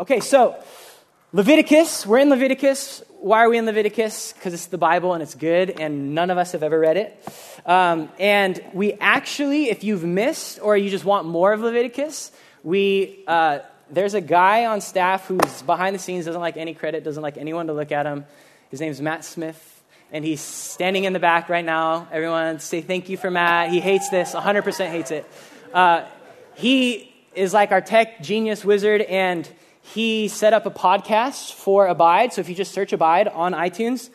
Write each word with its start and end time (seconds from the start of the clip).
Okay, 0.00 0.20
so 0.20 0.56
Leviticus, 1.34 2.06
we're 2.06 2.20
in 2.20 2.30
Leviticus. 2.30 3.02
Why 3.18 3.44
are 3.44 3.50
we 3.50 3.58
in 3.58 3.66
Leviticus? 3.66 4.32
Because 4.32 4.54
it's 4.54 4.64
the 4.64 4.78
Bible 4.78 5.12
and 5.12 5.22
it's 5.22 5.34
good, 5.34 5.78
and 5.78 6.14
none 6.14 6.30
of 6.30 6.38
us 6.38 6.52
have 6.52 6.62
ever 6.62 6.78
read 6.78 6.96
it. 6.96 7.22
Um, 7.66 8.08
and 8.18 8.58
we 8.72 8.94
actually, 8.94 9.68
if 9.68 9.84
you've 9.84 10.02
missed 10.02 10.58
or 10.62 10.74
you 10.74 10.88
just 10.88 11.04
want 11.04 11.26
more 11.26 11.52
of 11.52 11.60
Leviticus, 11.60 12.32
we 12.64 13.24
uh, 13.26 13.58
there's 13.90 14.14
a 14.14 14.22
guy 14.22 14.64
on 14.64 14.80
staff 14.80 15.26
who's 15.26 15.60
behind 15.60 15.94
the 15.94 15.98
scenes, 15.98 16.24
doesn't 16.24 16.40
like 16.40 16.56
any 16.56 16.72
credit, 16.72 17.04
doesn't 17.04 17.22
like 17.22 17.36
anyone 17.36 17.66
to 17.66 17.74
look 17.74 17.92
at 17.92 18.06
him. 18.06 18.24
His 18.70 18.80
name's 18.80 19.02
Matt 19.02 19.22
Smith, 19.22 19.82
and 20.12 20.24
he's 20.24 20.40
standing 20.40 21.04
in 21.04 21.12
the 21.12 21.18
back 21.18 21.50
right 21.50 21.64
now. 21.64 22.08
Everyone 22.10 22.58
say 22.58 22.80
thank 22.80 23.10
you 23.10 23.18
for 23.18 23.30
Matt. 23.30 23.68
He 23.68 23.80
hates 23.80 24.08
this, 24.08 24.34
100% 24.34 24.88
hates 24.88 25.10
it. 25.10 25.26
Uh, 25.74 26.06
he 26.54 27.12
is 27.34 27.52
like 27.52 27.70
our 27.70 27.82
tech 27.82 28.22
genius 28.22 28.64
wizard, 28.64 29.02
and 29.02 29.46
he 29.82 30.28
set 30.28 30.52
up 30.52 30.66
a 30.66 30.70
podcast 30.70 31.54
for 31.54 31.86
Abide. 31.86 32.32
So 32.32 32.40
if 32.40 32.48
you 32.48 32.54
just 32.54 32.72
search 32.72 32.92
Abide 32.92 33.28
on 33.28 33.52
iTunes, 33.52 34.10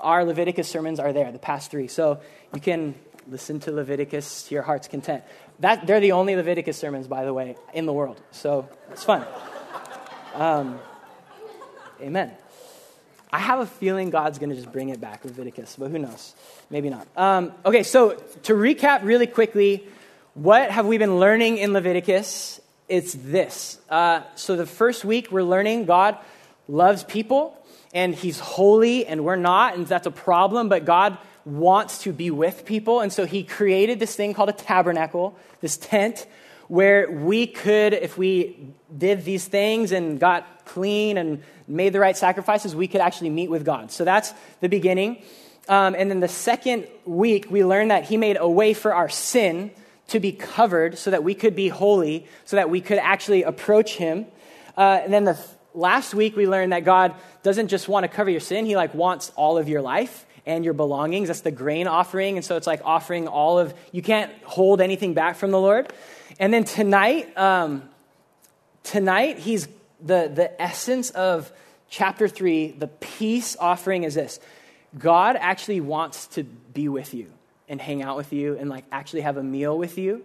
our 0.00 0.24
Leviticus 0.24 0.68
sermons 0.68 0.98
are 0.98 1.12
there, 1.12 1.30
the 1.30 1.38
past 1.38 1.70
three. 1.70 1.88
So 1.88 2.20
you 2.54 2.60
can 2.60 2.94
listen 3.28 3.60
to 3.60 3.72
Leviticus 3.72 4.44
to 4.44 4.54
your 4.54 4.62
heart's 4.62 4.88
content. 4.88 5.22
That, 5.60 5.86
they're 5.86 6.00
the 6.00 6.12
only 6.12 6.36
Leviticus 6.36 6.76
sermons, 6.76 7.06
by 7.06 7.24
the 7.24 7.34
way, 7.34 7.56
in 7.72 7.86
the 7.86 7.92
world. 7.92 8.20
So 8.32 8.68
it's 8.90 9.04
fun. 9.04 9.26
Um, 10.34 10.80
amen. 12.00 12.32
I 13.32 13.38
have 13.38 13.60
a 13.60 13.66
feeling 13.66 14.10
God's 14.10 14.38
going 14.38 14.50
to 14.50 14.56
just 14.56 14.72
bring 14.72 14.88
it 14.88 15.00
back, 15.00 15.24
Leviticus, 15.24 15.76
but 15.78 15.90
who 15.90 15.98
knows? 15.98 16.34
Maybe 16.68 16.90
not. 16.90 17.06
Um, 17.16 17.52
okay, 17.64 17.84
so 17.84 18.14
to 18.44 18.54
recap 18.54 19.04
really 19.04 19.28
quickly, 19.28 19.86
what 20.34 20.70
have 20.70 20.86
we 20.86 20.98
been 20.98 21.20
learning 21.20 21.58
in 21.58 21.72
Leviticus? 21.72 22.60
It's 22.90 23.14
this. 23.14 23.78
Uh, 23.88 24.22
so 24.34 24.56
the 24.56 24.66
first 24.66 25.04
week, 25.04 25.30
we're 25.30 25.44
learning 25.44 25.86
God 25.86 26.18
loves 26.68 27.04
people 27.04 27.56
and 27.94 28.14
he's 28.14 28.38
holy 28.38 29.06
and 29.06 29.24
we're 29.24 29.36
not, 29.36 29.76
and 29.76 29.86
that's 29.86 30.06
a 30.06 30.10
problem, 30.10 30.68
but 30.68 30.84
God 30.84 31.16
wants 31.44 32.02
to 32.02 32.12
be 32.12 32.30
with 32.30 32.64
people. 32.64 33.00
And 33.00 33.12
so 33.12 33.26
he 33.26 33.44
created 33.44 33.98
this 33.98 34.14
thing 34.14 34.34
called 34.34 34.48
a 34.48 34.52
tabernacle, 34.54 35.36
this 35.60 35.76
tent, 35.76 36.26
where 36.68 37.10
we 37.10 37.46
could, 37.46 37.94
if 37.94 38.18
we 38.18 38.74
did 38.96 39.24
these 39.24 39.46
things 39.46 39.90
and 39.92 40.20
got 40.20 40.64
clean 40.66 41.16
and 41.16 41.42
made 41.66 41.92
the 41.92 42.00
right 42.00 42.16
sacrifices, 42.16 42.76
we 42.76 42.86
could 42.86 43.00
actually 43.00 43.30
meet 43.30 43.50
with 43.50 43.64
God. 43.64 43.90
So 43.90 44.04
that's 44.04 44.32
the 44.60 44.68
beginning. 44.68 45.22
Um, 45.68 45.94
and 45.96 46.10
then 46.10 46.20
the 46.20 46.28
second 46.28 46.86
week, 47.04 47.46
we 47.50 47.64
learned 47.64 47.90
that 47.90 48.04
he 48.04 48.16
made 48.16 48.36
a 48.38 48.48
way 48.48 48.74
for 48.74 48.94
our 48.94 49.08
sin 49.08 49.70
to 50.10 50.20
be 50.20 50.32
covered 50.32 50.98
so 50.98 51.10
that 51.10 51.24
we 51.24 51.34
could 51.34 51.56
be 51.56 51.68
holy, 51.68 52.26
so 52.44 52.56
that 52.56 52.68
we 52.68 52.80
could 52.80 52.98
actually 52.98 53.42
approach 53.42 53.94
him. 53.94 54.26
Uh, 54.76 55.00
and 55.02 55.12
then 55.12 55.24
the 55.24 55.38
last 55.74 56.14
week 56.14 56.36
we 56.36 56.46
learned 56.46 56.72
that 56.72 56.84
God 56.84 57.14
doesn't 57.42 57.68
just 57.68 57.88
want 57.88 58.04
to 58.04 58.08
cover 58.08 58.30
your 58.30 58.40
sin, 58.40 58.66
he 58.66 58.76
like 58.76 58.94
wants 58.94 59.32
all 59.36 59.56
of 59.56 59.68
your 59.68 59.82
life 59.82 60.26
and 60.46 60.64
your 60.64 60.74
belongings. 60.74 61.28
That's 61.28 61.42
the 61.42 61.50
grain 61.50 61.86
offering. 61.86 62.36
And 62.36 62.44
so 62.44 62.56
it's 62.56 62.66
like 62.66 62.80
offering 62.84 63.28
all 63.28 63.58
of, 63.58 63.74
you 63.92 64.02
can't 64.02 64.32
hold 64.42 64.80
anything 64.80 65.14
back 65.14 65.36
from 65.36 65.50
the 65.50 65.60
Lord. 65.60 65.92
And 66.38 66.52
then 66.52 66.64
tonight, 66.64 67.36
um, 67.36 67.88
tonight, 68.82 69.38
he's 69.38 69.68
the, 70.00 70.30
the 70.32 70.60
essence 70.60 71.10
of 71.10 71.52
chapter 71.88 72.26
three, 72.26 72.72
the 72.72 72.88
peace 72.88 73.56
offering 73.60 74.04
is 74.04 74.14
this 74.14 74.40
God 74.98 75.36
actually 75.38 75.80
wants 75.80 76.26
to 76.28 76.42
be 76.42 76.88
with 76.88 77.14
you 77.14 77.32
and 77.70 77.80
hang 77.80 78.02
out 78.02 78.16
with 78.16 78.34
you 78.34 78.58
and 78.58 78.68
like 78.68 78.84
actually 78.92 79.22
have 79.22 79.38
a 79.38 79.42
meal 79.42 79.78
with 79.78 79.96
you. 79.96 80.22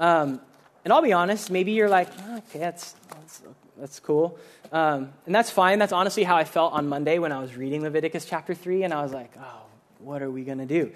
Um, 0.00 0.40
and 0.82 0.92
I'll 0.92 1.02
be 1.02 1.12
honest, 1.12 1.50
maybe 1.50 1.72
you're 1.72 1.88
like, 1.88 2.08
oh, 2.26 2.38
okay, 2.38 2.58
that's, 2.58 2.94
that's, 3.10 3.42
that's 3.76 4.00
cool. 4.00 4.38
Um, 4.72 5.12
and 5.26 5.34
that's 5.34 5.50
fine. 5.50 5.78
That's 5.78 5.92
honestly 5.92 6.24
how 6.24 6.36
I 6.36 6.44
felt 6.44 6.72
on 6.72 6.88
Monday 6.88 7.18
when 7.18 7.32
I 7.32 7.40
was 7.40 7.54
reading 7.56 7.82
Leviticus 7.82 8.24
chapter 8.24 8.54
3, 8.54 8.84
and 8.84 8.94
I 8.94 9.02
was 9.02 9.12
like, 9.12 9.32
oh, 9.38 9.62
what 9.98 10.22
are 10.22 10.30
we 10.30 10.42
going 10.42 10.58
to 10.58 10.66
do? 10.66 10.92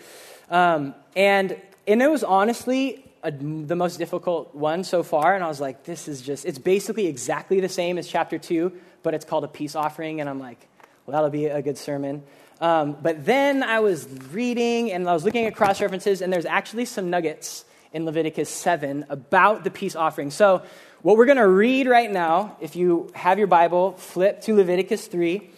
Um, 0.48 0.94
and, 1.14 1.56
and 1.86 2.02
it 2.02 2.10
was 2.10 2.24
honestly 2.24 3.04
a, 3.22 3.30
the 3.30 3.76
most 3.76 3.98
difficult 3.98 4.54
one 4.54 4.84
so 4.84 5.02
far, 5.02 5.34
and 5.34 5.44
I 5.44 5.48
was 5.48 5.60
like, 5.60 5.84
this 5.84 6.08
is 6.08 6.22
just, 6.22 6.46
it's 6.46 6.58
basically 6.58 7.06
exactly 7.06 7.60
the 7.60 7.68
same 7.68 7.98
as 7.98 8.08
chapter 8.08 8.38
2, 8.38 8.72
but 9.02 9.12
it's 9.12 9.24
called 9.24 9.44
a 9.44 9.48
peace 9.48 9.74
offering, 9.74 10.20
and 10.20 10.30
I'm 10.30 10.40
like, 10.40 10.66
well, 11.04 11.14
that'll 11.14 11.30
be 11.30 11.46
a 11.46 11.62
good 11.62 11.76
sermon. 11.76 12.22
Um, 12.60 12.96
but 13.00 13.24
then 13.24 13.62
I 13.62 13.80
was 13.80 14.06
reading 14.32 14.92
and 14.92 15.08
I 15.08 15.14
was 15.14 15.24
looking 15.24 15.46
at 15.46 15.56
cross 15.56 15.80
references, 15.80 16.20
and 16.20 16.32
there's 16.32 16.46
actually 16.46 16.84
some 16.84 17.08
nuggets 17.08 17.64
in 17.92 18.04
Leviticus 18.04 18.50
7 18.50 19.06
about 19.08 19.64
the 19.64 19.70
peace 19.70 19.96
offering. 19.96 20.30
So, 20.30 20.62
what 21.02 21.16
we're 21.16 21.24
going 21.24 21.38
to 21.38 21.48
read 21.48 21.86
right 21.86 22.10
now, 22.10 22.58
if 22.60 22.76
you 22.76 23.10
have 23.14 23.38
your 23.38 23.46
Bible, 23.46 23.92
flip 23.92 24.42
to 24.42 24.54
Leviticus 24.54 25.06
3. 25.06 25.48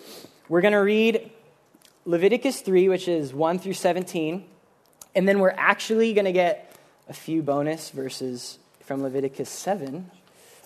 We're 0.48 0.60
going 0.60 0.72
to 0.72 0.78
read 0.78 1.32
Leviticus 2.04 2.60
3, 2.60 2.88
which 2.88 3.08
is 3.08 3.34
1 3.34 3.58
through 3.58 3.72
17. 3.72 4.44
And 5.16 5.28
then 5.28 5.40
we're 5.40 5.54
actually 5.56 6.14
going 6.14 6.26
to 6.26 6.32
get 6.32 6.76
a 7.08 7.12
few 7.12 7.42
bonus 7.42 7.90
verses 7.90 8.58
from 8.82 9.02
Leviticus 9.02 9.50
7, 9.50 10.08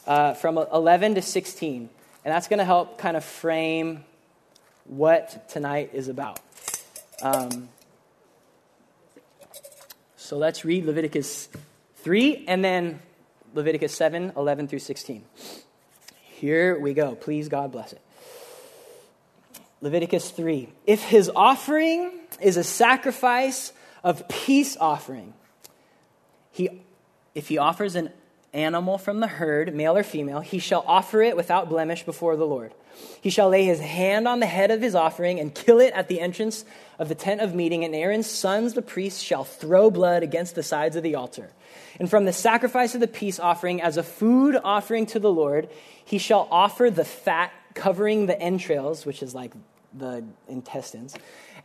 uh, 0.06 0.34
from 0.34 0.58
11 0.58 1.14
to 1.14 1.22
16. 1.22 1.88
And 2.24 2.34
that's 2.34 2.46
going 2.46 2.58
to 2.58 2.64
help 2.64 2.98
kind 2.98 3.16
of 3.16 3.24
frame 3.24 4.04
what 4.88 5.48
tonight 5.48 5.90
is 5.92 6.08
about. 6.08 6.40
Um, 7.22 7.68
so 10.16 10.36
let's 10.36 10.64
read 10.64 10.84
Leviticus 10.84 11.48
3 11.96 12.44
and 12.48 12.64
then 12.64 13.00
Leviticus 13.54 13.94
7, 13.94 14.32
11 14.36 14.68
through 14.68 14.80
16. 14.80 15.24
Here 16.22 16.78
we 16.78 16.94
go. 16.94 17.14
Please, 17.14 17.48
God 17.48 17.72
bless 17.72 17.92
it. 17.92 18.00
Leviticus 19.80 20.30
3. 20.30 20.68
If 20.86 21.02
his 21.02 21.30
offering 21.34 22.12
is 22.40 22.56
a 22.56 22.64
sacrifice 22.64 23.72
of 24.02 24.28
peace 24.28 24.76
offering, 24.78 25.32
he, 26.50 26.82
if 27.34 27.48
he 27.48 27.58
offers 27.58 27.96
an 27.96 28.10
animal 28.52 28.98
from 28.98 29.20
the 29.20 29.26
herd, 29.26 29.74
male 29.74 29.96
or 29.96 30.02
female, 30.02 30.40
he 30.40 30.58
shall 30.58 30.84
offer 30.86 31.22
it 31.22 31.36
without 31.36 31.68
blemish 31.68 32.02
before 32.04 32.36
the 32.36 32.46
Lord. 32.46 32.72
He 33.20 33.30
shall 33.30 33.48
lay 33.48 33.64
his 33.64 33.80
hand 33.80 34.28
on 34.28 34.40
the 34.40 34.46
head 34.46 34.70
of 34.70 34.80
his 34.80 34.94
offering 34.94 35.40
and 35.40 35.54
kill 35.54 35.80
it 35.80 35.92
at 35.94 36.08
the 36.08 36.20
entrance 36.20 36.64
of 36.98 37.08
the 37.08 37.14
tent 37.14 37.40
of 37.40 37.54
meeting, 37.54 37.84
and 37.84 37.94
Aaron's 37.94 38.26
sons, 38.26 38.74
the 38.74 38.82
priests, 38.82 39.20
shall 39.20 39.44
throw 39.44 39.90
blood 39.90 40.22
against 40.22 40.54
the 40.54 40.62
sides 40.62 40.96
of 40.96 41.02
the 41.02 41.14
altar. 41.14 41.50
And 41.98 42.08
from 42.08 42.24
the 42.24 42.32
sacrifice 42.32 42.94
of 42.94 43.00
the 43.00 43.08
peace 43.08 43.40
offering, 43.40 43.82
as 43.82 43.96
a 43.96 44.02
food 44.02 44.56
offering 44.62 45.06
to 45.06 45.18
the 45.18 45.32
Lord, 45.32 45.68
he 46.04 46.18
shall 46.18 46.48
offer 46.50 46.90
the 46.90 47.04
fat 47.04 47.52
covering 47.74 48.26
the 48.26 48.40
entrails, 48.40 49.04
which 49.04 49.22
is 49.22 49.34
like 49.34 49.52
the 49.92 50.24
intestines, 50.48 51.14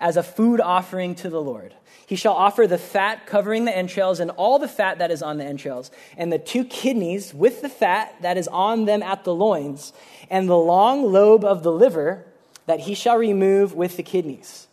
as 0.02 0.18
a 0.18 0.24
food 0.24 0.60
offering 0.60 1.16
to 1.16 1.30
the 1.30 1.42
Lord. 1.42 1.74
He 2.06 2.18
shall 2.18 2.34
offer 2.34 2.68
the 2.68 2.78
fat 2.78 3.26
covering 3.26 3.64
the 3.64 3.76
entrails 3.76 4.20
and 4.20 4.32
all 4.32 4.60
the 4.60 4.68
fat 4.68 4.98
that 4.98 5.12
is 5.12 5.24
on 5.24 5.38
the 5.38 5.46
entrails, 5.46 5.92
and 6.18 6.34
the 6.34 6.40
two 6.40 6.66
kidneys 6.66 7.34
with 7.34 7.62
the 7.62 7.70
fat 7.70 8.14
that 8.22 8.36
is 8.36 8.50
on 8.50 8.84
them 8.84 9.02
at 9.02 9.24
the 9.24 9.34
loins, 9.34 9.94
and 10.30 10.50
the 10.50 10.58
long 10.58 11.06
lobe 11.06 11.46
of 11.46 11.64
the 11.64 11.72
liver 11.72 12.26
that 12.66 12.82
he 12.82 12.96
shall 12.96 13.16
remove 13.16 13.74
with 13.74 13.96
the 13.96 14.04
kidneys. 14.04 14.68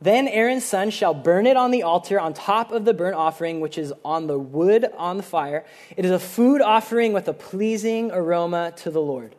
Then 0.00 0.28
Aaron's 0.28 0.64
son 0.64 0.90
shall 0.90 1.14
burn 1.14 1.46
it 1.46 1.56
on 1.56 1.70
the 1.70 1.84
altar 1.84 2.20
on 2.20 2.34
top 2.34 2.72
of 2.72 2.84
the 2.84 2.92
burnt 2.92 3.16
offering, 3.16 3.60
which 3.60 3.78
is 3.78 3.94
on 4.04 4.26
the 4.26 4.38
wood 4.38 4.86
on 4.98 5.16
the 5.16 5.22
fire. 5.22 5.64
It 5.96 6.04
is 6.04 6.10
a 6.10 6.18
food 6.18 6.60
offering 6.60 7.14
with 7.14 7.28
a 7.28 7.32
pleasing 7.32 8.10
aroma 8.10 8.74
to 8.78 8.90
the 8.90 9.00
Lord. 9.00 9.34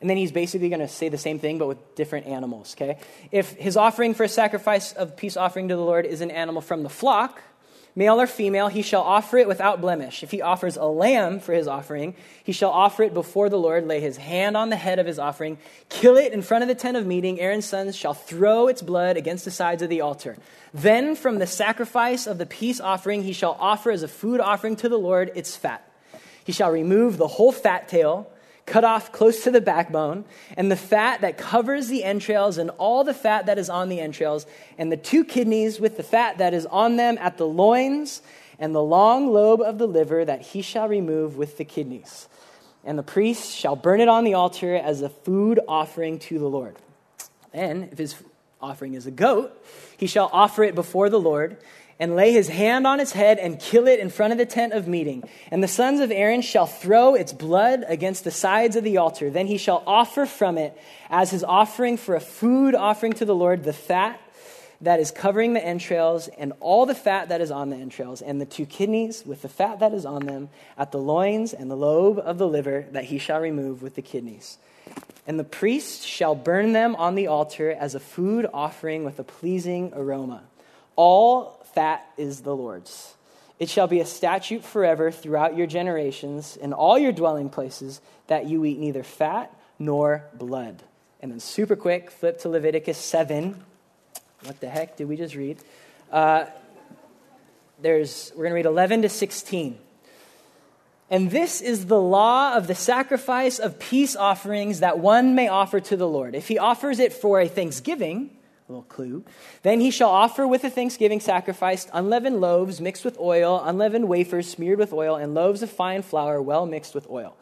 And 0.00 0.10
then 0.10 0.16
he's 0.16 0.32
basically 0.32 0.68
going 0.68 0.80
to 0.80 0.88
say 0.88 1.08
the 1.08 1.18
same 1.18 1.38
thing, 1.38 1.58
but 1.58 1.68
with 1.68 1.94
different 1.94 2.26
animals, 2.26 2.74
okay? 2.76 2.98
If 3.32 3.52
his 3.52 3.76
offering 3.76 4.14
for 4.14 4.24
a 4.24 4.28
sacrifice 4.28 4.92
of 4.92 5.16
peace 5.16 5.36
offering 5.36 5.68
to 5.68 5.76
the 5.76 5.82
Lord 5.82 6.04
is 6.04 6.20
an 6.20 6.30
animal 6.30 6.60
from 6.60 6.82
the 6.82 6.90
flock, 6.90 7.40
male 7.94 8.20
or 8.20 8.26
female, 8.26 8.68
he 8.68 8.82
shall 8.82 9.00
offer 9.00 9.38
it 9.38 9.48
without 9.48 9.80
blemish. 9.80 10.22
If 10.22 10.30
he 10.30 10.42
offers 10.42 10.76
a 10.76 10.84
lamb 10.84 11.40
for 11.40 11.54
his 11.54 11.66
offering, 11.66 12.14
he 12.44 12.52
shall 12.52 12.70
offer 12.70 13.02
it 13.04 13.14
before 13.14 13.48
the 13.48 13.58
Lord, 13.58 13.86
lay 13.86 14.00
his 14.00 14.18
hand 14.18 14.54
on 14.54 14.68
the 14.68 14.76
head 14.76 14.98
of 14.98 15.06
his 15.06 15.18
offering, 15.18 15.56
kill 15.88 16.18
it 16.18 16.34
in 16.34 16.42
front 16.42 16.60
of 16.60 16.68
the 16.68 16.74
tent 16.74 16.98
of 16.98 17.06
meeting. 17.06 17.40
Aaron's 17.40 17.64
sons 17.64 17.96
shall 17.96 18.12
throw 18.12 18.68
its 18.68 18.82
blood 18.82 19.16
against 19.16 19.46
the 19.46 19.50
sides 19.50 19.80
of 19.80 19.88
the 19.88 20.02
altar. 20.02 20.36
Then 20.74 21.16
from 21.16 21.38
the 21.38 21.46
sacrifice 21.46 22.26
of 22.26 22.36
the 22.36 22.44
peace 22.44 22.80
offering, 22.80 23.22
he 23.22 23.32
shall 23.32 23.56
offer 23.58 23.90
as 23.90 24.02
a 24.02 24.08
food 24.08 24.40
offering 24.40 24.76
to 24.76 24.90
the 24.90 24.98
Lord 24.98 25.32
its 25.34 25.56
fat. 25.56 25.90
He 26.44 26.52
shall 26.52 26.70
remove 26.70 27.16
the 27.16 27.26
whole 27.26 27.50
fat 27.50 27.88
tail 27.88 28.30
cut 28.66 28.84
off 28.84 29.12
close 29.12 29.44
to 29.44 29.50
the 29.50 29.60
backbone, 29.60 30.24
and 30.56 30.70
the 30.70 30.76
fat 30.76 31.20
that 31.22 31.38
covers 31.38 31.88
the 31.88 32.04
entrails, 32.04 32.58
and 32.58 32.70
all 32.78 33.04
the 33.04 33.14
fat 33.14 33.46
that 33.46 33.58
is 33.58 33.70
on 33.70 33.88
the 33.88 34.00
entrails, 34.00 34.44
and 34.76 34.90
the 34.90 34.96
two 34.96 35.24
kidneys 35.24 35.80
with 35.80 35.96
the 35.96 36.02
fat 36.02 36.38
that 36.38 36.52
is 36.52 36.66
on 36.66 36.96
them 36.96 37.16
at 37.20 37.38
the 37.38 37.46
loins, 37.46 38.22
and 38.58 38.74
the 38.74 38.82
long 38.82 39.32
lobe 39.32 39.60
of 39.60 39.78
the 39.78 39.86
liver 39.86 40.24
that 40.24 40.42
he 40.42 40.62
shall 40.62 40.88
remove 40.88 41.36
with 41.36 41.56
the 41.58 41.64
kidneys. 41.64 42.28
And 42.84 42.98
the 42.98 43.02
priest 43.02 43.56
shall 43.56 43.76
burn 43.76 44.00
it 44.00 44.08
on 44.08 44.24
the 44.24 44.34
altar 44.34 44.74
as 44.74 45.02
a 45.02 45.08
food 45.08 45.60
offering 45.66 46.18
to 46.20 46.38
the 46.38 46.48
Lord. 46.48 46.76
And 47.52 47.88
if 47.92 47.98
his 47.98 48.14
offering 48.60 48.94
is 48.94 49.06
a 49.06 49.10
goat, 49.10 49.52
he 49.96 50.06
shall 50.06 50.30
offer 50.32 50.62
it 50.64 50.74
before 50.74 51.10
the 51.10 51.20
Lord 51.20 51.56
and 51.98 52.14
lay 52.14 52.32
his 52.32 52.48
hand 52.48 52.86
on 52.86 53.00
its 53.00 53.12
head 53.12 53.38
and 53.38 53.58
kill 53.58 53.86
it 53.86 54.00
in 54.00 54.10
front 54.10 54.32
of 54.32 54.38
the 54.38 54.46
tent 54.46 54.72
of 54.72 54.86
meeting. 54.86 55.24
And 55.50 55.62
the 55.62 55.68
sons 55.68 56.00
of 56.00 56.10
Aaron 56.10 56.42
shall 56.42 56.66
throw 56.66 57.14
its 57.14 57.32
blood 57.32 57.84
against 57.88 58.24
the 58.24 58.30
sides 58.30 58.76
of 58.76 58.84
the 58.84 58.98
altar. 58.98 59.30
Then 59.30 59.46
he 59.46 59.56
shall 59.56 59.82
offer 59.86 60.26
from 60.26 60.58
it 60.58 60.76
as 61.08 61.30
his 61.30 61.42
offering 61.42 61.96
for 61.96 62.14
a 62.14 62.20
food 62.20 62.74
offering 62.74 63.14
to 63.14 63.24
the 63.24 63.34
Lord 63.34 63.64
the 63.64 63.72
fat 63.72 64.20
that 64.82 65.00
is 65.00 65.10
covering 65.10 65.54
the 65.54 65.64
entrails 65.64 66.28
and 66.28 66.52
all 66.60 66.84
the 66.84 66.94
fat 66.94 67.30
that 67.30 67.40
is 67.40 67.50
on 67.50 67.70
the 67.70 67.76
entrails 67.76 68.20
and 68.20 68.40
the 68.40 68.46
two 68.46 68.66
kidneys 68.66 69.24
with 69.24 69.40
the 69.40 69.48
fat 69.48 69.80
that 69.80 69.94
is 69.94 70.04
on 70.04 70.26
them 70.26 70.50
at 70.76 70.92
the 70.92 70.98
loins 70.98 71.54
and 71.54 71.70
the 71.70 71.76
lobe 71.76 72.18
of 72.18 72.36
the 72.36 72.46
liver 72.46 72.86
that 72.92 73.04
he 73.04 73.18
shall 73.18 73.40
remove 73.40 73.82
with 73.82 73.94
the 73.94 74.02
kidneys. 74.02 74.58
And 75.26 75.40
the 75.40 75.44
priest 75.44 76.06
shall 76.06 76.34
burn 76.34 76.72
them 76.72 76.94
on 76.96 77.14
the 77.14 77.26
altar 77.26 77.70
as 77.70 77.94
a 77.94 78.00
food 78.00 78.46
offering 78.52 79.04
with 79.04 79.18
a 79.18 79.24
pleasing 79.24 79.92
aroma. 79.94 80.42
All 80.94 81.55
fat 81.76 82.10
is 82.16 82.40
the 82.40 82.56
Lord's. 82.56 83.14
It 83.58 83.68
shall 83.68 83.86
be 83.86 84.00
a 84.00 84.06
statute 84.06 84.64
forever 84.64 85.10
throughout 85.10 85.58
your 85.58 85.66
generations 85.66 86.56
in 86.56 86.72
all 86.72 86.98
your 86.98 87.12
dwelling 87.12 87.50
places 87.50 88.00
that 88.28 88.46
you 88.46 88.64
eat 88.64 88.78
neither 88.78 89.02
fat 89.02 89.54
nor 89.78 90.24
blood. 90.32 90.82
And 91.20 91.30
then, 91.30 91.38
super 91.38 91.76
quick, 91.76 92.10
flip 92.10 92.38
to 92.40 92.48
Leviticus 92.48 92.96
7. 92.96 93.62
What 94.44 94.58
the 94.60 94.70
heck 94.70 94.96
did 94.96 95.06
we 95.06 95.18
just 95.18 95.34
read? 95.34 95.58
Uh, 96.10 96.46
there's, 97.82 98.32
we're 98.34 98.44
going 98.44 98.52
to 98.52 98.56
read 98.56 98.66
11 98.66 99.02
to 99.02 99.10
16. 99.10 99.78
And 101.10 101.30
this 101.30 101.60
is 101.60 101.86
the 101.86 102.00
law 102.00 102.54
of 102.54 102.68
the 102.68 102.74
sacrifice 102.74 103.58
of 103.58 103.78
peace 103.78 104.16
offerings 104.16 104.80
that 104.80 104.98
one 104.98 105.34
may 105.34 105.48
offer 105.48 105.80
to 105.80 105.96
the 105.96 106.08
Lord. 106.08 106.34
If 106.34 106.48
he 106.48 106.58
offers 106.58 107.00
it 107.00 107.12
for 107.12 107.38
a 107.38 107.48
thanksgiving, 107.48 108.35
a 108.68 108.72
little 108.72 108.82
clue. 108.84 109.24
Then 109.62 109.80
he 109.80 109.92
shall 109.92 110.10
offer 110.10 110.46
with 110.46 110.64
a 110.64 110.70
thanksgiving 110.70 111.20
sacrifice 111.20 111.86
unleavened 111.92 112.40
loaves 112.40 112.80
mixed 112.80 113.04
with 113.04 113.16
oil, 113.20 113.62
unleavened 113.64 114.08
wafers 114.08 114.48
smeared 114.48 114.80
with 114.80 114.92
oil, 114.92 115.14
and 115.14 115.34
loaves 115.34 115.62
of 115.62 115.70
fine 115.70 116.02
flour 116.02 116.42
well 116.42 116.66
mixed 116.66 116.92
with 116.92 117.08
oil. 117.08 117.36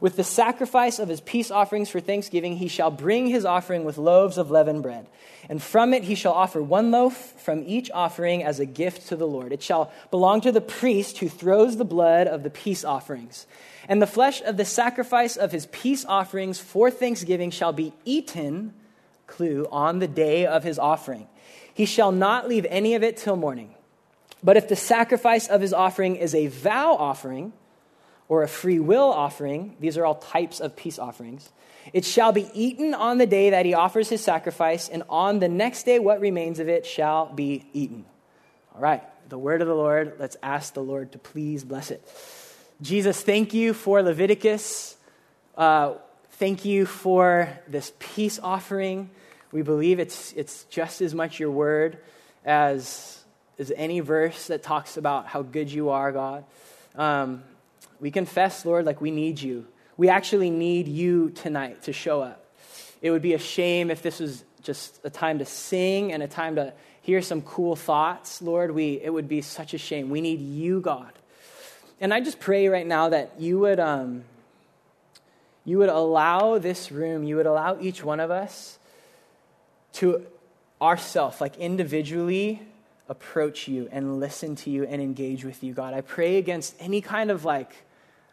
With 0.00 0.16
the 0.16 0.24
sacrifice 0.24 0.98
of 0.98 1.10
his 1.10 1.20
peace 1.20 1.50
offerings 1.50 1.90
for 1.90 2.00
thanksgiving, 2.00 2.56
he 2.56 2.68
shall 2.68 2.90
bring 2.90 3.26
his 3.26 3.44
offering 3.44 3.84
with 3.84 3.98
loaves 3.98 4.38
of 4.38 4.50
leavened 4.50 4.82
bread. 4.82 5.06
And 5.50 5.62
from 5.62 5.92
it 5.92 6.04
he 6.04 6.14
shall 6.14 6.32
offer 6.32 6.62
one 6.62 6.90
loaf 6.90 7.14
from 7.14 7.62
each 7.66 7.90
offering 7.90 8.42
as 8.42 8.58
a 8.58 8.64
gift 8.64 9.08
to 9.08 9.16
the 9.16 9.26
Lord. 9.26 9.52
It 9.52 9.62
shall 9.62 9.92
belong 10.10 10.40
to 10.42 10.52
the 10.52 10.62
priest 10.62 11.18
who 11.18 11.28
throws 11.28 11.76
the 11.76 11.84
blood 11.84 12.26
of 12.26 12.42
the 12.42 12.48
peace 12.48 12.84
offerings. 12.84 13.46
And 13.86 14.00
the 14.00 14.06
flesh 14.06 14.40
of 14.40 14.56
the 14.56 14.64
sacrifice 14.64 15.36
of 15.36 15.52
his 15.52 15.66
peace 15.66 16.06
offerings 16.06 16.58
for 16.58 16.90
thanksgiving 16.90 17.50
shall 17.50 17.74
be 17.74 17.92
eaten 18.06 18.72
clue, 19.30 19.66
on 19.72 19.98
the 19.98 20.08
day 20.08 20.44
of 20.44 20.64
his 20.64 20.78
offering. 20.78 21.26
He 21.72 21.86
shall 21.86 22.12
not 22.12 22.48
leave 22.48 22.66
any 22.68 22.94
of 22.94 23.02
it 23.02 23.16
till 23.16 23.36
morning. 23.36 23.74
But 24.42 24.56
if 24.56 24.68
the 24.68 24.76
sacrifice 24.76 25.48
of 25.48 25.60
his 25.60 25.72
offering 25.72 26.16
is 26.16 26.34
a 26.34 26.48
vow 26.48 26.94
offering 26.94 27.52
or 28.28 28.42
a 28.42 28.48
free 28.48 28.78
will 28.78 29.10
offering, 29.10 29.76
these 29.80 29.96
are 29.96 30.04
all 30.04 30.14
types 30.14 30.60
of 30.60 30.76
peace 30.76 30.98
offerings, 30.98 31.50
it 31.92 32.04
shall 32.04 32.32
be 32.32 32.48
eaten 32.54 32.94
on 32.94 33.18
the 33.18 33.26
day 33.26 33.50
that 33.50 33.66
he 33.66 33.74
offers 33.74 34.08
his 34.08 34.22
sacrifice, 34.22 34.88
and 34.88 35.02
on 35.08 35.38
the 35.38 35.48
next 35.48 35.84
day 35.84 35.98
what 35.98 36.20
remains 36.20 36.58
of 36.58 36.68
it 36.68 36.86
shall 36.86 37.32
be 37.32 37.64
eaten. 37.72 38.04
All 38.74 38.80
right, 38.80 39.02
the 39.28 39.38
word 39.38 39.62
of 39.62 39.68
the 39.68 39.74
Lord. 39.74 40.16
Let's 40.18 40.36
ask 40.42 40.74
the 40.74 40.82
Lord 40.82 41.12
to 41.12 41.18
please 41.18 41.64
bless 41.64 41.90
it. 41.90 42.06
Jesus, 42.82 43.20
thank 43.22 43.52
you 43.52 43.74
for 43.74 44.02
Leviticus. 44.02 44.96
Uh, 45.56 45.94
thank 46.32 46.64
you 46.64 46.86
for 46.86 47.48
this 47.66 47.92
peace 47.98 48.38
offering. 48.42 49.10
We 49.52 49.62
believe 49.62 49.98
it's, 49.98 50.32
it's 50.34 50.64
just 50.64 51.00
as 51.00 51.14
much 51.14 51.40
your 51.40 51.50
word 51.50 51.98
as, 52.44 53.22
as 53.58 53.72
any 53.74 54.00
verse 54.00 54.46
that 54.46 54.62
talks 54.62 54.96
about 54.96 55.26
how 55.26 55.42
good 55.42 55.70
you 55.70 55.90
are, 55.90 56.12
God. 56.12 56.44
Um, 56.94 57.42
we 57.98 58.10
confess, 58.10 58.64
Lord, 58.64 58.86
like 58.86 59.00
we 59.00 59.10
need 59.10 59.40
you. 59.40 59.66
We 59.96 60.08
actually 60.08 60.50
need 60.50 60.88
you 60.88 61.30
tonight 61.30 61.82
to 61.82 61.92
show 61.92 62.22
up. 62.22 62.44
It 63.02 63.10
would 63.10 63.22
be 63.22 63.34
a 63.34 63.38
shame 63.38 63.90
if 63.90 64.02
this 64.02 64.20
was 64.20 64.44
just 64.62 65.00
a 65.04 65.10
time 65.10 65.38
to 65.40 65.44
sing 65.44 66.12
and 66.12 66.22
a 66.22 66.28
time 66.28 66.56
to 66.56 66.72
hear 67.02 67.20
some 67.20 67.42
cool 67.42 67.76
thoughts, 67.76 68.40
Lord. 68.40 68.70
We, 68.70 69.00
it 69.02 69.12
would 69.12 69.28
be 69.28 69.42
such 69.42 69.74
a 69.74 69.78
shame. 69.78 70.10
We 70.10 70.20
need 70.20 70.40
you, 70.40 70.80
God. 70.80 71.12
And 72.00 72.14
I 72.14 72.20
just 72.20 72.40
pray 72.40 72.68
right 72.68 72.86
now 72.86 73.08
that 73.08 73.32
you 73.38 73.58
would, 73.58 73.80
um, 73.80 74.24
you 75.64 75.78
would 75.78 75.88
allow 75.88 76.58
this 76.58 76.92
room, 76.92 77.24
you 77.24 77.36
would 77.36 77.46
allow 77.46 77.78
each 77.80 78.02
one 78.04 78.20
of 78.20 78.30
us 78.30 78.78
to 79.94 80.26
ourself, 80.80 81.40
like 81.40 81.56
individually, 81.58 82.62
approach 83.08 83.66
you 83.66 83.88
and 83.90 84.20
listen 84.20 84.54
to 84.54 84.70
you 84.70 84.84
and 84.84 85.02
engage 85.02 85.44
with 85.44 85.64
you, 85.64 85.74
God. 85.74 85.94
I 85.94 86.00
pray 86.00 86.36
against 86.36 86.76
any 86.78 87.00
kind 87.00 87.30
of 87.30 87.44
like, 87.44 87.72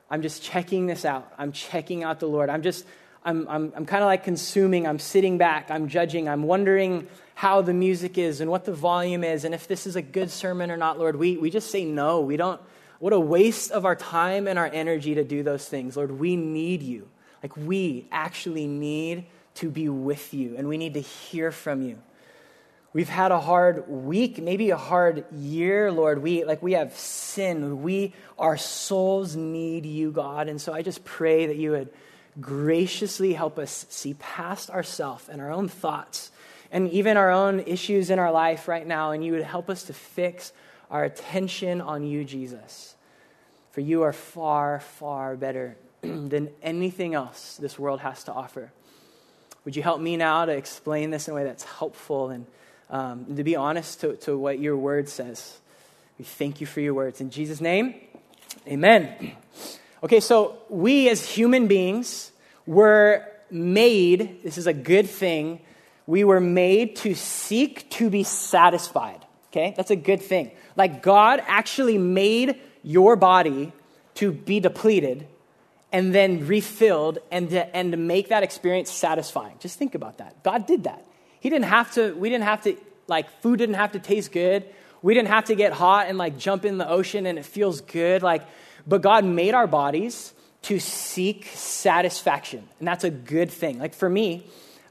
I'm 0.10 0.22
just 0.22 0.44
checking 0.44 0.86
this 0.86 1.04
out. 1.04 1.34
I'm 1.38 1.52
checking 1.52 2.04
out 2.04 2.20
the 2.20 2.28
Lord. 2.28 2.50
I'm 2.50 2.62
just, 2.62 2.86
I'm, 3.26 3.48
I'm, 3.50 3.74
I'm 3.76 3.86
kind 3.86 4.04
of 4.04 4.08
like 4.08 4.24
consuming. 4.24 4.88
I'm 4.88 5.00
sitting 5.00 5.38
back. 5.40 5.72
I'm 5.72 5.88
judging. 5.90 6.30
I'm 6.30 6.44
wondering 6.44 7.08
how 7.34 7.62
the 7.62 7.74
music 7.74 8.18
is 8.18 8.40
and 8.40 8.50
what 8.52 8.66
the 8.66 8.74
volume 8.74 9.24
is 9.24 9.44
and 9.44 9.54
if 9.54 9.68
this 9.68 9.86
is 9.88 9.96
a 9.96 10.02
good 10.02 10.30
sermon 10.30 10.72
or 10.72 10.78
not, 10.78 11.00
Lord. 11.00 11.16
We, 11.16 11.38
we 11.38 11.50
just 11.50 11.72
say 11.72 11.84
no. 11.84 12.22
We 12.22 12.38
don't, 12.38 12.62
what 13.00 13.14
a 13.14 13.20
waste 13.20 13.72
of 13.72 13.84
our 13.84 13.96
time 13.96 14.48
and 14.48 14.58
our 14.58 14.70
energy 14.72 15.16
to 15.16 15.24
do 15.24 15.44
those 15.44 15.68
things. 15.68 15.98
Lord, 15.98 16.12
we 16.12 16.36
need 16.36 16.84
you. 16.84 17.08
Like, 17.44 17.56
we 17.58 18.08
actually 18.12 18.68
need 18.68 19.26
to 19.58 19.70
be 19.70 19.90
with 19.90 20.34
you, 20.34 20.56
and 20.58 20.68
we 20.68 20.78
need 20.78 20.96
to 20.96 21.02
hear 21.02 21.52
from 21.52 21.82
you. 21.82 22.00
We've 22.94 23.10
had 23.10 23.32
a 23.32 23.40
hard 23.40 23.88
week, 23.88 24.42
maybe 24.42 24.72
a 24.72 24.78
hard 24.78 25.26
year, 25.32 25.92
Lord. 25.92 26.24
We 26.24 26.44
like 26.46 26.64
we 26.64 26.74
have 26.74 26.96
sin. 26.98 27.84
We 27.84 28.14
our 28.40 28.58
souls 28.58 29.36
need 29.36 29.86
you, 29.86 30.12
God. 30.12 30.48
And 30.48 30.60
so 30.60 30.74
I 30.74 30.82
just 30.82 31.06
pray 31.06 31.46
that 31.48 31.58
you 31.58 31.72
would 31.72 31.90
graciously 32.40 33.34
help 33.34 33.60
us 33.60 33.86
see 33.90 34.14
past 34.16 34.70
ourselves 34.70 35.30
and 35.30 35.42
our 35.42 35.52
own 35.52 35.68
thoughts 35.68 36.32
and 36.72 36.90
even 36.90 37.18
our 37.18 37.32
own 37.32 37.62
issues 37.62 38.10
in 38.10 38.20
our 38.20 38.32
life 38.32 38.68
right 38.68 38.86
now, 38.86 39.12
and 39.12 39.24
you 39.24 39.32
would 39.34 39.44
help 39.44 39.70
us 39.70 39.84
to 39.84 39.94
fix 39.94 40.52
our 40.92 41.04
attention 41.04 41.82
on 41.82 42.04
you, 42.04 42.24
Jesus. 42.24 42.96
For 43.72 43.82
you 43.82 44.04
are 44.04 44.14
far, 44.14 44.80
far 44.80 45.36
better 45.36 45.78
than 46.02 46.50
anything 46.62 47.14
else 47.14 47.58
this 47.58 47.78
world 47.78 48.00
has 48.02 48.24
to 48.26 48.34
offer. 48.34 48.72
Would 49.68 49.76
you 49.76 49.84
help 49.84 50.00
me 50.00 50.16
now 50.16 50.46
to 50.46 50.54
explain 50.54 51.10
this 51.10 51.28
in 51.28 51.34
a 51.34 51.36
way 51.36 51.44
that's 51.44 51.66
helpful 51.66 52.30
and, 52.30 52.46
um, 52.90 53.36
to 53.36 53.44
be 53.44 53.58
honest 53.58 54.00
to, 54.00 54.16
to 54.16 54.38
what 54.38 54.60
your 54.60 54.78
word 54.78 55.10
says? 55.10 55.58
We 56.18 56.24
thank 56.24 56.62
you 56.62 56.66
for 56.66 56.80
your 56.80 56.94
words. 56.94 57.20
In 57.20 57.32
Jesus' 57.32 57.60
name, 57.60 57.96
amen. 58.66 59.34
Okay, 60.04 60.20
so 60.20 60.60
we 60.70 61.10
as 61.10 61.28
human 61.28 61.68
beings 61.68 62.32
were 62.66 63.28
made, 63.50 64.42
this 64.44 64.58
is 64.58 64.68
a 64.68 64.74
good 64.74 65.10
thing, 65.10 65.60
we 66.06 66.24
were 66.24 66.40
made 66.40 66.96
to 66.98 67.14
seek 67.16 67.90
to 67.90 68.10
be 68.10 68.24
satisfied. 68.24 69.26
Okay, 69.48 69.74
that's 69.76 69.92
a 69.92 69.98
good 69.98 70.22
thing. 70.22 70.52
Like 70.78 71.02
God 71.02 71.44
actually 71.46 71.98
made 71.98 72.62
your 72.84 73.18
body 73.18 73.74
to 74.16 74.32
be 74.32 74.62
depleted 74.62 75.28
and 75.92 76.14
then 76.14 76.48
refilled 76.48 77.20
and 77.32 77.50
to, 77.50 77.76
and 77.76 77.92
to 77.92 77.98
make 77.98 78.30
that 78.30 78.44
experience 78.44 78.92
satisfying. 78.92 79.56
Just 79.60 79.80
think 79.80 79.96
about 79.96 80.18
that. 80.18 80.44
God 80.44 80.66
did 80.66 80.84
that. 80.84 81.06
He 81.40 81.50
didn't 81.50 81.66
have 81.66 81.94
to, 81.94 82.14
we 82.14 82.30
didn't 82.30 82.44
have 82.46 82.64
to, 82.64 82.76
like, 83.08 83.30
food 83.42 83.60
didn't 83.60 83.76
have 83.76 83.94
to 83.94 84.00
taste 84.00 84.32
good. 84.32 84.66
We 85.02 85.14
didn't 85.14 85.30
have 85.30 85.46
to 85.46 85.56
get 85.56 85.72
hot 85.74 86.08
and, 86.08 86.18
like, 86.18 86.38
jump 86.38 86.66
in 86.66 86.78
the 86.78 86.90
ocean 86.90 87.26
and 87.26 87.40
it 87.40 87.46
feels 87.46 87.82
good. 87.82 88.22
Like, 88.24 88.46
but 88.86 89.02
God 89.02 89.24
made 89.24 89.54
our 89.54 89.68
bodies 89.68 90.34
to 90.64 90.80
seek 90.80 91.46
satisfaction. 91.54 92.68
And 92.80 92.88
that's 92.88 93.04
a 93.04 93.10
good 93.10 93.52
thing. 93.52 93.80
Like, 93.80 93.94
for 93.94 94.10
me, 94.10 94.46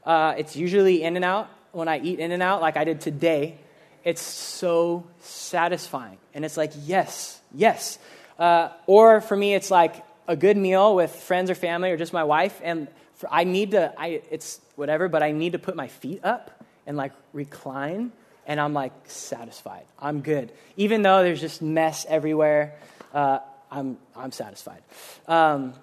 uh, 0.05 0.33
it's 0.37 0.55
usually 0.55 1.03
In-N-Out. 1.03 1.49
When 1.73 1.87
I 1.87 1.99
eat 1.99 2.19
In-N-Out, 2.19 2.61
like 2.61 2.77
I 2.77 2.85
did 2.85 3.01
today, 3.01 3.59
it's 4.03 4.21
so 4.21 5.05
satisfying. 5.19 6.17
And 6.33 6.45
it's 6.45 6.57
like, 6.57 6.71
yes, 6.85 7.39
yes. 7.53 7.99
Uh, 8.39 8.69
or 8.87 9.21
for 9.21 9.35
me, 9.35 9.53
it's 9.53 9.69
like 9.69 10.03
a 10.27 10.35
good 10.35 10.57
meal 10.57 10.95
with 10.95 11.11
friends 11.11 11.49
or 11.49 11.55
family 11.55 11.91
or 11.91 11.97
just 11.97 12.13
my 12.13 12.23
wife, 12.23 12.59
and 12.63 12.87
for, 13.15 13.27
I 13.31 13.43
need 13.43 13.71
to, 13.71 13.93
I, 13.97 14.21
it's 14.29 14.59
whatever, 14.75 15.07
but 15.07 15.23
I 15.23 15.31
need 15.31 15.53
to 15.53 15.59
put 15.59 15.75
my 15.75 15.87
feet 15.87 16.23
up 16.23 16.63
and 16.85 16.97
like 16.97 17.13
recline, 17.33 18.11
and 18.45 18.59
I'm 18.59 18.73
like 18.73 18.93
satisfied. 19.05 19.85
I'm 19.99 20.21
good. 20.21 20.51
Even 20.75 21.01
though 21.01 21.23
there's 21.23 21.41
just 21.41 21.61
mess 21.61 22.05
everywhere, 22.07 22.75
uh, 23.13 23.39
I'm, 23.71 23.97
I'm 24.15 24.31
satisfied. 24.31 24.81
Um, 25.27 25.73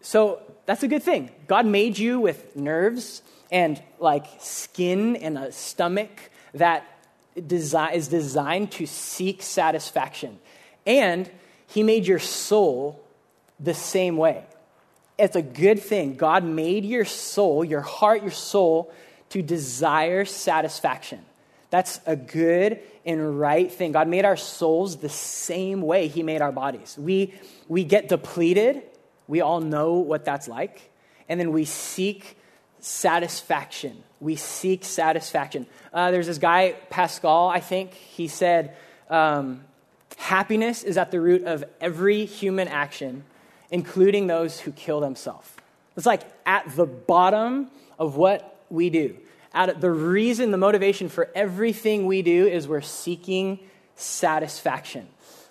so 0.00 0.40
that's 0.66 0.82
a 0.82 0.88
good 0.88 1.02
thing. 1.02 1.30
God 1.46 1.66
made 1.66 1.98
you 1.98 2.20
with 2.20 2.56
nerves 2.56 3.22
and 3.50 3.82
like 3.98 4.26
skin 4.38 5.16
and 5.16 5.36
a 5.36 5.52
stomach 5.52 6.30
that 6.54 6.84
desi- 7.36 7.94
is 7.94 8.08
designed 8.08 8.72
to 8.72 8.86
seek 8.86 9.42
satisfaction. 9.42 10.38
And 10.86 11.30
He 11.66 11.82
made 11.82 12.06
your 12.06 12.18
soul 12.18 13.04
the 13.60 13.74
same 13.74 14.16
way. 14.16 14.44
It's 15.18 15.36
a 15.36 15.42
good 15.42 15.80
thing. 15.80 16.14
God 16.14 16.44
made 16.44 16.84
your 16.84 17.04
soul, 17.04 17.64
your 17.64 17.80
heart, 17.80 18.22
your 18.22 18.30
soul, 18.30 18.92
to 19.30 19.42
desire 19.42 20.24
satisfaction. 20.24 21.24
That's 21.70 22.00
a 22.06 22.16
good 22.16 22.80
and 23.04 23.38
right 23.38 23.70
thing. 23.70 23.92
God 23.92 24.08
made 24.08 24.24
our 24.24 24.36
souls 24.36 24.96
the 24.96 25.08
same 25.08 25.82
way 25.82 26.08
He 26.08 26.22
made 26.22 26.40
our 26.40 26.52
bodies. 26.52 26.96
We, 26.98 27.34
we 27.66 27.84
get 27.84 28.08
depleted. 28.08 28.82
We 29.26 29.40
all 29.40 29.60
know 29.60 29.94
what 29.94 30.24
that's 30.24 30.48
like. 30.48 30.90
And 31.28 31.38
then 31.38 31.52
we 31.52 31.64
seek 31.64 32.38
satisfaction. 32.80 34.02
We 34.20 34.36
seek 34.36 34.84
satisfaction. 34.84 35.66
Uh, 35.92 36.10
there's 36.10 36.26
this 36.26 36.38
guy, 36.38 36.76
Pascal, 36.90 37.48
I 37.48 37.60
think. 37.60 37.92
He 37.92 38.28
said, 38.28 38.76
um, 39.10 39.64
Happiness 40.16 40.82
is 40.82 40.98
at 40.98 41.10
the 41.10 41.20
root 41.20 41.44
of 41.44 41.64
every 41.80 42.24
human 42.24 42.66
action, 42.66 43.24
including 43.70 44.26
those 44.26 44.60
who 44.60 44.72
kill 44.72 45.00
themselves. 45.00 45.50
It's 45.96 46.06
like 46.06 46.22
at 46.46 46.74
the 46.76 46.86
bottom 46.86 47.70
of 47.98 48.16
what 48.16 48.64
we 48.70 48.90
do 48.90 49.16
at 49.54 49.80
the 49.80 49.90
reason, 49.90 50.50
the 50.50 50.58
motivation 50.58 51.08
for 51.08 51.30
everything 51.34 52.06
we 52.06 52.22
do 52.22 52.46
is 52.46 52.68
we're 52.68 52.80
seeking 52.80 53.58
satisfaction. 53.96 55.08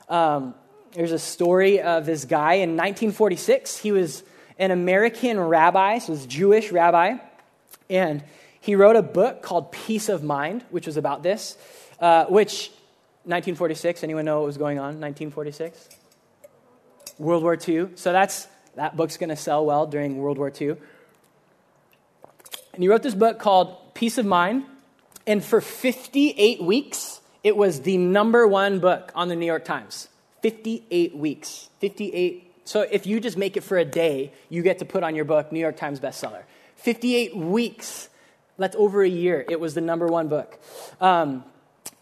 Um, 0.08 0.54
there's 0.94 1.12
a 1.12 1.20
story 1.20 1.82
of 1.82 2.06
this 2.06 2.26
guy 2.26 2.56
in 2.56 2.72
1946. 2.72 3.78
He 3.78 3.92
was 3.92 4.24
an 4.58 4.72
American 4.72 5.40
rabbi, 5.40 6.00
so 6.00 6.14
a 6.14 6.18
Jewish 6.18 6.72
rabbi, 6.72 7.18
and 7.90 8.24
he 8.60 8.76
wrote 8.76 8.96
a 8.96 9.02
book 9.02 9.42
called 9.42 9.72
Peace 9.72 10.10
of 10.10 10.24
Mind, 10.24 10.64
which 10.70 10.88
was 10.88 10.98
about 10.98 11.24
this, 11.24 11.58
uh, 12.00 12.26
which 12.26 12.70
1946, 13.26 14.04
anyone 14.04 14.26
know 14.26 14.40
what 14.40 14.46
was 14.46 14.58
going 14.58 14.80
on 14.80 15.00
1946? 15.02 15.90
World 17.18 17.44
War 17.44 17.58
II. 17.68 17.90
So 17.96 18.12
that's 18.12 18.48
that 18.76 18.96
book's 18.96 19.18
going 19.18 19.30
to 19.30 19.36
sell 19.36 19.66
well 19.66 19.88
during 19.88 20.18
World 20.18 20.38
War 20.38 20.52
II. 20.60 20.76
And 22.74 22.84
he 22.84 22.88
wrote 22.88 23.02
this 23.02 23.16
book 23.16 23.40
called 23.40 23.96
Peace 23.96 24.18
of 24.20 24.26
Mind. 24.26 24.66
And 25.26 25.44
for 25.44 25.62
58 25.62 26.62
weeks, 26.62 27.20
it 27.44 27.58
was 27.58 27.82
the 27.82 27.98
number 27.98 28.48
one 28.48 28.80
book 28.80 29.12
on 29.16 29.30
the 29.30 29.36
New 29.36 29.48
York 29.48 29.66
Times. 29.66 30.10
58 30.44 31.16
weeks. 31.16 31.70
58. 31.80 32.54
So 32.66 32.82
if 32.82 33.08
you 33.08 33.20
just 33.20 33.36
make 33.36 33.58
it 33.58 33.62
for 33.62 33.78
a 33.78 33.86
day, 33.86 34.32
you 34.50 34.62
get 34.62 34.80
to 34.80 34.86
put 34.86 35.04
on 35.04 35.16
your 35.16 35.26
book 35.26 35.52
New 35.52 35.60
York 35.60 35.78
Times 35.78 36.00
bestseller. 36.00 36.44
58 36.76 37.36
weeks. 37.36 38.10
That's 38.58 38.76
over 38.76 39.02
a 39.02 39.10
year. 39.10 39.44
It 39.50 39.60
was 39.60 39.74
the 39.74 39.82
number 39.82 40.08
one 40.08 40.28
book. 40.28 40.60
Um, 41.02 41.44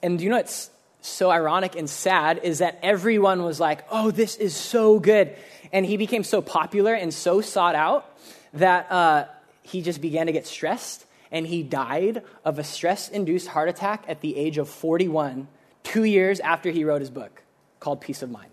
and 0.03 0.19
you 0.19 0.29
know 0.29 0.37
what's 0.37 0.69
so 1.05 1.29
ironic 1.29 1.75
and 1.75 1.89
sad 1.89 2.41
is 2.43 2.59
that 2.59 2.79
everyone 2.81 3.43
was 3.43 3.59
like, 3.59 3.85
oh, 3.89 4.11
this 4.11 4.35
is 4.35 4.55
so 4.55 4.99
good. 4.99 5.35
And 5.71 5.85
he 5.85 5.97
became 5.97 6.23
so 6.23 6.41
popular 6.41 6.93
and 6.93 7.13
so 7.13 7.41
sought 7.41 7.75
out 7.75 8.17
that 8.53 8.91
uh, 8.91 9.25
he 9.61 9.81
just 9.81 10.01
began 10.01 10.25
to 10.27 10.31
get 10.31 10.47
stressed 10.47 11.05
and 11.31 11.45
he 11.45 11.63
died 11.63 12.23
of 12.43 12.59
a 12.59 12.63
stress 12.63 13.09
induced 13.09 13.47
heart 13.47 13.69
attack 13.69 14.05
at 14.07 14.21
the 14.21 14.35
age 14.37 14.57
of 14.57 14.69
41, 14.69 15.47
two 15.83 16.03
years 16.03 16.39
after 16.39 16.71
he 16.71 16.83
wrote 16.83 17.01
his 17.01 17.09
book 17.09 17.43
called 17.79 18.01
Peace 18.01 18.21
of 18.21 18.31
Mind. 18.31 18.51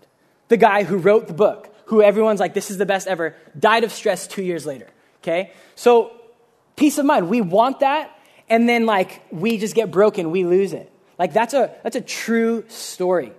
The 0.49 0.57
guy 0.57 0.83
who 0.83 0.97
wrote 0.97 1.27
the 1.27 1.33
book, 1.33 1.73
who 1.85 2.01
everyone's 2.01 2.39
like, 2.39 2.53
this 2.53 2.69
is 2.69 2.77
the 2.77 2.85
best 2.85 3.07
ever, 3.07 3.35
died 3.57 3.83
of 3.83 3.91
stress 3.91 4.27
two 4.27 4.43
years 4.43 4.65
later. 4.65 4.87
Okay? 5.21 5.51
So, 5.75 6.11
peace 6.75 6.97
of 6.97 7.05
mind, 7.05 7.29
we 7.29 7.41
want 7.41 7.79
that, 7.79 8.11
and 8.49 8.67
then 8.67 8.85
like 8.85 9.23
we 9.31 9.57
just 9.57 9.75
get 9.75 9.89
broken, 9.89 10.31
we 10.31 10.43
lose 10.43 10.73
it. 10.73 10.91
Like 11.17 11.33
that's 11.33 11.53
a 11.53 11.75
that's 11.83 11.95
a 11.95 12.01
true 12.01 12.65
story. 12.67 13.31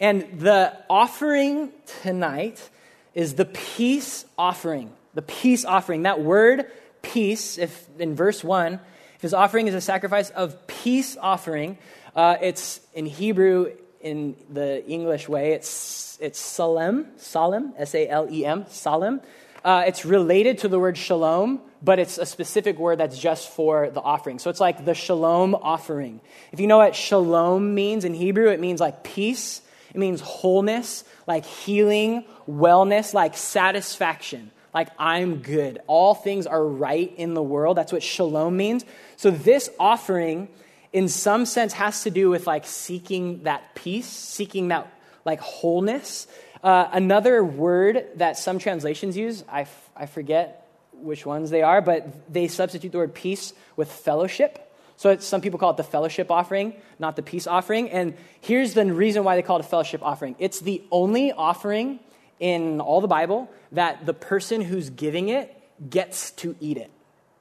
And 0.00 0.40
the 0.40 0.76
offering 0.88 1.72
tonight 2.02 2.68
is 3.14 3.34
the 3.34 3.44
peace 3.44 4.24
offering. 4.38 4.92
The 5.14 5.22
peace 5.22 5.64
offering. 5.64 6.04
That 6.04 6.20
word 6.20 6.66
peace, 7.02 7.58
if 7.58 7.88
in 7.98 8.14
verse 8.14 8.44
1, 8.44 8.74
if 9.16 9.22
his 9.22 9.34
offering 9.34 9.66
is 9.66 9.74
a 9.74 9.80
sacrifice 9.80 10.30
of 10.30 10.66
peace 10.66 11.16
offering, 11.20 11.78
uh, 12.14 12.36
it's 12.40 12.80
in 12.94 13.06
Hebrew, 13.06 13.72
in 14.00 14.36
the 14.48 14.86
English 14.86 15.28
way, 15.28 15.52
it's, 15.52 16.16
it's 16.20 16.38
salem, 16.38 17.08
salem, 17.16 17.74
S 17.76 17.94
A 17.94 18.08
L 18.08 18.28
E 18.30 18.46
M, 18.46 18.66
salem. 18.68 19.20
Uh, 19.64 19.84
it's 19.86 20.04
related 20.04 20.58
to 20.58 20.68
the 20.68 20.78
word 20.78 20.96
shalom, 20.96 21.60
but 21.82 21.98
it's 21.98 22.18
a 22.18 22.26
specific 22.26 22.78
word 22.78 22.98
that's 22.98 23.18
just 23.18 23.50
for 23.50 23.90
the 23.90 24.00
offering. 24.00 24.38
So 24.38 24.50
it's 24.50 24.60
like 24.60 24.84
the 24.84 24.94
shalom 24.94 25.54
offering. 25.54 26.20
If 26.52 26.60
you 26.60 26.66
know 26.66 26.78
what 26.78 26.94
shalom 26.94 27.74
means 27.74 28.04
in 28.04 28.14
Hebrew, 28.14 28.50
it 28.50 28.60
means 28.60 28.80
like 28.80 29.02
peace, 29.02 29.60
it 29.90 29.96
means 29.96 30.20
wholeness, 30.20 31.04
like 31.26 31.44
healing, 31.44 32.24
wellness, 32.48 33.14
like 33.14 33.36
satisfaction 33.36 34.50
like 34.74 34.88
I'm 34.98 35.36
good. 35.36 35.80
All 35.86 36.14
things 36.14 36.46
are 36.46 36.64
right 36.64 37.12
in 37.16 37.34
the 37.34 37.42
world. 37.42 37.76
That's 37.76 37.92
what 37.92 38.02
shalom 38.02 38.56
means. 38.56 38.84
So 39.16 39.30
this 39.30 39.70
offering, 39.78 40.48
in 40.92 41.08
some 41.08 41.46
sense, 41.46 41.72
has 41.72 42.02
to 42.04 42.10
do 42.10 42.30
with 42.30 42.46
like 42.46 42.66
seeking 42.66 43.44
that 43.44 43.74
peace, 43.74 44.06
seeking 44.06 44.68
that 44.68 44.86
like 45.24 45.40
wholeness. 45.40 46.26
Uh, 46.62 46.88
another 46.92 47.44
word 47.44 48.06
that 48.16 48.36
some 48.36 48.58
translations 48.58 49.16
use, 49.16 49.44
I, 49.48 49.62
f- 49.62 49.90
I 49.96 50.06
forget 50.06 50.68
which 50.92 51.24
ones 51.24 51.50
they 51.50 51.62
are, 51.62 51.80
but 51.80 52.32
they 52.32 52.48
substitute 52.48 52.92
the 52.92 52.98
word 52.98 53.14
peace 53.14 53.52
with 53.76 53.90
fellowship. 53.90 54.64
So 54.96 55.16
some 55.18 55.40
people 55.40 55.60
call 55.60 55.70
it 55.70 55.76
the 55.76 55.84
fellowship 55.84 56.30
offering, 56.30 56.74
not 56.98 57.14
the 57.14 57.22
peace 57.22 57.46
offering. 57.46 57.90
And 57.90 58.14
here's 58.40 58.74
the 58.74 58.84
reason 58.92 59.22
why 59.22 59.36
they 59.36 59.42
call 59.42 59.58
it 59.58 59.64
a 59.64 59.68
fellowship 59.68 60.02
offering 60.02 60.34
it's 60.38 60.60
the 60.60 60.82
only 60.90 61.32
offering 61.32 62.00
in 62.40 62.80
all 62.80 63.00
the 63.00 63.08
Bible 63.08 63.48
that 63.72 64.06
the 64.06 64.14
person 64.14 64.60
who's 64.60 64.90
giving 64.90 65.28
it 65.28 65.54
gets 65.88 66.32
to 66.32 66.56
eat 66.60 66.76
it. 66.76 66.90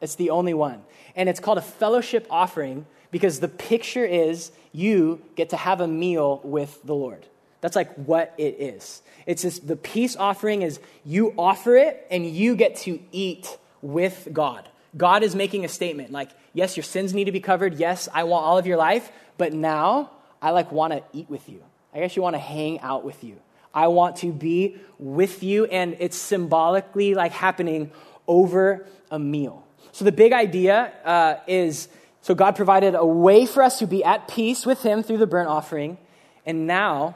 It's 0.01 0.15
the 0.15 0.29
only 0.29 0.53
one. 0.53 0.83
And 1.15 1.27
it's 1.27 1.39
called 1.39 1.57
a 1.57 1.63
fellowship 1.63 2.27
offering 2.29 2.85
because 3.09 3.39
the 3.39 3.47
picture 3.47 4.05
is 4.05 4.51
you 4.71 5.21
get 5.35 5.49
to 5.49 5.57
have 5.57 5.81
a 5.81 5.87
meal 5.87 6.39
with 6.43 6.79
the 6.83 6.93
Lord. 6.93 7.25
That's 7.61 7.75
like 7.75 7.93
what 7.95 8.33
it 8.37 8.57
is. 8.59 9.01
It's 9.25 9.41
just 9.41 9.67
the 9.67 9.75
peace 9.75 10.15
offering 10.15 10.61
is 10.61 10.79
you 11.05 11.33
offer 11.37 11.75
it 11.75 12.05
and 12.11 12.25
you 12.25 12.55
get 12.55 12.77
to 12.77 12.99
eat 13.11 13.57
with 13.81 14.27
God. 14.31 14.69
God 14.95 15.23
is 15.23 15.35
making 15.35 15.65
a 15.65 15.67
statement 15.67 16.11
like, 16.11 16.29
yes, 16.53 16.77
your 16.77 16.83
sins 16.83 17.13
need 17.13 17.25
to 17.25 17.31
be 17.31 17.39
covered. 17.39 17.75
Yes, 17.75 18.07
I 18.13 18.23
want 18.23 18.45
all 18.45 18.57
of 18.57 18.65
your 18.65 18.77
life, 18.77 19.11
but 19.37 19.53
now 19.53 20.11
I 20.41 20.51
like 20.51 20.71
want 20.71 20.93
to 20.93 21.03
eat 21.13 21.29
with 21.29 21.49
you. 21.49 21.61
I 21.93 21.99
guess 21.99 22.15
you 22.15 22.21
want 22.21 22.35
to 22.35 22.39
hang 22.39 22.79
out 22.81 23.03
with 23.03 23.23
you. 23.23 23.37
I 23.73 23.87
want 23.87 24.17
to 24.17 24.31
be 24.31 24.77
with 24.97 25.43
you, 25.43 25.65
and 25.65 25.97
it's 25.99 26.17
symbolically 26.17 27.13
like 27.13 27.31
happening 27.31 27.91
over 28.27 28.87
a 29.11 29.19
meal. 29.19 29.67
So 29.91 30.05
the 30.05 30.11
big 30.11 30.33
idea 30.33 30.93
uh, 31.05 31.35
is 31.47 31.87
so 32.21 32.33
God 32.33 32.55
provided 32.55 32.95
a 32.95 33.05
way 33.05 33.45
for 33.45 33.61
us 33.63 33.79
to 33.79 33.87
be 33.87 34.03
at 34.03 34.27
peace 34.27 34.65
with 34.65 34.83
Him 34.83 35.03
through 35.03 35.17
the 35.17 35.27
burnt 35.27 35.49
offering, 35.49 35.97
and 36.45 36.65
now 36.65 37.15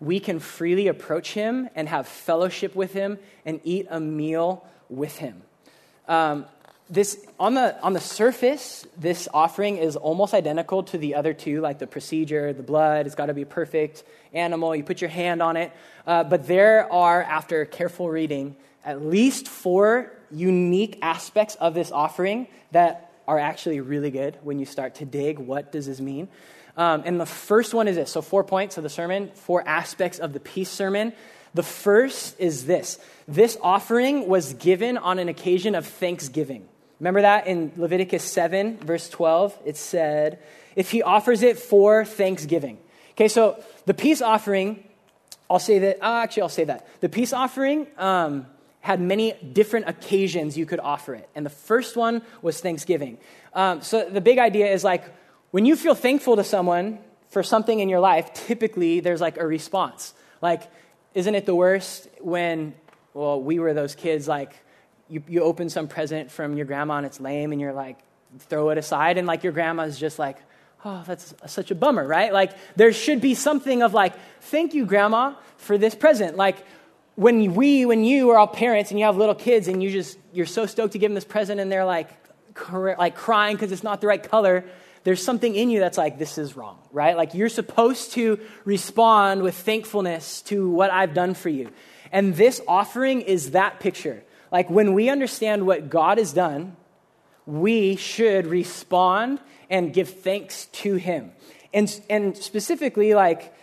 we 0.00 0.18
can 0.18 0.40
freely 0.40 0.88
approach 0.88 1.32
Him 1.32 1.68
and 1.74 1.88
have 1.88 2.08
fellowship 2.08 2.74
with 2.74 2.92
Him 2.92 3.18
and 3.44 3.60
eat 3.64 3.86
a 3.90 4.00
meal 4.00 4.66
with 4.88 5.18
Him. 5.18 5.42
Um, 6.08 6.46
this 6.90 7.24
on 7.38 7.54
the 7.54 7.80
on 7.82 7.92
the 7.92 8.00
surface 8.00 8.84
this 8.96 9.28
offering 9.32 9.76
is 9.76 9.94
almost 9.94 10.34
identical 10.34 10.82
to 10.82 10.98
the 10.98 11.14
other 11.14 11.32
two 11.32 11.60
like 11.60 11.78
the 11.78 11.86
procedure 11.86 12.52
the 12.52 12.64
blood 12.64 13.06
it's 13.06 13.14
got 13.14 13.26
to 13.26 13.34
be 13.34 13.44
perfect 13.44 14.02
animal 14.32 14.74
you 14.74 14.82
put 14.82 15.00
your 15.00 15.08
hand 15.08 15.40
on 15.40 15.56
it 15.56 15.72
uh, 16.08 16.24
but 16.24 16.48
there 16.48 16.92
are 16.92 17.22
after 17.22 17.64
careful 17.64 18.10
reading 18.10 18.56
at 18.84 19.06
least 19.06 19.46
four 19.46 20.10
unique 20.32 20.98
aspects 21.00 21.54
of 21.56 21.74
this 21.74 21.92
offering 21.92 22.48
that 22.72 23.12
are 23.28 23.38
actually 23.38 23.80
really 23.80 24.10
good 24.10 24.36
when 24.42 24.58
you 24.58 24.66
start 24.66 24.96
to 24.96 25.04
dig 25.04 25.38
what 25.38 25.70
does 25.70 25.86
this 25.86 26.00
mean 26.00 26.26
um, 26.80 27.02
and 27.04 27.20
the 27.20 27.26
first 27.26 27.74
one 27.74 27.86
is 27.86 27.96
this 27.96 28.10
so 28.10 28.22
four 28.22 28.42
points 28.42 28.76
of 28.76 28.82
the 28.82 28.90
sermon 28.90 29.30
four 29.34 29.66
aspects 29.66 30.18
of 30.18 30.32
the 30.32 30.40
peace 30.40 30.70
sermon 30.70 31.12
the 31.54 31.62
first 31.62 32.38
is 32.38 32.66
this 32.66 32.98
this 33.28 33.56
offering 33.62 34.28
was 34.28 34.54
given 34.54 34.96
on 34.98 35.18
an 35.18 35.28
occasion 35.28 35.74
of 35.74 35.86
thanksgiving 35.86 36.66
Remember 37.00 37.22
that 37.22 37.46
in 37.46 37.72
Leviticus 37.78 38.22
7, 38.22 38.76
verse 38.78 39.08
12? 39.08 39.58
It 39.64 39.76
said, 39.78 40.38
if 40.76 40.90
he 40.90 41.02
offers 41.02 41.42
it 41.42 41.58
for 41.58 42.04
thanksgiving. 42.04 42.78
Okay, 43.12 43.28
so 43.28 43.62
the 43.86 43.94
peace 43.94 44.20
offering, 44.20 44.84
I'll 45.48 45.58
say 45.58 45.78
that, 45.80 45.98
oh, 46.02 46.16
actually, 46.18 46.42
I'll 46.42 46.48
say 46.50 46.64
that. 46.64 46.86
The 47.00 47.08
peace 47.08 47.32
offering 47.32 47.86
um, 47.96 48.46
had 48.80 49.00
many 49.00 49.32
different 49.32 49.88
occasions 49.88 50.58
you 50.58 50.66
could 50.66 50.78
offer 50.78 51.14
it. 51.14 51.28
And 51.34 51.44
the 51.44 51.50
first 51.50 51.96
one 51.96 52.20
was 52.42 52.60
Thanksgiving. 52.60 53.16
Um, 53.54 53.80
so 53.80 54.08
the 54.08 54.20
big 54.20 54.38
idea 54.38 54.70
is 54.70 54.84
like, 54.84 55.04
when 55.50 55.66
you 55.66 55.76
feel 55.76 55.94
thankful 55.94 56.36
to 56.36 56.44
someone 56.44 56.98
for 57.28 57.42
something 57.42 57.80
in 57.80 57.88
your 57.88 58.00
life, 58.00 58.32
typically 58.32 59.00
there's 59.00 59.20
like 59.20 59.36
a 59.36 59.46
response. 59.46 60.14
Like, 60.40 60.62
isn't 61.14 61.34
it 61.34 61.46
the 61.46 61.54
worst 61.54 62.08
when, 62.20 62.74
well, 63.14 63.40
we 63.40 63.58
were 63.58 63.74
those 63.74 63.94
kids, 63.94 64.28
like, 64.28 64.54
you, 65.08 65.22
you 65.28 65.42
open 65.42 65.68
some 65.68 65.88
present 65.88 66.30
from 66.30 66.56
your 66.56 66.66
grandma 66.66 66.98
and 66.98 67.06
it's 67.06 67.20
lame 67.20 67.52
and 67.52 67.60
you're 67.60 67.72
like, 67.72 67.98
throw 68.38 68.70
it 68.70 68.78
aside. 68.78 69.18
And 69.18 69.26
like 69.26 69.42
your 69.42 69.52
grandma's 69.52 69.98
just 69.98 70.18
like, 70.18 70.38
oh, 70.84 71.02
that's 71.06 71.34
such 71.46 71.70
a 71.70 71.74
bummer, 71.74 72.06
right? 72.06 72.32
Like 72.32 72.52
there 72.76 72.92
should 72.92 73.20
be 73.20 73.34
something 73.34 73.82
of 73.82 73.92
like, 73.92 74.14
thank 74.40 74.72
you, 74.72 74.86
grandma, 74.86 75.34
for 75.56 75.76
this 75.76 75.96
present. 75.96 76.36
Like 76.36 76.64
when 77.16 77.54
we, 77.54 77.84
when 77.86 78.04
you 78.04 78.30
are 78.30 78.38
all 78.38 78.46
parents 78.46 78.90
and 78.90 79.00
you 79.00 79.06
have 79.06 79.16
little 79.16 79.34
kids 79.34 79.66
and 79.66 79.82
you 79.82 79.90
just, 79.90 80.16
you're 80.32 80.46
so 80.46 80.64
stoked 80.64 80.92
to 80.92 80.98
give 80.98 81.10
them 81.10 81.16
this 81.16 81.24
present 81.24 81.60
and 81.60 81.70
they're 81.70 81.84
like, 81.84 82.08
like 82.72 83.16
crying 83.16 83.56
because 83.56 83.72
it's 83.72 83.82
not 83.82 84.00
the 84.00 84.06
right 84.06 84.22
color. 84.22 84.64
There's 85.04 85.22
something 85.22 85.54
in 85.54 85.70
you 85.70 85.80
that's 85.80 85.98
like, 85.98 86.18
this 86.18 86.38
is 86.38 86.56
wrong, 86.56 86.78
right? 86.92 87.16
Like 87.16 87.34
you're 87.34 87.48
supposed 87.48 88.12
to 88.12 88.38
respond 88.64 89.42
with 89.42 89.54
thankfulness 89.54 90.42
to 90.42 90.68
what 90.68 90.90
I've 90.90 91.14
done 91.14 91.34
for 91.34 91.48
you. 91.48 91.70
And 92.12 92.34
this 92.34 92.60
offering 92.68 93.22
is 93.22 93.52
that 93.52 93.80
picture. 93.80 94.22
Like 94.52 94.68
when 94.68 94.94
we 94.94 95.08
understand 95.08 95.66
what 95.66 95.90
God 95.90 96.18
has 96.18 96.32
done, 96.32 96.76
we 97.46 97.96
should 97.96 98.46
respond 98.46 99.40
and 99.70 99.92
give 99.92 100.10
thanks 100.10 100.66
to 100.66 100.96
Him. 100.96 101.32
And, 101.72 102.00
and 102.10 102.36
specifically, 102.36 103.14
like, 103.14 103.54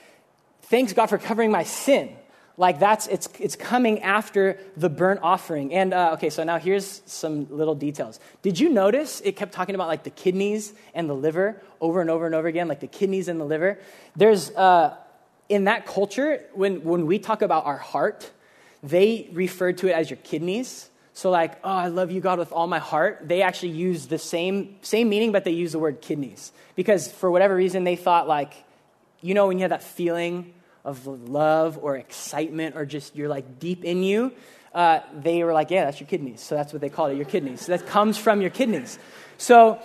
thanks 0.63 0.94
God 0.94 1.08
for 1.08 1.17
covering 1.17 1.51
my 1.51 1.63
sin. 1.63 2.15
Like 2.60 2.80
that's 2.80 3.06
it's 3.06 3.30
it's 3.40 3.56
coming 3.56 4.02
after 4.02 4.60
the 4.76 4.90
burnt 4.90 5.20
offering. 5.22 5.72
And 5.74 5.94
uh, 5.94 6.14
okay, 6.14 6.32
so 6.32 6.44
now 6.44 6.58
here's 6.58 7.04
some 7.06 7.46
little 7.56 7.76
details. 7.76 8.20
Did 8.42 8.60
you 8.60 8.70
notice 8.70 9.22
it 9.22 9.36
kept 9.36 9.52
talking 9.52 9.76
about 9.76 9.88
like 9.88 10.04
the 10.04 10.10
kidneys 10.10 10.74
and 10.96 11.08
the 11.08 11.14
liver 11.14 11.62
over 11.80 12.02
and 12.02 12.10
over 12.10 12.26
and 12.26 12.34
over 12.34 12.48
again, 12.48 12.68
like 12.68 12.80
the 12.80 12.88
kidneys 12.88 13.28
and 13.28 13.40
the 13.40 13.46
liver? 13.46 13.78
There's 14.16 14.50
uh, 14.52 14.98
in 15.50 15.66
that 15.66 15.86
culture 15.86 16.44
when 16.56 16.84
when 16.84 17.06
we 17.06 17.20
talk 17.20 17.44
about 17.44 17.68
our 17.68 17.78
heart, 17.78 18.32
they 18.82 19.30
refer 19.34 19.72
to 19.74 19.90
it 19.90 19.92
as 19.92 20.10
your 20.10 20.18
kidneys. 20.18 20.90
So 21.14 21.30
like, 21.30 21.60
oh, 21.64 21.70
I 21.70 21.88
love 21.88 22.12
you, 22.12 22.22
God, 22.22 22.40
with 22.40 22.52
all 22.52 22.68
my 22.68 22.80
heart. 22.80 23.28
They 23.28 23.44
actually 23.44 23.74
use 23.74 24.08
the 24.08 24.18
same 24.18 24.78
same 24.82 25.10
meaning, 25.10 25.32
but 25.32 25.44
they 25.44 25.52
use 25.52 25.74
the 25.74 25.80
word 25.80 26.02
kidneys 26.02 26.52
because 26.76 27.12
for 27.12 27.30
whatever 27.30 27.56
reason 27.56 27.84
they 27.84 27.96
thought 27.96 28.28
like, 28.28 28.54
you 29.22 29.36
know, 29.36 29.46
when 29.46 29.60
you 29.60 29.62
have 29.62 29.70
that 29.70 29.84
feeling 29.84 30.56
of 30.88 31.06
love 31.06 31.77
or 31.82 31.98
excitement 31.98 32.77
or 32.77 32.86
just 32.86 33.15
you're 33.15 33.27
like 33.27 33.60
deep 33.60 33.84
in 33.84 34.03
you, 34.03 34.32
uh, 34.74 35.01
they 35.13 35.44
were 35.44 35.51
like, 35.51 35.70
yeah, 35.70 35.84
that's 35.84 36.00
your 36.00 36.08
kidneys. 36.08 36.41
So 36.41 36.56
that's 36.56 36.72
what 36.72 36.82
they 36.82 36.89
called 36.89 37.12
it, 37.12 37.17
your 37.17 37.25
kidneys. 37.25 37.65
So 37.65 37.75
that 37.75 37.86
comes 37.88 38.17
from 38.17 38.41
your 38.41 38.50
kidneys. 38.50 38.98
So 39.38 39.79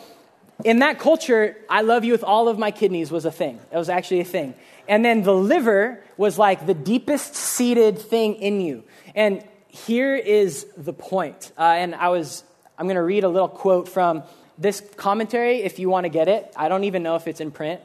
in 0.64 0.78
that 0.78 1.00
culture, 1.00 1.56
I 1.68 1.82
love 1.82 2.04
you 2.04 2.12
with 2.12 2.22
all 2.22 2.48
of 2.48 2.56
my 2.56 2.70
kidneys 2.70 3.10
was 3.10 3.24
a 3.24 3.32
thing. 3.32 3.58
It 3.72 3.76
was 3.76 3.88
actually 3.88 4.20
a 4.20 4.24
thing. 4.24 4.54
And 4.88 5.04
then 5.04 5.22
the 5.22 5.34
liver 5.34 6.02
was 6.16 6.38
like 6.38 6.66
the 6.66 6.74
deepest 6.74 7.34
seated 7.34 7.98
thing 7.98 8.36
in 8.36 8.60
you. 8.60 8.84
And 9.16 9.44
here 9.66 10.14
is 10.14 10.66
the 10.76 10.92
point. 10.92 11.50
Uh, 11.58 11.62
and 11.62 11.96
I 11.96 12.10
was, 12.10 12.44
I'm 12.78 12.86
going 12.86 12.96
to 12.96 13.02
read 13.02 13.24
a 13.24 13.28
little 13.28 13.48
quote 13.48 13.88
from 13.88 14.22
this 14.56 14.80
commentary 14.96 15.62
if 15.62 15.80
you 15.80 15.88
want 15.88 16.04
to 16.04 16.10
get 16.10 16.28
it. 16.28 16.52
I 16.56 16.68
don't 16.68 16.84
even 16.84 17.02
know 17.02 17.16
if 17.16 17.26
it's 17.26 17.40
in 17.40 17.50
print 17.50 17.80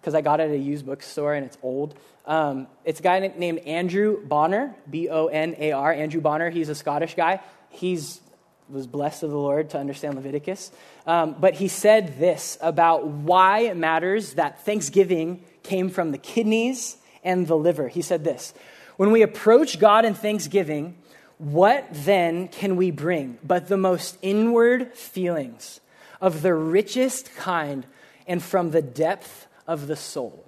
because 0.00 0.14
I 0.14 0.20
got 0.20 0.40
it 0.40 0.50
at 0.50 0.50
a 0.50 0.58
used 0.58 0.84
bookstore 0.84 1.34
and 1.34 1.46
it's 1.46 1.56
old. 1.62 1.94
Um, 2.28 2.68
it's 2.84 3.00
a 3.00 3.02
guy 3.02 3.18
named 3.20 3.60
Andrew 3.60 4.24
Bonar, 4.24 4.76
B 4.88 5.08
O 5.08 5.26
N 5.26 5.56
A 5.58 5.72
R, 5.72 5.92
Andrew 5.92 6.20
Bonar. 6.20 6.50
He's 6.50 6.68
a 6.68 6.74
Scottish 6.74 7.14
guy. 7.14 7.40
He's 7.70 8.20
was 8.68 8.86
blessed 8.86 9.22
of 9.22 9.30
the 9.30 9.38
Lord 9.38 9.70
to 9.70 9.78
understand 9.78 10.14
Leviticus. 10.14 10.70
Um, 11.06 11.36
but 11.40 11.54
he 11.54 11.68
said 11.68 12.18
this 12.18 12.58
about 12.60 13.06
why 13.06 13.60
it 13.60 13.76
matters 13.76 14.34
that 14.34 14.64
Thanksgiving 14.64 15.42
came 15.62 15.88
from 15.88 16.12
the 16.12 16.18
kidneys 16.18 16.98
and 17.24 17.46
the 17.46 17.56
liver. 17.56 17.88
He 17.88 18.02
said 18.02 18.24
this 18.24 18.52
When 18.96 19.10
we 19.10 19.22
approach 19.22 19.78
God 19.78 20.04
in 20.04 20.14
thanksgiving, 20.14 20.96
what 21.38 21.86
then 21.90 22.48
can 22.48 22.76
we 22.76 22.90
bring 22.90 23.38
but 23.42 23.68
the 23.68 23.76
most 23.76 24.18
inward 24.22 24.94
feelings 24.94 25.80
of 26.20 26.42
the 26.42 26.54
richest 26.54 27.34
kind 27.36 27.86
and 28.26 28.42
from 28.42 28.70
the 28.70 28.82
depth 28.82 29.46
of 29.66 29.86
the 29.86 29.96
soul? 29.96 30.47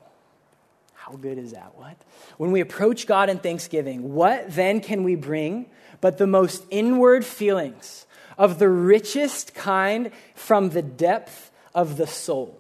How 1.11 1.17
good 1.17 1.38
is 1.38 1.50
that? 1.52 1.73
What? 1.76 1.97
When 2.37 2.52
we 2.52 2.61
approach 2.61 3.09
God 3.09 3.31
in 3.31 3.38
thanksgiving, 3.38 4.14
what 4.14 4.55
then 4.55 4.81
can 4.81 5.02
we 5.02 5.17
bring 5.17 5.67
but 6.00 6.19
the 6.19 6.26
most 6.26 6.64
inward 6.71 7.25
feelings 7.25 8.07
of 8.38 8.61
the 8.61 8.69
richest 8.69 9.52
kind 9.52 10.12
from 10.37 10.71
the 10.71 10.83
depth 10.83 11.50
of 11.75 11.97
the 11.97 12.07
soul? 12.07 12.57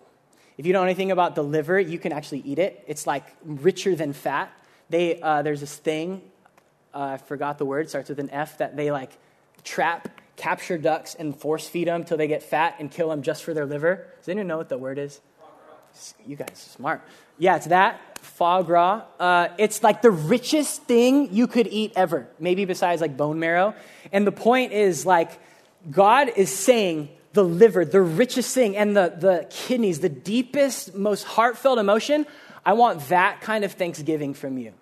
If 0.58 0.66
you 0.66 0.72
know 0.72 0.82
anything 0.82 1.12
about 1.12 1.36
the 1.36 1.44
liver, 1.44 1.78
you 1.78 1.96
can 2.00 2.10
actually 2.10 2.40
eat 2.40 2.58
it. 2.58 2.82
It's 2.88 3.06
like 3.06 3.24
richer 3.44 3.94
than 3.94 4.12
fat. 4.12 4.50
They, 4.88 5.20
uh, 5.20 5.42
there's 5.42 5.60
this 5.60 5.76
thing, 5.76 6.20
uh, 6.92 7.02
I 7.02 7.16
forgot 7.18 7.58
the 7.58 7.64
word, 7.64 7.88
starts 7.88 8.08
with 8.08 8.18
an 8.18 8.30
F, 8.30 8.58
that 8.58 8.76
they 8.76 8.90
like 8.90 9.12
trap, 9.62 10.08
capture 10.34 10.76
ducks 10.76 11.14
and 11.14 11.36
force 11.36 11.68
feed 11.68 11.86
them 11.86 12.02
till 12.02 12.16
they 12.16 12.26
get 12.26 12.42
fat 12.42 12.74
and 12.80 12.90
kill 12.90 13.10
them 13.10 13.22
just 13.22 13.44
for 13.44 13.54
their 13.54 13.66
liver. 13.66 14.08
Does 14.18 14.28
anyone 14.28 14.48
know 14.48 14.56
what 14.56 14.68
the 14.68 14.78
word 14.78 14.98
is? 14.98 15.20
You 16.26 16.34
guys 16.34 16.58
smart. 16.76 17.02
Yeah, 17.38 17.54
it's 17.54 17.66
that 17.66 18.09
foie 18.22 18.62
gras. 18.62 19.02
Uh, 19.18 19.48
it's 19.58 19.82
like 19.82 20.02
the 20.02 20.10
richest 20.10 20.82
thing 20.84 21.34
you 21.34 21.46
could 21.46 21.66
eat 21.66 21.92
ever, 21.96 22.28
maybe 22.38 22.64
besides 22.64 23.00
like 23.00 23.16
bone 23.16 23.38
marrow. 23.38 23.74
And 24.12 24.26
the 24.26 24.32
point 24.32 24.72
is 24.72 25.04
like, 25.04 25.38
God 25.90 26.30
is 26.36 26.50
saying 26.50 27.08
the 27.32 27.44
liver, 27.44 27.84
the 27.84 28.02
richest 28.02 28.54
thing, 28.54 28.76
and 28.76 28.96
the, 28.96 29.14
the 29.16 29.46
kidneys, 29.50 30.00
the 30.00 30.08
deepest, 30.08 30.94
most 30.94 31.24
heartfelt 31.24 31.78
emotion. 31.78 32.26
I 32.64 32.74
want 32.74 33.08
that 33.08 33.40
kind 33.40 33.64
of 33.64 33.72
thanksgiving 33.72 34.34
from 34.34 34.58
you. 34.58 34.72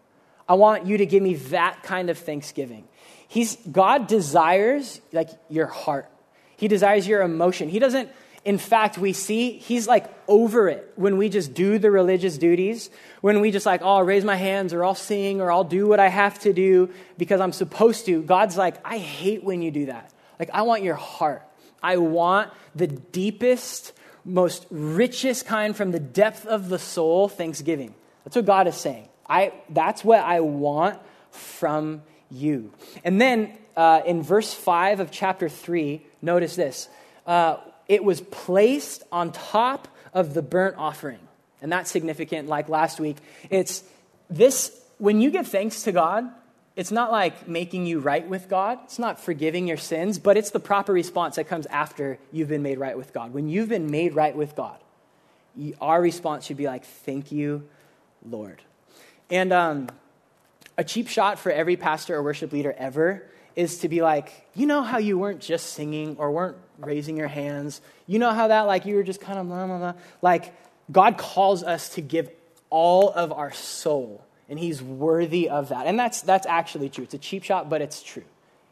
I 0.49 0.55
want 0.55 0.87
you 0.87 0.99
to 0.99 1.07
give 1.07 1.23
me 1.23 1.35
that 1.35 1.83
kind 1.83 2.11
of 2.11 2.19
thanksgiving. 2.19 2.89
He's, 3.29 3.57
God 3.71 4.07
desires 4.07 5.01
like 5.13 5.29
your 5.51 5.67
heart. 5.67 6.11
He 6.57 6.69
desires 6.69 7.07
your 7.07 7.23
emotion. 7.23 7.69
He 7.69 7.79
doesn't 7.79 8.11
in 8.49 8.57
fact, 8.57 8.97
we 8.97 9.13
see 9.13 9.59
he's 9.59 9.87
like 9.87 10.07
over 10.27 10.71
it 10.71 10.91
when 10.97 11.19
we 11.19 11.29
just 11.29 11.53
do 11.53 11.79
the 11.79 11.91
religious 11.91 12.39
duties, 12.39 12.89
when 13.21 13.43
we 13.43 13.51
just 13.51 13.67
like, 13.67 13.83
oh, 13.83 13.97
I'll 13.97 14.05
raise 14.05 14.25
my 14.25 14.37
hands 14.37 14.73
or 14.73 14.83
I'll 14.83 14.95
sing 14.95 15.43
or 15.43 15.53
I'll 15.53 15.65
do 15.65 15.87
what 15.87 16.01
I 16.01 16.09
have 16.09 16.39
to 16.39 16.55
do 16.55 16.89
because 17.19 17.43
I'm 17.43 17.53
supposed 17.53 18.07
to. 18.07 18.23
God's 18.23 18.57
like, 18.57 18.77
I 18.87 18.97
hate 18.97 19.45
when 19.45 19.61
you 19.61 19.71
do 19.71 19.87
that. 19.87 20.11
Like, 20.39 20.49
I 20.55 20.63
want 20.63 20.83
your 20.83 20.95
heart. 20.95 21.47
I 21.83 21.99
want 21.99 22.51
the 22.75 22.87
deepest, 22.87 23.93
most 24.25 24.65
richest 24.71 25.45
kind 25.45 25.77
from 25.77 25.91
the 25.91 26.01
depth 26.01 26.47
of 26.47 26.71
the 26.71 26.79
soul 26.79 27.29
thanksgiving. 27.29 27.95
That's 28.25 28.35
what 28.35 28.47
God 28.47 28.67
is 28.67 28.77
saying. 28.77 29.11
I, 29.29 29.53
that's 29.69 30.03
what 30.03 30.21
I 30.21 30.41
want 30.41 30.99
from 31.33 32.01
you. 32.31 32.73
And 33.05 33.21
then 33.21 33.59
uh, 33.77 34.01
in 34.07 34.23
verse 34.23 34.55
5 34.55 35.01
of 35.01 35.11
chapter 35.11 35.51
3, 35.51 36.03
notice 36.23 36.57
this. 36.57 36.89
Uh, 37.27 37.59
it 37.89 38.05
was 38.05 38.21
placed 38.21 39.03
on 39.11 39.33
top 39.33 39.89
of 40.13 40.35
the 40.35 40.43
burnt 40.43 40.77
offering. 40.77 41.21
And 41.61 41.73
that's 41.73 41.91
significant, 41.91 42.49
like 42.49 42.69
last 42.69 43.01
week. 43.01 43.17
It's 43.51 43.83
this, 44.31 44.79
when 44.99 45.21
you 45.21 45.31
give 45.31 45.49
thanks 45.49 45.83
to 45.85 45.93
God, 45.93 46.31
it's 46.77 46.93
not 46.93 47.11
like 47.11 47.49
making 47.49 47.87
you 47.87 47.99
right 47.99 48.27
with 48.27 48.49
God. 48.49 48.79
It's 48.85 49.01
not 49.01 49.19
forgiving 49.19 49.67
your 49.67 49.77
sins, 49.77 50.19
but 50.19 50.37
it's 50.37 50.51
the 50.51 50.61
proper 50.61 50.93
response 50.93 51.35
that 51.37 51.49
comes 51.49 51.67
after 51.67 52.19
you've 52.31 52.49
been 52.49 52.63
made 52.63 52.79
right 52.79 52.97
with 52.97 53.13
God. 53.13 53.33
When 53.33 53.49
you've 53.49 53.69
been 53.69 53.91
made 53.91 54.15
right 54.15 54.37
with 54.37 54.55
God, 54.55 54.79
our 55.81 56.01
response 56.01 56.47
should 56.47 56.57
be 56.57 56.67
like, 56.67 56.85
Thank 56.85 57.33
you, 57.33 57.69
Lord. 58.25 58.63
And 59.29 59.53
um, 59.53 59.89
a 60.77 60.85
cheap 60.85 61.09
shot 61.09 61.41
for 61.41 61.51
every 61.51 61.77
pastor 61.77 62.15
or 62.15 62.23
worship 62.23 62.53
leader 62.53 62.73
ever 62.79 63.25
is 63.57 63.79
to 63.79 63.89
be 63.89 64.01
like, 64.01 64.47
you 64.55 64.67
know 64.67 64.83
how 64.83 64.99
you 64.99 65.19
weren't 65.19 65.41
just 65.41 65.73
singing 65.73 66.15
or 66.19 66.31
weren't 66.31 66.57
raising 66.79 67.17
your 67.17 67.29
hands. 67.29 67.81
You 68.07 68.19
know 68.19 68.33
how 68.33 68.49
that, 68.49 68.63
like, 68.63 68.87
you 68.87 68.95
were 68.95 69.03
just 69.03 69.21
kind 69.21 69.39
of 69.39 69.47
blah, 69.47 69.67
blah, 69.67 69.79
blah. 69.79 69.95
Like, 70.23 70.55
God 70.91 71.19
calls 71.19 71.63
us 71.63 71.91
to 71.91 72.01
give 72.01 72.31
all 72.71 73.11
of 73.11 73.33
our 73.33 73.53
soul, 73.53 74.25
and 74.49 74.59
He's 74.59 74.83
worthy 74.83 75.49
of 75.49 75.71
that. 75.71 75.87
And 75.87 75.99
that's, 75.99 76.23
that's 76.23 76.47
actually 76.47 76.89
true. 76.89 77.05
It's 77.05 77.15
a 77.15 77.19
cheap 77.19 77.45
shot, 77.45 77.69
but 77.69 77.83
it's 77.83 78.03
true. 78.03 78.25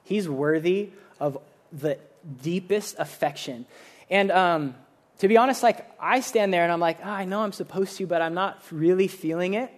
He's 0.04 0.28
worthy 0.28 0.90
of 1.20 1.38
the 1.72 1.98
deepest 2.42 2.96
affection. 2.98 3.66
And 4.08 4.30
um, 4.30 4.74
to 5.18 5.28
be 5.28 5.36
honest, 5.36 5.62
like, 5.62 5.86
I 6.00 6.20
stand 6.20 6.52
there 6.52 6.62
and 6.62 6.72
I'm 6.72 6.80
like, 6.80 6.98
oh, 7.04 7.08
I 7.08 7.24
know 7.24 7.40
I'm 7.40 7.52
supposed 7.52 7.96
to, 7.98 8.06
but 8.06 8.22
I'm 8.22 8.34
not 8.34 8.62
really 8.70 9.08
feeling 9.08 9.54
it. 9.54 9.70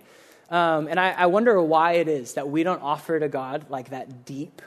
Um, 0.51 0.89
and 0.89 0.99
I, 0.99 1.13
I 1.13 1.27
wonder 1.27 1.61
why 1.63 1.93
it 1.93 2.09
is 2.09 2.35
that 2.35 2.49
we 2.49 2.63
don't 2.63 2.83
offer 2.83 3.19
to 3.19 3.29
God 3.29 3.67
like 3.69 3.91
that 3.91 4.25
deep, 4.25 4.63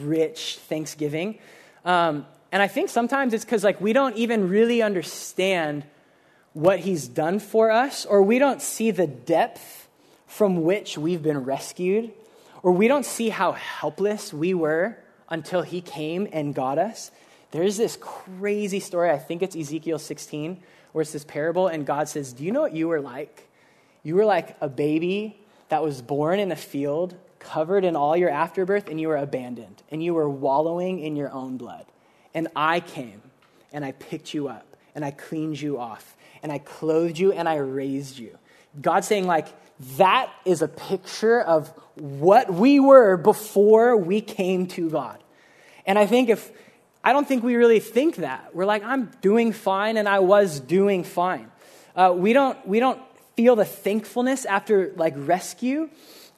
rich 0.00 0.58
thanksgiving. 0.68 1.38
Um, 1.84 2.26
and 2.50 2.62
I 2.62 2.68
think 2.68 2.88
sometimes 2.88 3.34
it's 3.34 3.44
because 3.44 3.64
like 3.64 3.80
we 3.80 3.92
don't 3.92 4.16
even 4.16 4.48
really 4.48 4.82
understand 4.82 5.84
what 6.52 6.80
he's 6.80 7.06
done 7.06 7.38
for 7.38 7.70
us, 7.70 8.04
or 8.04 8.22
we 8.22 8.38
don't 8.38 8.62
see 8.62 8.90
the 8.90 9.06
depth 9.06 9.88
from 10.26 10.62
which 10.62 10.98
we've 10.98 11.22
been 11.22 11.44
rescued, 11.44 12.10
or 12.62 12.72
we 12.72 12.88
don't 12.88 13.06
see 13.06 13.28
how 13.28 13.52
helpless 13.52 14.32
we 14.32 14.54
were 14.54 14.98
until 15.28 15.62
he 15.62 15.80
came 15.80 16.26
and 16.32 16.54
got 16.54 16.78
us. 16.78 17.10
There's 17.50 17.76
this 17.76 17.96
crazy 18.00 18.80
story, 18.80 19.10
I 19.10 19.18
think 19.18 19.42
it's 19.42 19.56
Ezekiel 19.56 19.98
16, 19.98 20.60
where 20.92 21.02
it's 21.02 21.12
this 21.12 21.24
parable, 21.24 21.68
and 21.68 21.86
God 21.86 22.08
says, 22.08 22.32
Do 22.32 22.44
you 22.44 22.52
know 22.52 22.60
what 22.60 22.74
you 22.74 22.88
were 22.88 23.00
like? 23.00 23.48
You 24.02 24.16
were 24.16 24.24
like 24.24 24.56
a 24.60 24.68
baby 24.68 25.38
that 25.68 25.82
was 25.82 26.02
born 26.02 26.40
in 26.40 26.50
a 26.50 26.56
field, 26.56 27.14
covered 27.38 27.84
in 27.84 27.94
all 27.94 28.16
your 28.16 28.30
afterbirth, 28.30 28.88
and 28.88 29.00
you 29.00 29.08
were 29.08 29.16
abandoned, 29.16 29.82
and 29.90 30.02
you 30.02 30.14
were 30.14 30.28
wallowing 30.28 30.98
in 30.98 31.16
your 31.16 31.30
own 31.30 31.56
blood. 31.56 31.86
And 32.34 32.48
I 32.54 32.80
came 32.80 33.22
and 33.72 33.84
I 33.84 33.92
picked 33.92 34.34
you 34.34 34.48
up 34.48 34.76
and 34.94 35.04
I 35.04 35.10
cleaned 35.10 35.60
you 35.60 35.78
off 35.78 36.16
and 36.42 36.52
I 36.52 36.58
clothed 36.58 37.18
you 37.18 37.32
and 37.32 37.48
I 37.48 37.56
raised 37.56 38.18
you. 38.18 38.36
God's 38.80 39.06
saying, 39.06 39.26
like, 39.26 39.48
that 39.96 40.30
is 40.44 40.62
a 40.62 40.68
picture 40.68 41.40
of 41.40 41.68
what 41.94 42.52
we 42.52 42.80
were 42.80 43.16
before 43.16 43.96
we 43.96 44.20
came 44.20 44.66
to 44.68 44.90
God. 44.90 45.22
And 45.86 45.98
I 45.98 46.06
think 46.06 46.28
if 46.28 46.50
I 47.02 47.12
don't 47.12 47.26
think 47.26 47.42
we 47.42 47.56
really 47.56 47.80
think 47.80 48.16
that. 48.16 48.54
We're 48.54 48.66
like, 48.66 48.82
I'm 48.82 49.10
doing 49.22 49.52
fine, 49.52 49.96
and 49.96 50.08
I 50.08 50.18
was 50.18 50.60
doing 50.60 51.04
fine. 51.04 51.50
Uh, 51.94 52.12
we, 52.14 52.32
don't, 52.32 52.66
we 52.66 52.80
don't 52.80 53.00
feel 53.36 53.56
the 53.56 53.64
thankfulness 53.64 54.44
after 54.44 54.92
like 54.96 55.14
rescue 55.16 55.88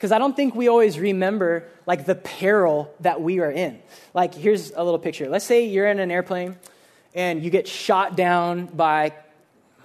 because 0.01 0.13
I 0.13 0.19
don't 0.19 0.35
think 0.35 0.55
we 0.55 0.67
always 0.67 0.99
remember 0.99 1.69
like 1.85 2.07
the 2.07 2.15
peril 2.15 2.91
that 3.01 3.21
we 3.21 3.41
are 3.41 3.51
in. 3.51 3.79
Like, 4.15 4.35
here's 4.35 4.71
a 4.71 4.83
little 4.83 4.99
picture. 4.99 5.29
Let's 5.29 5.45
say 5.45 5.67
you're 5.67 5.89
in 5.89 5.99
an 5.99 6.11
airplane 6.11 6.57
and 7.15 7.45
you 7.45 7.51
get 7.51 7.69
shot 7.69 8.17
down 8.17 8.65
by, 8.65 9.13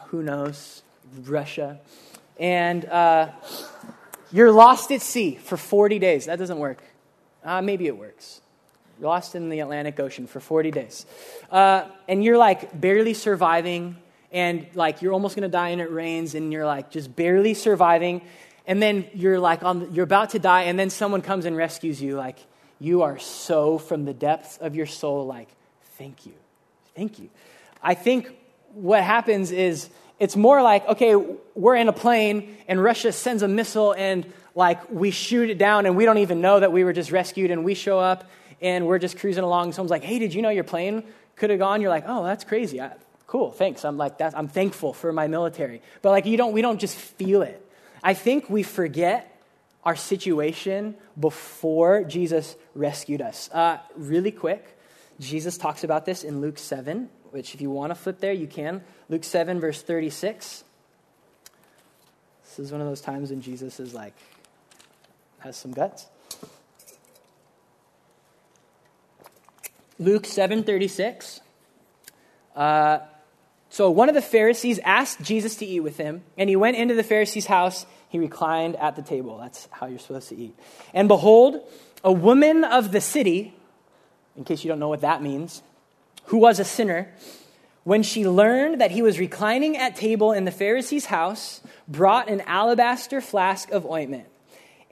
who 0.05 0.23
knows, 0.23 0.83
Russia, 1.25 1.81
and 2.39 2.85
uh, 2.85 3.27
you're 4.31 4.53
lost 4.53 4.89
at 4.93 5.01
sea 5.01 5.35
for 5.35 5.57
40 5.57 5.99
days. 5.99 6.27
That 6.27 6.39
doesn't 6.39 6.59
work. 6.59 6.81
Uh, 7.43 7.61
maybe 7.61 7.85
it 7.85 7.97
works. 7.97 8.39
You're 8.97 9.09
lost 9.09 9.35
in 9.35 9.49
the 9.49 9.59
Atlantic 9.59 9.99
Ocean 9.99 10.27
for 10.27 10.39
40 10.39 10.71
days. 10.71 11.05
Uh, 11.51 11.89
and 12.07 12.23
you're 12.23 12.37
like 12.37 12.79
barely 12.79 13.15
surviving, 13.15 13.97
and 14.31 14.65
like 14.75 15.01
you're 15.01 15.11
almost 15.11 15.35
going 15.35 15.43
to 15.43 15.51
die 15.51 15.69
and 15.69 15.81
it 15.81 15.91
rains, 15.91 16.35
and 16.35 16.53
you're 16.53 16.65
like 16.65 16.89
just 16.89 17.13
barely 17.13 17.53
surviving. 17.53 18.21
And 18.67 18.81
then 18.81 19.07
you're 19.13 19.39
like 19.39 19.63
on, 19.63 19.93
you're 19.93 20.03
about 20.03 20.31
to 20.31 20.39
die, 20.39 20.63
and 20.63 20.77
then 20.77 20.89
someone 20.89 21.21
comes 21.21 21.45
and 21.45 21.55
rescues 21.55 22.01
you. 22.01 22.15
Like 22.15 22.39
you 22.79 23.03
are 23.03 23.19
so 23.19 23.77
from 23.77 24.05
the 24.05 24.13
depths 24.13 24.57
of 24.57 24.75
your 24.75 24.85
soul, 24.85 25.25
like, 25.25 25.49
thank 25.97 26.25
you. 26.25 26.33
Thank 26.95 27.19
you. 27.19 27.29
I 27.81 27.93
think 27.93 28.35
what 28.73 29.03
happens 29.03 29.51
is 29.51 29.89
it's 30.19 30.35
more 30.35 30.61
like, 30.61 30.87
okay, 30.87 31.15
we're 31.55 31.75
in 31.75 31.87
a 31.87 31.93
plane 31.93 32.57
and 32.67 32.81
Russia 32.81 33.11
sends 33.11 33.43
a 33.43 33.47
missile 33.47 33.93
and 33.93 34.25
like 34.55 34.89
we 34.89 35.11
shoot 35.11 35.49
it 35.49 35.57
down 35.57 35.85
and 35.85 35.95
we 35.95 36.05
don't 36.05 36.19
even 36.19 36.41
know 36.41 36.59
that 36.59 36.71
we 36.71 36.83
were 36.83 36.93
just 36.93 37.11
rescued 37.11 37.51
and 37.51 37.65
we 37.65 37.73
show 37.73 37.99
up 37.99 38.29
and 38.61 38.87
we're 38.87 38.99
just 38.99 39.19
cruising 39.19 39.43
along. 39.43 39.73
Someone's 39.73 39.91
like, 39.91 40.03
hey, 40.03 40.19
did 40.19 40.33
you 40.33 40.41
know 40.41 40.49
your 40.49 40.63
plane 40.63 41.03
could 41.35 41.49
have 41.49 41.59
gone? 41.59 41.81
You're 41.81 41.89
like, 41.89 42.05
oh, 42.07 42.23
that's 42.23 42.43
crazy. 42.43 42.79
I, 42.81 42.93
cool, 43.27 43.51
thanks. 43.51 43.83
I'm 43.83 43.97
like, 43.97 44.17
that's, 44.17 44.33
I'm 44.35 44.47
thankful 44.47 44.93
for 44.93 45.11
my 45.11 45.27
military. 45.27 45.81
But 46.01 46.11
like, 46.11 46.25
you 46.25 46.37
don't, 46.37 46.53
we 46.53 46.61
don't 46.61 46.79
just 46.79 46.95
feel 46.95 47.41
it. 47.41 47.61
I 48.05 48.13
think 48.13 48.51
we 48.51 48.61
forget 48.61 49.41
our 49.83 49.95
situation 49.95 50.93
before 51.19 52.03
Jesus 52.03 52.55
rescued 52.75 53.19
us. 53.19 53.49
Uh, 53.51 53.79
really 53.97 54.29
quick, 54.29 54.77
Jesus 55.19 55.57
talks 55.57 55.83
about 55.83 56.05
this 56.05 56.23
in 56.23 56.39
Luke 56.39 56.59
7, 56.59 57.09
which 57.31 57.55
if 57.55 57.61
you 57.61 57.71
want 57.71 57.89
to 57.89 57.95
flip 57.95 58.19
there, 58.19 58.31
you 58.31 58.45
can. 58.45 58.83
Luke 59.09 59.23
7, 59.23 59.59
verse 59.59 59.81
36. 59.81 60.63
This 62.43 62.59
is 62.59 62.71
one 62.71 62.79
of 62.79 62.85
those 62.85 63.01
times 63.01 63.31
when 63.31 63.41
Jesus 63.41 63.79
is 63.79 63.95
like, 63.95 64.13
has 65.39 65.57
some 65.57 65.71
guts. 65.71 66.05
Luke 69.97 70.23
7:36. 70.23 71.39
Uh, 72.55 72.99
so 73.69 73.91
one 73.91 74.09
of 74.09 74.15
the 74.15 74.21
Pharisees 74.21 74.79
asked 74.85 75.21
Jesus 75.21 75.55
to 75.57 75.65
eat 75.65 75.81
with 75.81 75.97
him, 75.97 76.23
and 76.37 76.49
he 76.49 76.55
went 76.55 76.77
into 76.77 76.93
the 76.93 77.03
Pharisee's 77.03 77.47
house. 77.47 77.85
He 78.15 78.19
reclined 78.19 78.77
at 78.77 78.95
the 78.95 79.01
table. 79.01 79.37
That's 79.37 79.67
how 79.71 79.87
you're 79.87 79.99
supposed 79.99 80.29
to 80.29 80.37
eat. 80.37 80.57
And 80.93 81.09
behold, 81.09 81.59
a 82.01 82.13
woman 82.13 82.63
of 82.63 82.93
the 82.93 83.01
city, 83.01 83.53
in 84.37 84.45
case 84.45 84.63
you 84.63 84.69
don't 84.69 84.79
know 84.79 84.87
what 84.87 85.01
that 85.01 85.21
means, 85.21 85.61
who 86.27 86.37
was 86.37 86.57
a 86.57 86.63
sinner, 86.63 87.11
when 87.83 88.03
she 88.03 88.25
learned 88.25 88.79
that 88.79 88.91
he 88.91 89.01
was 89.01 89.19
reclining 89.19 89.75
at 89.75 89.97
table 89.97 90.31
in 90.31 90.45
the 90.45 90.51
Pharisee's 90.51 91.07
house, 91.07 91.59
brought 91.89 92.29
an 92.29 92.39
alabaster 92.47 93.19
flask 93.19 93.69
of 93.71 93.85
ointment. 93.85 94.27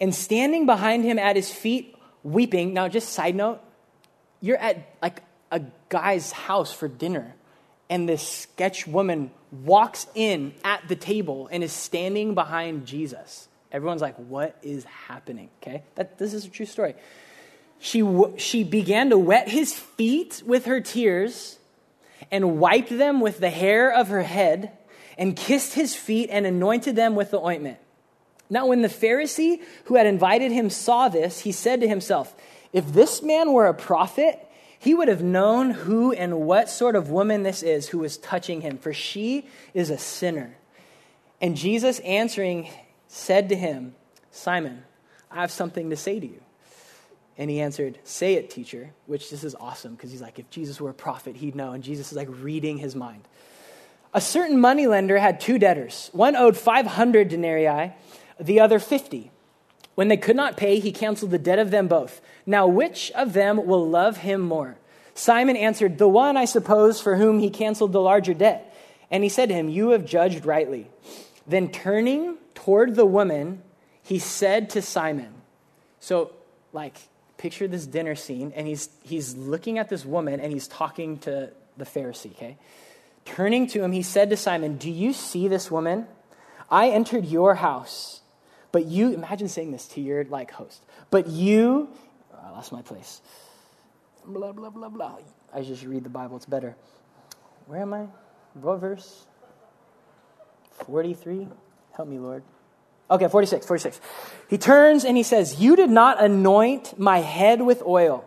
And 0.01 0.13
standing 0.13 0.65
behind 0.65 1.05
him 1.05 1.17
at 1.17 1.37
his 1.37 1.49
feet, 1.49 1.95
weeping. 2.23 2.73
Now, 2.73 2.89
just 2.89 3.13
side 3.13 3.35
note, 3.35 3.61
you're 4.41 4.57
at 4.57 4.85
like 5.01 5.23
a 5.49 5.61
guy's 5.87 6.33
house 6.33 6.73
for 6.73 6.89
dinner, 6.89 7.35
and 7.89 8.07
this 8.07 8.27
sketch 8.27 8.87
woman 8.87 9.31
walks 9.51 10.07
in 10.15 10.53
at 10.63 10.87
the 10.87 10.95
table 10.95 11.47
and 11.51 11.63
is 11.63 11.71
standing 11.71 12.33
behind 12.33 12.85
Jesus. 12.85 13.47
Everyone's 13.71 14.01
like, 14.01 14.15
what 14.15 14.57
is 14.61 14.83
happening? 14.83 15.49
Okay? 15.61 15.83
That, 15.95 16.17
this 16.17 16.33
is 16.33 16.45
a 16.45 16.49
true 16.49 16.65
story. 16.65 16.95
She, 17.79 18.03
she 18.37 18.63
began 18.63 19.09
to 19.09 19.17
wet 19.17 19.49
his 19.49 19.73
feet 19.73 20.41
with 20.45 20.65
her 20.65 20.79
tears 20.79 21.57
and 22.31 22.59
wiped 22.59 22.97
them 22.97 23.19
with 23.19 23.39
the 23.39 23.49
hair 23.49 23.91
of 23.91 24.07
her 24.07 24.23
head 24.23 24.71
and 25.17 25.35
kissed 25.35 25.73
his 25.73 25.95
feet 25.95 26.29
and 26.31 26.45
anointed 26.45 26.95
them 26.95 27.15
with 27.15 27.31
the 27.31 27.39
ointment. 27.39 27.77
Now, 28.49 28.67
when 28.67 28.81
the 28.81 28.87
Pharisee 28.87 29.61
who 29.85 29.95
had 29.95 30.05
invited 30.05 30.51
him 30.51 30.69
saw 30.69 31.09
this, 31.09 31.39
he 31.39 31.51
said 31.51 31.81
to 31.81 31.87
himself, 31.87 32.35
If 32.71 32.93
this 32.93 33.21
man 33.21 33.51
were 33.51 33.67
a 33.67 33.73
prophet, 33.73 34.39
he 34.83 34.93
would 34.93 35.07
have 35.07 35.23
known 35.23 35.69
who 35.69 36.11
and 36.11 36.41
what 36.41 36.69
sort 36.69 36.97
of 36.97 37.09
woman 37.09 37.43
this 37.43 37.63
is 37.63 37.87
who 37.87 37.99
was 37.99 38.17
touching 38.17 38.59
him, 38.59 38.77
for 38.77 38.91
she 38.91 39.47
is 39.73 39.89
a 39.89 39.97
sinner. 39.97 40.57
And 41.39 41.55
Jesus 41.55 41.99
answering 41.99 42.67
said 43.07 43.47
to 43.47 43.55
him, 43.55 43.95
Simon, 44.29 44.83
I 45.31 45.39
have 45.39 45.51
something 45.51 45.89
to 45.89 45.95
say 45.95 46.19
to 46.19 46.27
you. 46.27 46.41
And 47.37 47.49
he 47.49 47.61
answered, 47.61 47.97
Say 48.03 48.33
it, 48.33 48.49
teacher, 48.49 48.91
which 49.05 49.29
this 49.29 49.45
is 49.45 49.55
awesome 49.55 49.95
because 49.95 50.11
he's 50.11 50.21
like, 50.21 50.37
if 50.37 50.49
Jesus 50.49 50.81
were 50.81 50.89
a 50.89 50.93
prophet, 50.93 51.37
he'd 51.37 51.55
know. 51.55 51.71
And 51.71 51.81
Jesus 51.81 52.11
is 52.11 52.17
like 52.17 52.27
reading 52.29 52.77
his 52.77 52.93
mind. 52.93 53.25
A 54.13 54.19
certain 54.19 54.59
moneylender 54.59 55.17
had 55.17 55.39
two 55.39 55.57
debtors. 55.57 56.09
One 56.11 56.35
owed 56.35 56.57
500 56.57 57.29
denarii, 57.29 57.93
the 58.37 58.59
other 58.59 58.79
50. 58.79 59.31
When 59.95 60.07
they 60.07 60.17
could 60.17 60.35
not 60.35 60.57
pay, 60.57 60.79
he 60.79 60.91
canceled 60.91 61.31
the 61.31 61.37
debt 61.37 61.59
of 61.59 61.71
them 61.71 61.87
both. 61.87 62.21
Now, 62.45 62.67
which 62.67 63.11
of 63.11 63.33
them 63.33 63.65
will 63.65 63.87
love 63.87 64.17
him 64.17 64.41
more? 64.41 64.77
Simon 65.13 65.55
answered, 65.55 65.97
The 65.97 66.07
one, 66.07 66.37
I 66.37 66.45
suppose, 66.45 66.99
for 66.99 67.15
whom 67.15 67.39
he 67.39 67.49
canceled 67.49 67.93
the 67.93 68.01
larger 68.01 68.33
debt. 68.33 68.75
And 69.11 69.23
he 69.23 69.29
said 69.29 69.49
to 69.49 69.55
him, 69.55 69.69
You 69.69 69.89
have 69.89 70.05
judged 70.05 70.45
rightly. 70.45 70.89
Then 71.45 71.69
turning 71.69 72.37
toward 72.55 72.95
the 72.95 73.05
woman, 73.05 73.61
he 74.01 74.19
said 74.19 74.71
to 74.71 74.81
Simon, 74.81 75.33
So, 75.99 76.31
like, 76.71 76.97
picture 77.37 77.67
this 77.67 77.85
dinner 77.85 78.15
scene, 78.15 78.53
and 78.55 78.67
he's, 78.67 78.89
he's 79.03 79.35
looking 79.35 79.77
at 79.77 79.89
this 79.89 80.05
woman 80.05 80.39
and 80.39 80.51
he's 80.51 80.67
talking 80.67 81.19
to 81.19 81.51
the 81.77 81.85
Pharisee, 81.85 82.31
okay? 82.31 82.57
Turning 83.25 83.67
to 83.67 83.83
him, 83.83 83.91
he 83.91 84.01
said 84.01 84.29
to 84.29 84.37
Simon, 84.37 84.77
Do 84.77 84.89
you 84.89 85.13
see 85.13 85.47
this 85.47 85.69
woman? 85.69 86.07
I 86.69 86.89
entered 86.89 87.25
your 87.25 87.55
house, 87.55 88.21
but 88.73 88.85
you, 88.85 89.13
imagine 89.13 89.47
saying 89.47 89.71
this 89.71 89.87
to 89.89 90.01
your 90.01 90.25
like 90.25 90.51
host, 90.51 90.83
but 91.11 91.27
you, 91.27 91.87
oh, 92.33 92.39
I 92.43 92.49
lost 92.49 92.71
my 92.71 92.81
place. 92.81 93.21
Blah, 94.25 94.51
blah, 94.51 94.71
blah, 94.71 94.89
blah. 94.89 95.17
I 95.53 95.61
just 95.61 95.85
read 95.85 96.03
the 96.03 96.09
Bible, 96.09 96.35
it's 96.35 96.47
better. 96.47 96.75
Where 97.67 97.81
am 97.81 97.93
I? 97.93 98.07
What 98.55 98.77
verse? 98.79 99.25
43? 100.85 101.47
Help 101.95 102.07
me, 102.07 102.17
Lord. 102.17 102.43
Okay, 103.11 103.27
46, 103.27 103.65
46. 103.67 104.01
He 104.49 104.57
turns 104.57 105.05
and 105.05 105.15
he 105.15 105.23
says, 105.23 105.61
You 105.61 105.75
did 105.75 105.91
not 105.91 106.21
anoint 106.21 106.97
my 106.97 107.19
head 107.19 107.61
with 107.61 107.83
oil, 107.83 108.25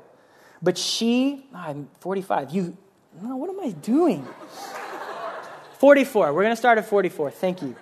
but 0.62 0.78
she, 0.78 1.44
oh, 1.52 1.58
I'm 1.58 1.88
45. 1.98 2.50
You, 2.52 2.76
no, 3.20 3.36
what 3.36 3.50
am 3.50 3.58
I 3.58 3.70
doing? 3.70 4.24
44. 5.78 6.32
We're 6.32 6.42
going 6.42 6.52
to 6.52 6.56
start 6.56 6.78
at 6.78 6.86
44. 6.86 7.32
Thank 7.32 7.62
you. 7.62 7.74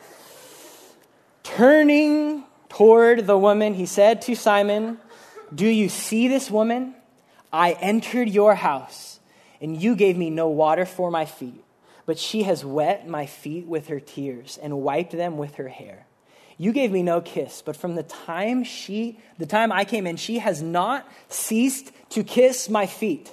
Turning 1.42 2.43
toward 2.74 3.26
the 3.26 3.38
woman, 3.38 3.74
he 3.74 3.86
said 3.86 4.20
to 4.22 4.34
Simon, 4.34 4.98
Do 5.54 5.66
you 5.66 5.88
see 5.88 6.26
this 6.26 6.50
woman? 6.50 6.94
I 7.52 7.72
entered 7.72 8.28
your 8.28 8.56
house, 8.56 9.20
and 9.60 9.80
you 9.80 9.94
gave 9.94 10.16
me 10.16 10.28
no 10.28 10.48
water 10.48 10.84
for 10.84 11.08
my 11.08 11.24
feet, 11.24 11.62
but 12.04 12.18
she 12.18 12.42
has 12.42 12.64
wet 12.64 13.08
my 13.08 13.26
feet 13.26 13.66
with 13.66 13.86
her 13.86 14.00
tears 14.00 14.58
and 14.60 14.82
wiped 14.82 15.12
them 15.12 15.38
with 15.38 15.54
her 15.54 15.68
hair. 15.68 16.06
You 16.58 16.72
gave 16.72 16.90
me 16.90 17.04
no 17.04 17.20
kiss, 17.20 17.62
but 17.62 17.76
from 17.76 17.94
the 17.94 18.02
time 18.02 18.64
she, 18.64 19.20
the 19.38 19.46
time 19.46 19.70
I 19.70 19.84
came 19.84 20.06
in, 20.06 20.16
she 20.16 20.38
has 20.38 20.60
not 20.60 21.08
ceased 21.28 21.92
to 22.10 22.24
kiss 22.24 22.68
my 22.68 22.86
feet. 22.86 23.32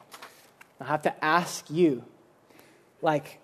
I 0.81 0.85
have 0.85 1.03
to 1.03 1.23
ask 1.23 1.69
you, 1.69 2.03
like, 3.01 3.39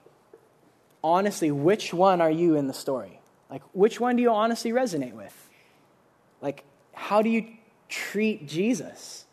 honestly, 1.03 1.51
which 1.51 1.93
one 1.93 2.21
are 2.21 2.31
you 2.31 2.55
in 2.55 2.67
the 2.67 2.73
story? 2.73 3.19
Like, 3.49 3.61
which 3.73 3.99
one 3.99 4.15
do 4.15 4.21
you 4.21 4.31
honestly 4.31 4.71
resonate 4.71 5.13
with? 5.13 5.49
Like, 6.41 6.63
how 6.93 7.21
do 7.21 7.29
you 7.29 7.47
treat 7.89 8.47
Jesus? 8.47 9.25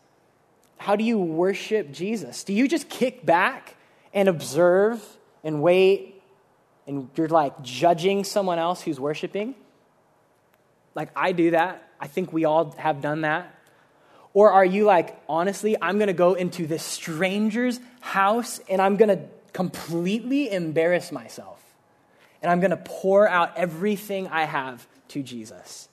how 0.85 0.97
do 0.97 1.05
you 1.05 1.19
worship 1.19 1.91
Jesus? 1.91 2.45
Do 2.45 2.53
you 2.53 2.69
just 2.69 2.91
kick 2.91 3.25
back 3.25 3.75
and 4.13 4.29
observe 4.29 5.03
and 5.43 5.63
wait 5.63 6.23
and 6.87 7.09
you're 7.17 7.29
like 7.29 7.63
judging 7.63 8.23
someone 8.23 8.59
else 8.59 8.83
who's 8.83 9.01
worshiping? 9.01 9.55
Like 10.95 11.09
I 11.17 11.33
do 11.33 11.53
that. 11.53 11.89
I 11.99 12.07
think 12.07 12.35
we 12.35 12.45
all 12.45 12.73
have 12.73 13.01
done 13.01 13.23
that. 13.23 13.59
Or 14.35 14.51
are 14.51 14.65
you 14.65 14.85
like, 14.85 15.17
honestly, 15.29 15.77
I'm 15.81 15.97
going 15.99 16.09
to 16.09 16.13
go 16.13 16.35
into 16.35 16.67
this 16.67 16.83
stranger's 16.83 17.81
house 18.01 18.61
and 18.69 18.83
I'm 18.83 18.97
going 18.97 19.17
to 19.17 19.25
completely 19.53 20.51
embarrass 20.51 21.13
myself. 21.13 21.63
And 22.43 22.51
I'm 22.51 22.61
going 22.61 22.73
to 22.73 22.77
pour 22.77 23.27
out 23.27 23.57
everything 23.57 24.29
I 24.29 24.43
have 24.43 24.87
to 25.09 25.23
Jesus. 25.23 25.89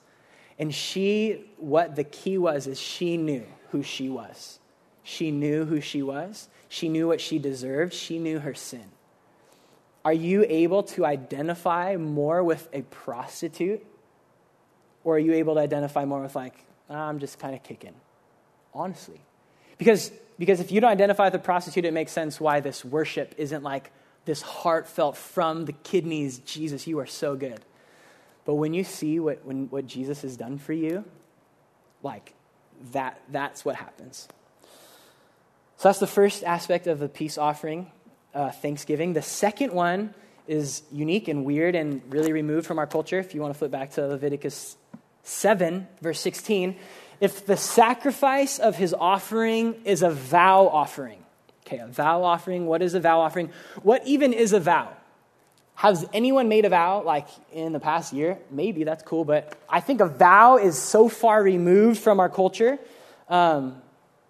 And 0.58 0.74
she, 0.74 1.44
what 1.56 1.96
the 1.96 2.04
key 2.04 2.36
was, 2.36 2.66
is 2.66 2.78
she 2.78 3.16
knew 3.16 3.46
who 3.70 3.82
she 3.82 4.08
was. 4.10 4.58
She 5.02 5.30
knew 5.30 5.64
who 5.64 5.80
she 5.80 6.02
was. 6.02 6.48
She 6.68 6.88
knew 6.88 7.06
what 7.06 7.20
she 7.20 7.38
deserved. 7.38 7.94
She 7.94 8.18
knew 8.18 8.40
her 8.40 8.54
sin. 8.54 8.84
Are 10.04 10.12
you 10.12 10.44
able 10.48 10.82
to 10.82 11.06
identify 11.06 11.96
more 11.96 12.42
with 12.42 12.68
a 12.72 12.82
prostitute? 12.82 13.86
Or 15.04 15.16
are 15.16 15.18
you 15.18 15.32
able 15.34 15.54
to 15.54 15.60
identify 15.60 16.04
more 16.04 16.20
with, 16.20 16.34
like, 16.34 16.54
oh, 16.90 16.94
I'm 16.94 17.18
just 17.18 17.38
kind 17.38 17.54
of 17.54 17.62
kicking? 17.62 17.94
Honestly. 18.74 19.20
Because, 19.78 20.12
because 20.38 20.60
if 20.60 20.70
you 20.72 20.80
don't 20.80 20.90
identify 20.90 21.28
a 21.28 21.38
prostitute, 21.38 21.84
it 21.84 21.92
makes 21.92 22.12
sense 22.12 22.40
why 22.40 22.60
this 22.60 22.84
worship 22.84 23.34
isn't 23.36 23.62
like 23.62 23.90
this 24.24 24.42
heartfelt 24.42 25.16
from 25.16 25.64
the 25.64 25.72
kidneys, 25.72 26.38
Jesus, 26.38 26.86
you 26.86 26.98
are 27.00 27.06
so 27.06 27.34
good. 27.34 27.60
But 28.44 28.54
when 28.54 28.74
you 28.74 28.84
see 28.84 29.18
what, 29.20 29.44
when, 29.44 29.68
what 29.68 29.86
Jesus 29.86 30.22
has 30.22 30.36
done 30.36 30.58
for 30.58 30.72
you, 30.72 31.04
like 32.02 32.34
that, 32.92 33.20
that's 33.28 33.64
what 33.64 33.76
happens. 33.76 34.28
So 35.76 35.88
that's 35.88 35.98
the 35.98 36.06
first 36.06 36.44
aspect 36.44 36.86
of 36.86 36.98
the 36.98 37.08
peace 37.08 37.38
offering, 37.38 37.90
uh, 38.34 38.50
Thanksgiving. 38.50 39.12
The 39.12 39.22
second 39.22 39.72
one 39.72 40.14
is 40.46 40.82
unique 40.92 41.28
and 41.28 41.44
weird 41.44 41.74
and 41.74 42.02
really 42.08 42.32
removed 42.32 42.66
from 42.66 42.78
our 42.78 42.86
culture. 42.86 43.18
If 43.18 43.34
you 43.34 43.40
want 43.40 43.52
to 43.52 43.58
flip 43.58 43.70
back 43.70 43.92
to 43.92 44.06
Leviticus 44.06 44.76
7, 45.22 45.86
verse 46.00 46.20
16, 46.20 46.76
if 47.22 47.46
the 47.46 47.56
sacrifice 47.56 48.58
of 48.58 48.74
his 48.74 48.92
offering 48.92 49.76
is 49.84 50.02
a 50.02 50.10
vow 50.10 50.66
offering, 50.66 51.24
okay, 51.64 51.78
a 51.78 51.86
vow 51.86 52.24
offering, 52.24 52.66
what 52.66 52.82
is 52.82 52.94
a 52.94 53.00
vow 53.00 53.20
offering? 53.20 53.48
What 53.84 54.04
even 54.08 54.32
is 54.32 54.52
a 54.52 54.58
vow? 54.58 54.92
Has 55.76 56.04
anyone 56.12 56.48
made 56.48 56.64
a 56.64 56.68
vow 56.68 57.04
like 57.04 57.28
in 57.52 57.72
the 57.72 57.78
past 57.78 58.12
year? 58.12 58.38
Maybe 58.50 58.82
that's 58.82 59.04
cool, 59.04 59.24
but 59.24 59.56
I 59.68 59.78
think 59.78 60.00
a 60.00 60.08
vow 60.08 60.56
is 60.56 60.76
so 60.76 61.08
far 61.08 61.40
removed 61.40 62.00
from 62.00 62.18
our 62.18 62.28
culture, 62.28 62.80
um, 63.28 63.80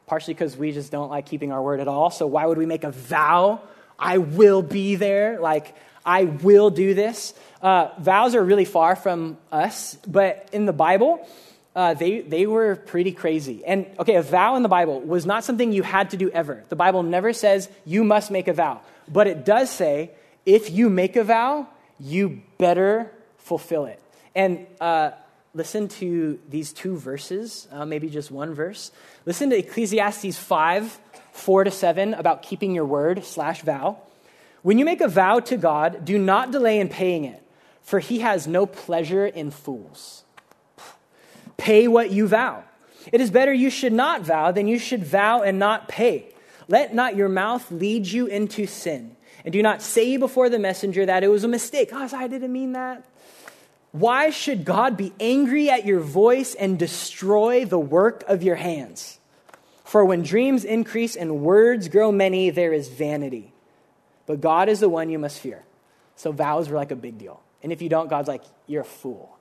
partially 0.05 0.35
because 0.35 0.55
we 0.59 0.73
just 0.73 0.93
don't 0.93 1.09
like 1.09 1.25
keeping 1.25 1.51
our 1.51 1.63
word 1.63 1.81
at 1.81 1.89
all. 1.89 2.11
So 2.11 2.27
why 2.27 2.45
would 2.45 2.59
we 2.59 2.67
make 2.67 2.85
a 2.85 2.93
vow? 2.93 3.63
I 3.99 4.19
will 4.19 4.61
be 4.61 4.97
there. 4.97 5.41
Like, 5.41 5.75
I 6.05 6.25
will 6.25 6.69
do 6.69 6.93
this. 6.93 7.33
Uh, 7.63 7.89
vows 7.99 8.35
are 8.35 8.45
really 8.45 8.67
far 8.67 8.97
from 8.97 9.39
us, 9.51 9.97
but 10.07 10.51
in 10.53 10.67
the 10.67 10.75
Bible, 10.75 11.27
uh, 11.75 11.95
they, 11.95 12.21
they 12.21 12.47
were 12.47 12.77
pretty 12.77 13.13
crazy. 13.13 13.65
And 13.65 13.87
okay, 13.99 14.17
a 14.17 14.23
vow 14.23 14.57
in 14.57 14.63
the 14.63 14.69
Bible 14.69 15.01
was 15.01 15.25
not 15.25 15.45
something 15.45 15.73
you 15.73 15.83
had 15.83 16.11
to 16.11 16.17
do 16.17 16.31
ever. 16.31 16.65
The 16.69 16.77
Bible 16.77 17.03
never 17.03 17.33
says 17.33 17.69
you 17.85 18.05
must 18.05 18.31
make 18.31 18.49
a 18.49 18.53
vow, 18.53 18.83
but 19.09 19.27
it 19.27 19.45
does 19.45 19.71
say 19.71 20.11
if 20.45 20.71
you 20.71 20.91
make 20.91 21.17
a 21.17 21.25
vow, 21.25 21.69
you 21.99 22.43
better 22.59 23.11
fulfill 23.39 23.87
it. 23.87 24.01
And 24.35 24.67
uh, 24.81 25.13
listen 25.55 25.89
to 25.89 26.41
these 26.49 26.73
two 26.73 26.97
verses, 26.97 27.69
uh, 27.71 27.87
maybe 27.87 28.09
just 28.09 28.31
one 28.31 28.55
verse. 28.55 28.91
Listen 29.25 29.51
to 29.51 29.57
Ecclesiastes 29.57 30.37
5 30.37 30.99
4 31.33 31.65
to 31.65 31.71
7 31.71 32.13
about 32.15 32.43
keeping 32.43 32.75
your 32.75 32.85
word 32.85 33.25
slash 33.25 33.63
vow. 33.63 33.97
When 34.61 34.79
you 34.79 34.85
make 34.85 35.01
a 35.01 35.09
vow 35.09 35.41
to 35.41 35.57
God, 35.57 36.05
do 36.05 36.19
not 36.19 36.51
delay 36.51 36.79
in 36.79 36.89
paying 36.89 37.25
it, 37.25 37.43
for 37.83 37.99
he 38.01 38.19
has 38.21 38.47
no 38.47 38.67
pleasure 38.67 39.27
in 39.27 39.51
fools. 39.51 40.25
Pay 41.63 41.87
what 41.87 42.11
you 42.11 42.27
vow. 42.27 42.65
It 43.13 43.21
is 43.21 43.31
better 43.31 43.53
you 43.53 43.71
should 43.71 43.93
not 43.93 44.23
vow 44.23 44.51
than 44.51 44.67
you 44.67 44.81
should 44.81 45.05
vow 45.05 45.43
and 45.43 45.61
not 45.61 45.87
pay. 45.87 46.27
Let 46.67 46.93
not 46.93 47.15
your 47.15 47.29
mouth 47.29 47.71
lead 47.71 48.05
you 48.09 48.27
into 48.27 48.67
sin. 48.67 49.15
And 49.45 49.53
do 49.53 49.63
not 49.63 49.81
say 49.81 50.17
before 50.17 50.49
the 50.49 50.59
messenger 50.59 51.07
that 51.07 51.23
it 51.23 51.29
was 51.29 51.45
a 51.45 51.49
mistake. 51.49 51.91
Oh, 51.93 52.09
I 52.13 52.27
didn't 52.27 52.53
mean 52.53 52.73
that. 52.73 53.05
Why 53.93 54.31
should 54.31 54.65
God 54.65 54.97
be 54.97 55.13
angry 55.21 55.71
at 55.71 55.87
your 55.87 56.01
voice 56.01 56.57
and 56.57 56.81
destroy 56.81 57.65
the 57.65 57.79
work 57.79 58.25
of 58.27 58.43
your 58.43 58.57
hands? 58.57 59.21
For 59.85 60.05
when 60.05 60.25
dreams 60.25 60.65
increase 60.65 61.15
and 61.15 61.43
words 61.43 61.87
grow 61.87 62.11
many, 62.11 62.51
there 62.51 62.73
is 62.73 62.89
vanity. 62.89 63.53
But 64.27 64.41
God 64.41 64.69
is 64.69 64.81
the 64.81 64.89
one 64.89 65.11
you 65.11 65.19
must 65.21 65.39
fear. 65.39 65.63
So 66.17 66.33
vows 66.33 66.69
were 66.69 66.77
like 66.77 66.91
a 66.91 66.97
big 66.97 67.19
deal. 67.19 67.41
And 67.63 67.71
if 67.71 67.81
you 67.81 67.89
don't, 67.89 68.11
God's 68.11 68.27
like, 68.27 68.43
you're 68.67 68.83
a 68.83 68.85
fool. 68.85 69.39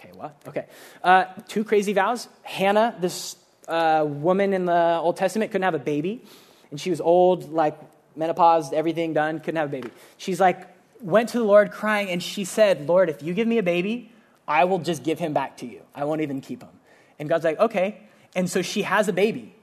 Okay, 0.00 0.12
what? 0.14 0.34
Okay. 0.48 0.64
Uh, 1.04 1.24
two 1.46 1.62
crazy 1.62 1.92
vows. 1.92 2.26
Hannah, 2.42 2.96
this 3.00 3.36
uh, 3.68 4.04
woman 4.08 4.54
in 4.54 4.64
the 4.64 4.98
Old 4.98 5.18
Testament, 5.18 5.50
couldn't 5.50 5.64
have 5.64 5.74
a 5.74 5.78
baby. 5.78 6.24
And 6.70 6.80
she 6.80 6.88
was 6.88 7.02
old, 7.02 7.52
like 7.52 7.78
menopause, 8.16 8.72
everything 8.72 9.12
done, 9.12 9.40
couldn't 9.40 9.56
have 9.56 9.68
a 9.68 9.72
baby. 9.72 9.90
She's 10.16 10.40
like, 10.40 10.66
went 11.02 11.28
to 11.30 11.38
the 11.38 11.44
Lord 11.44 11.70
crying, 11.70 12.08
and 12.08 12.22
she 12.22 12.44
said, 12.44 12.88
Lord, 12.88 13.10
if 13.10 13.22
you 13.22 13.34
give 13.34 13.46
me 13.46 13.58
a 13.58 13.62
baby, 13.62 14.10
I 14.48 14.64
will 14.64 14.78
just 14.78 15.02
give 15.02 15.18
him 15.18 15.34
back 15.34 15.58
to 15.58 15.66
you. 15.66 15.82
I 15.94 16.04
won't 16.04 16.22
even 16.22 16.40
keep 16.40 16.62
him. 16.62 16.70
And 17.18 17.28
God's 17.28 17.44
like, 17.44 17.58
okay. 17.58 18.00
And 18.34 18.48
so 18.48 18.62
she 18.62 18.82
has 18.82 19.08
a 19.08 19.12
baby, 19.12 19.54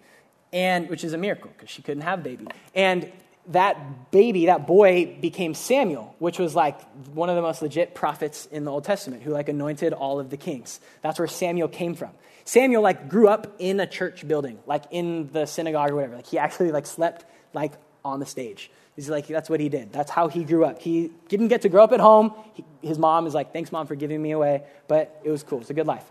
and 0.54 0.88
which 0.88 1.04
is 1.04 1.14
a 1.14 1.18
miracle 1.18 1.52
because 1.56 1.70
she 1.70 1.82
couldn't 1.82 2.04
have 2.04 2.20
a 2.20 2.24
baby. 2.24 2.48
And 2.76 3.12
that 3.50 4.12
baby, 4.12 4.48
that 4.48 4.68
boy, 4.68 5.18
became 5.22 5.54
Samuel, 5.54 6.16
which 6.20 6.40
was 6.40 6.56
like 6.56 6.80
one 7.08 7.30
of 7.30 7.36
the 7.36 7.42
most 7.42 7.62
legit 7.62 7.96
prophets 7.96 8.46
in 8.52 8.66
the 8.66 8.72
Old 8.72 8.84
Testament, 8.84 9.24
who 9.24 9.32
like 9.32 9.50
anointed 9.50 9.94
all 9.94 10.20
of 10.20 10.30
the 10.30 10.38
kings. 10.38 10.80
That's 11.02 11.20
where 11.20 11.28
Samuel 11.28 11.68
came 11.68 11.96
from. 11.96 12.12
Samuel 12.46 12.82
like 12.82 13.10
grew 13.10 13.28
up 13.28 13.56
in 13.60 13.80
a 13.80 13.88
church 13.88 14.28
building, 14.28 14.60
like 14.66 14.84
in 14.92 15.30
the 15.32 15.46
synagogue 15.46 15.92
or 15.92 15.96
whatever. 15.96 16.16
Like 16.16 16.28
he 16.28 16.38
actually 16.38 16.72
like 16.72 16.86
slept 16.86 17.26
like 17.54 17.74
on 18.04 18.20
the 18.20 18.26
stage. 18.26 18.72
He's 18.96 19.10
like, 19.10 19.28
that's 19.28 19.50
what 19.50 19.60
he 19.60 19.70
did. 19.70 19.94
That's 19.94 20.10
how 20.10 20.28
he 20.28 20.44
grew 20.44 20.66
up. 20.66 20.82
He 20.82 21.12
didn't 21.30 21.50
get 21.50 21.62
to 21.62 21.70
grow 21.70 21.84
up 21.84 21.92
at 21.92 22.00
home. 22.00 22.34
He, 22.56 22.66
his 22.82 22.98
mom 22.98 23.28
is 23.28 23.36
like, 23.36 23.54
thanks, 23.54 23.72
mom, 23.72 23.86
for 23.86 23.94
giving 23.94 24.20
me 24.20 24.32
away. 24.32 24.64
But 24.88 25.22
it 25.24 25.30
was 25.30 25.44
cool. 25.44 25.62
It's 25.62 25.70
a 25.70 25.76
good 25.76 25.86
life. 25.86 26.04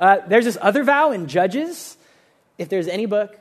Uh, 0.00 0.18
there's 0.26 0.44
this 0.44 0.58
other 0.60 0.82
vow 0.82 1.12
in 1.12 1.28
Judges. 1.28 1.96
If 2.58 2.68
there's 2.68 2.88
any 2.88 3.06
book 3.06 3.38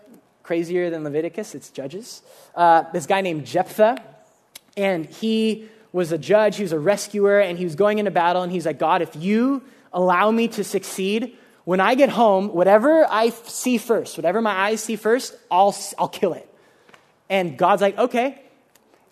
crazier 0.52 0.90
than 0.90 1.06
Leviticus, 1.06 1.56
it's 1.56 1.70
Judges. 1.70 2.22
Uh, 2.54 2.84
this 2.92 3.06
guy 3.06 3.22
named 3.22 3.46
Jephthah, 3.46 4.04
and 4.76 5.06
he 5.06 5.70
was 5.94 6.12
a 6.12 6.18
judge, 6.18 6.58
he 6.58 6.64
was 6.64 6.74
a 6.74 6.80
rescuer, 6.80 7.40
and 7.40 7.58
he 7.58 7.64
was 7.64 7.76
going 7.76 8.00
into 8.00 8.12
battle, 8.12 8.42
and 8.42 8.52
he's 8.52 8.66
like, 8.66 8.78
God, 8.78 9.02
if 9.02 9.16
you 9.16 9.64
allow 9.94 10.30
me 10.30 10.50
to 10.50 10.66
succeed, 10.66 11.38
when 11.64 11.80
I 11.80 11.96
get 11.96 12.10
home, 12.10 12.50
whatever 12.50 13.08
I 13.10 13.30
see 13.30 13.78
first, 13.78 14.18
whatever 14.18 14.42
my 14.42 14.52
eyes 14.52 14.84
see 14.84 14.98
first, 14.98 15.38
I'll, 15.50 15.74
I'll 15.98 16.10
kill 16.10 16.34
it. 16.34 16.54
And 17.30 17.58
God's 17.58 17.82
like, 17.82 17.98
okay. 17.98 18.42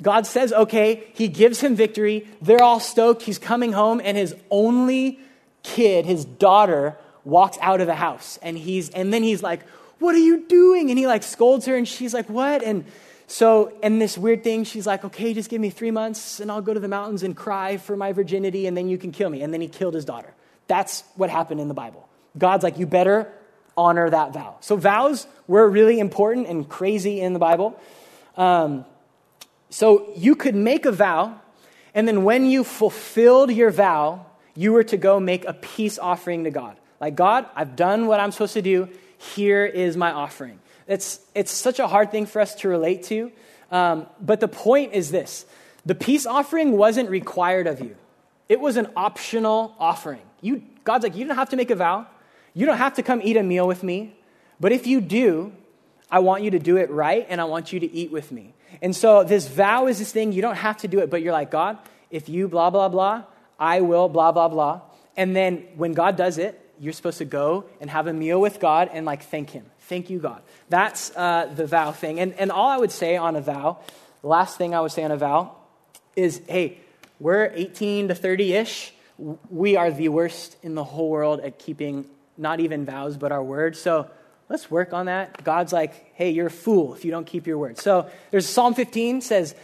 God 0.02 0.28
says, 0.28 0.52
okay. 0.52 1.08
He 1.14 1.30
gives 1.30 1.62
him 1.62 1.74
victory. 1.74 2.28
They're 2.42 2.62
all 2.62 2.82
stoked. 2.82 3.22
He's 3.22 3.40
coming 3.40 3.72
home, 3.72 4.02
and 4.04 4.18
his 4.18 4.36
only 4.52 5.22
kid, 5.64 6.06
his 6.06 6.26
daughter, 6.26 6.98
walks 7.24 7.58
out 7.62 7.80
of 7.80 7.88
the 7.88 7.96
house. 7.96 8.38
And 8.42 8.58
he's 8.58 8.90
and 8.90 9.14
then 9.14 9.24
he's 9.24 9.42
like, 9.42 9.62
What 10.00 10.16
are 10.16 10.20
you 10.20 10.46
doing? 10.48 10.90
And 10.90 10.98
he 10.98 11.08
like 11.08 11.24
scolds 11.24 11.66
her, 11.66 11.76
and 11.76 11.88
she's 11.88 12.14
like, 12.14 12.30
What? 12.30 12.64
And 12.64 12.86
so, 13.32 13.72
and 13.84 14.02
this 14.02 14.18
weird 14.18 14.44
thing, 14.44 14.64
she's 14.64 14.88
like, 14.88 15.06
okay, 15.06 15.36
just 15.36 15.52
give 15.52 15.62
me 15.62 15.70
three 15.70 15.92
months 15.92 16.40
and 16.40 16.52
I'll 16.52 16.64
go 16.64 16.74
to 16.74 16.80
the 16.80 16.88
mountains 16.88 17.22
and 17.22 17.38
cry 17.38 17.78
for 17.78 17.96
my 17.96 18.12
virginity 18.12 18.66
and 18.66 18.76
then 18.76 18.90
you 18.90 18.98
can 18.98 19.12
kill 19.12 19.30
me. 19.30 19.44
And 19.44 19.54
then 19.54 19.62
he 19.62 19.68
killed 19.68 19.94
his 19.94 20.04
daughter. 20.04 20.34
That's 20.66 21.04
what 21.16 21.30
happened 21.30 21.62
in 21.62 21.68
the 21.68 21.76
Bible. 21.76 22.10
God's 22.36 22.64
like, 22.64 22.80
you 22.80 22.88
better 22.88 23.32
honor 23.78 24.10
that 24.10 24.34
vow. 24.34 24.58
So, 24.62 24.76
vows 24.76 25.28
were 25.48 25.68
really 25.70 26.00
important 26.00 26.48
and 26.48 26.68
crazy 26.68 27.22
in 27.22 27.34
the 27.34 27.40
Bible. 27.40 27.80
Um, 28.36 28.86
so 29.70 30.12
you 30.16 30.36
could 30.36 30.56
make 30.56 30.86
a 30.86 30.92
vow, 30.92 31.40
and 31.94 32.08
then 32.08 32.24
when 32.24 32.46
you 32.46 32.64
fulfilled 32.64 33.52
your 33.52 33.70
vow, 33.70 34.26
you 34.56 34.74
were 34.74 34.84
to 34.84 34.98
go 34.98 35.20
make 35.20 35.46
a 35.46 35.54
peace 35.54 36.00
offering 36.00 36.44
to 36.44 36.52
God. 36.52 36.78
Like, 37.00 37.16
God, 37.16 37.46
I've 37.56 37.76
done 37.76 38.08
what 38.08 38.20
I'm 38.20 38.32
supposed 38.32 38.54
to 38.54 38.62
do. 38.62 38.90
Here 39.20 39.66
is 39.66 39.96
my 39.98 40.12
offering. 40.12 40.60
It's, 40.88 41.20
it's 41.36 41.52
such 41.52 41.78
a 41.80 41.88
hard 41.88 42.10
thing 42.10 42.26
for 42.26 42.42
us 42.42 42.56
to 42.56 42.70
relate 42.70 43.04
to. 43.04 43.32
Um, 43.72 44.08
but 44.20 44.40
the 44.40 44.48
point 44.48 44.94
is 44.94 45.12
this 45.12 45.46
the 45.86 45.94
peace 45.94 46.26
offering 46.26 46.72
wasn't 46.78 47.10
required 47.10 47.68
of 47.68 47.82
you, 47.82 47.96
it 48.48 48.60
was 48.60 48.78
an 48.78 48.88
optional 48.96 49.76
offering. 49.80 50.22
You, 50.42 50.64
God's 50.86 51.04
like, 51.04 51.16
you 51.16 51.26
don't 51.26 51.36
have 51.36 51.50
to 51.50 51.58
make 51.58 51.70
a 51.70 51.76
vow, 51.76 52.08
you 52.54 52.66
don't 52.66 52.78
have 52.78 52.96
to 52.96 53.04
come 53.04 53.22
eat 53.24 53.38
a 53.38 53.44
meal 53.44 53.68
with 53.68 53.84
me. 53.84 54.16
But 54.60 54.72
if 54.72 54.88
you 54.88 55.02
do, 55.02 55.52
I 56.10 56.20
want 56.20 56.44
you 56.44 56.52
to 56.52 56.60
do 56.60 56.78
it 56.78 56.90
right, 56.90 57.26
and 57.30 57.40
I 57.40 57.44
want 57.44 57.72
you 57.72 57.80
to 57.82 57.92
eat 57.92 58.12
with 58.12 58.32
me. 58.32 58.54
And 58.82 58.96
so 58.96 59.24
this 59.24 59.48
vow 59.48 59.88
is 59.88 60.00
this 60.00 60.12
thing, 60.12 60.32
you 60.32 60.42
don't 60.42 60.56
have 60.56 60.78
to 60.78 60.88
do 60.88 61.00
it, 61.00 61.10
but 61.10 61.22
you're 61.22 61.34
like, 61.34 61.52
God, 61.52 61.78
if 62.10 62.30
you 62.30 62.48
blah, 62.48 62.70
blah, 62.70 62.90
blah, 62.90 63.24
I 63.60 63.82
will 63.82 64.10
blah, 64.10 64.32
blah, 64.32 64.48
blah. 64.48 64.82
And 65.18 65.36
then 65.36 65.66
when 65.76 65.94
God 65.94 66.16
does 66.16 66.38
it, 66.38 66.69
you're 66.80 66.94
supposed 66.94 67.18
to 67.18 67.26
go 67.26 67.66
and 67.82 67.90
have 67.90 68.08
a 68.08 68.14
meal 68.14 68.40
with 68.40 68.60
God 68.60 68.90
and 68.94 69.06
like 69.06 69.24
thank 69.24 69.50
Him. 69.50 69.66
Thank 69.82 70.10
you, 70.10 70.20
God. 70.20 70.42
That's 70.70 71.16
uh, 71.16 71.52
the 71.54 71.66
vow 71.66 71.92
thing. 71.92 72.20
And, 72.20 72.34
and 72.34 72.52
all 72.52 72.70
I 72.70 72.78
would 72.78 72.92
say 72.92 73.18
on 73.18 73.36
a 73.36 73.42
vow, 73.42 73.80
the 74.22 74.28
last 74.28 74.58
thing 74.58 74.74
I 74.74 74.82
would 74.82 74.92
say 74.92 75.04
on 75.04 75.12
a 75.12 75.18
vow 75.18 75.56
is 76.16 76.42
hey, 76.48 76.78
we're 77.20 77.52
18 77.54 78.08
to 78.10 78.16
30 78.16 78.54
ish. 78.54 78.94
We 79.50 79.76
are 79.76 79.92
the 79.92 80.10
worst 80.10 80.56
in 80.64 80.76
the 80.76 80.84
whole 80.84 81.10
world 81.10 81.42
at 81.42 81.60
keeping 81.60 82.06
not 82.38 82.62
even 82.62 82.86
vows, 82.86 83.18
but 83.18 83.32
our 83.32 83.44
word. 83.44 83.76
So 83.76 84.10
let's 84.48 84.72
work 84.72 84.94
on 84.94 85.08
that. 85.08 85.44
God's 85.44 85.74
like, 85.74 86.14
hey, 86.16 86.32
you're 86.32 86.48
a 86.48 86.52
fool 86.52 86.94
if 86.94 87.04
you 87.04 87.12
don't 87.12 87.28
keep 87.28 87.46
your 87.46 87.58
word. 87.58 87.78
So 87.78 88.10
there's 88.32 88.48
Psalm 88.48 88.74
15 88.74 89.22
says, 89.22 89.56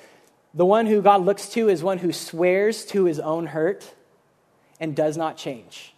the 0.54 0.65
one 0.65 0.86
who 0.86 1.01
God 1.01 1.25
looks 1.25 1.49
to 1.49 1.69
is 1.69 1.84
one 1.84 1.97
who 1.97 2.12
swears 2.12 2.86
to 2.88 3.06
his 3.06 3.19
own 3.19 3.47
hurt 3.47 3.93
and 4.80 4.95
does 4.95 5.17
not 5.17 5.38
change. 5.38 5.95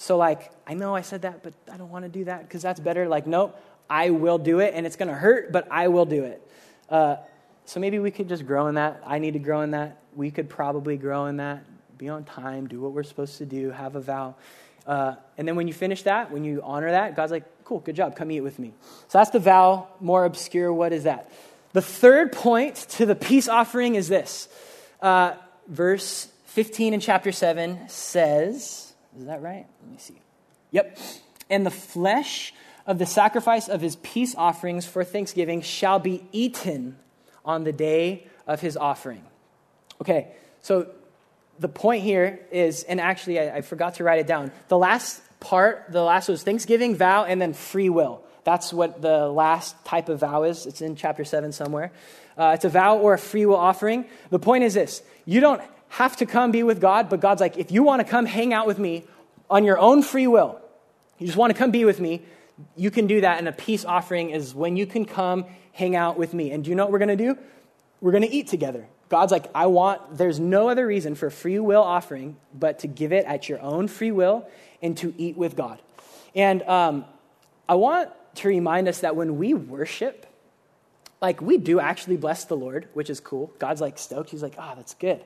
So, 0.00 0.16
like, 0.16 0.50
I 0.66 0.72
know 0.72 0.96
I 0.96 1.02
said 1.02 1.22
that, 1.22 1.42
but 1.42 1.52
I 1.70 1.76
don't 1.76 1.90
want 1.90 2.06
to 2.06 2.08
do 2.08 2.24
that 2.24 2.48
because 2.48 2.62
that's 2.62 2.80
better. 2.80 3.06
Like, 3.06 3.26
nope, 3.26 3.60
I 3.90 4.08
will 4.08 4.38
do 4.38 4.60
it, 4.60 4.72
and 4.74 4.86
it's 4.86 4.96
going 4.96 5.10
to 5.10 5.14
hurt, 5.14 5.52
but 5.52 5.68
I 5.70 5.88
will 5.88 6.06
do 6.06 6.24
it. 6.24 6.40
Uh, 6.88 7.16
so 7.66 7.80
maybe 7.80 7.98
we 7.98 8.10
could 8.10 8.26
just 8.26 8.46
grow 8.46 8.68
in 8.68 8.76
that. 8.76 9.02
I 9.06 9.18
need 9.18 9.34
to 9.34 9.38
grow 9.38 9.60
in 9.60 9.72
that. 9.72 9.98
We 10.16 10.30
could 10.30 10.48
probably 10.48 10.96
grow 10.96 11.26
in 11.26 11.36
that. 11.36 11.64
Be 11.98 12.08
on 12.08 12.24
time, 12.24 12.66
do 12.66 12.80
what 12.80 12.92
we're 12.92 13.02
supposed 13.02 13.36
to 13.38 13.44
do, 13.44 13.72
have 13.72 13.94
a 13.94 14.00
vow. 14.00 14.36
Uh, 14.86 15.16
and 15.36 15.46
then 15.46 15.54
when 15.54 15.68
you 15.68 15.74
finish 15.74 16.04
that, 16.04 16.30
when 16.30 16.44
you 16.44 16.62
honor 16.64 16.90
that, 16.92 17.14
God's 17.14 17.30
like, 17.30 17.44
cool, 17.64 17.80
good 17.80 17.94
job, 17.94 18.16
come 18.16 18.30
eat 18.30 18.40
with 18.40 18.58
me. 18.58 18.72
So 19.08 19.18
that's 19.18 19.30
the 19.30 19.38
vow, 19.38 19.86
more 20.00 20.24
obscure. 20.24 20.72
What 20.72 20.94
is 20.94 21.04
that? 21.04 21.30
The 21.74 21.82
third 21.82 22.32
point 22.32 22.76
to 22.92 23.04
the 23.04 23.14
peace 23.14 23.48
offering 23.48 23.96
is 23.96 24.08
this. 24.08 24.48
Uh, 25.02 25.34
verse 25.68 26.26
15 26.46 26.94
in 26.94 27.00
chapter 27.00 27.32
7 27.32 27.86
says, 27.90 28.89
is 29.18 29.26
that 29.26 29.42
right? 29.42 29.66
Let 29.82 29.90
me 29.90 29.98
see. 29.98 30.20
Yep. 30.70 30.98
And 31.48 31.66
the 31.66 31.70
flesh 31.70 32.54
of 32.86 32.98
the 32.98 33.06
sacrifice 33.06 33.68
of 33.68 33.80
his 33.80 33.96
peace 33.96 34.34
offerings 34.36 34.86
for 34.86 35.04
thanksgiving 35.04 35.62
shall 35.62 35.98
be 35.98 36.24
eaten 36.32 36.96
on 37.44 37.64
the 37.64 37.72
day 37.72 38.26
of 38.46 38.60
his 38.60 38.76
offering. 38.76 39.24
Okay, 40.00 40.28
so 40.62 40.88
the 41.58 41.68
point 41.68 42.02
here 42.02 42.40
is, 42.50 42.84
and 42.84 43.00
actually 43.00 43.38
I, 43.38 43.58
I 43.58 43.60
forgot 43.60 43.96
to 43.96 44.04
write 44.04 44.20
it 44.20 44.26
down. 44.26 44.50
The 44.68 44.78
last 44.78 45.20
part, 45.40 45.86
the 45.90 46.02
last 46.02 46.28
was 46.28 46.42
thanksgiving, 46.42 46.96
vow, 46.96 47.24
and 47.24 47.40
then 47.40 47.52
free 47.52 47.88
will. 47.88 48.22
That's 48.44 48.72
what 48.72 49.02
the 49.02 49.28
last 49.28 49.84
type 49.84 50.08
of 50.08 50.20
vow 50.20 50.44
is. 50.44 50.66
It's 50.66 50.80
in 50.80 50.96
chapter 50.96 51.24
7 51.24 51.52
somewhere. 51.52 51.92
Uh, 52.36 52.52
it's 52.54 52.64
a 52.64 52.70
vow 52.70 52.98
or 52.98 53.14
a 53.14 53.18
free 53.18 53.44
will 53.44 53.56
offering. 53.56 54.06
The 54.30 54.38
point 54.38 54.64
is 54.64 54.74
this 54.74 55.02
you 55.26 55.40
don't 55.40 55.62
have 55.90 56.16
to 56.18 56.26
come 56.26 56.52
be 56.52 56.62
with 56.62 56.80
God, 56.80 57.08
but 57.08 57.20
God's 57.20 57.40
like, 57.40 57.58
if 57.58 57.70
you 57.70 57.82
want 57.82 58.00
to 58.00 58.08
come 58.08 58.24
hang 58.24 58.54
out 58.54 58.66
with 58.66 58.78
me 58.78 59.04
on 59.50 59.64
your 59.64 59.78
own 59.78 60.02
free 60.02 60.26
will, 60.26 60.60
you 61.18 61.26
just 61.26 61.36
want 61.36 61.52
to 61.52 61.58
come 61.58 61.70
be 61.70 61.84
with 61.84 62.00
me, 62.00 62.22
you 62.76 62.90
can 62.90 63.06
do 63.06 63.20
that. 63.20 63.38
And 63.38 63.48
a 63.48 63.52
peace 63.52 63.84
offering 63.84 64.30
is 64.30 64.54
when 64.54 64.76
you 64.76 64.86
can 64.86 65.04
come 65.04 65.44
hang 65.72 65.96
out 65.96 66.16
with 66.16 66.32
me. 66.32 66.52
And 66.52 66.62
do 66.62 66.70
you 66.70 66.76
know 66.76 66.84
what 66.84 66.92
we're 66.92 66.98
going 66.98 67.16
to 67.16 67.16
do? 67.16 67.36
We're 68.00 68.12
going 68.12 68.22
to 68.22 68.30
eat 68.30 68.46
together. 68.46 68.86
God's 69.08 69.32
like, 69.32 69.46
I 69.54 69.66
want, 69.66 70.16
there's 70.16 70.38
no 70.38 70.68
other 70.68 70.86
reason 70.86 71.16
for 71.16 71.26
a 71.26 71.30
free 71.30 71.58
will 71.58 71.82
offering 71.82 72.36
but 72.54 72.78
to 72.80 72.86
give 72.86 73.12
it 73.12 73.26
at 73.26 73.48
your 73.48 73.60
own 73.60 73.88
free 73.88 74.12
will 74.12 74.48
and 74.80 74.96
to 74.98 75.12
eat 75.18 75.36
with 75.36 75.56
God. 75.56 75.82
And 76.36 76.62
um, 76.62 77.04
I 77.68 77.74
want 77.74 78.10
to 78.36 78.48
remind 78.48 78.86
us 78.86 79.00
that 79.00 79.16
when 79.16 79.38
we 79.38 79.54
worship, 79.54 80.26
like 81.20 81.42
we 81.42 81.58
do 81.58 81.80
actually 81.80 82.16
bless 82.16 82.44
the 82.44 82.56
Lord, 82.56 82.88
which 82.94 83.10
is 83.10 83.18
cool. 83.18 83.52
God's 83.58 83.80
like 83.80 83.98
stoked. 83.98 84.30
He's 84.30 84.42
like, 84.42 84.54
ah, 84.56 84.70
oh, 84.72 84.76
that's 84.76 84.94
good. 84.94 85.20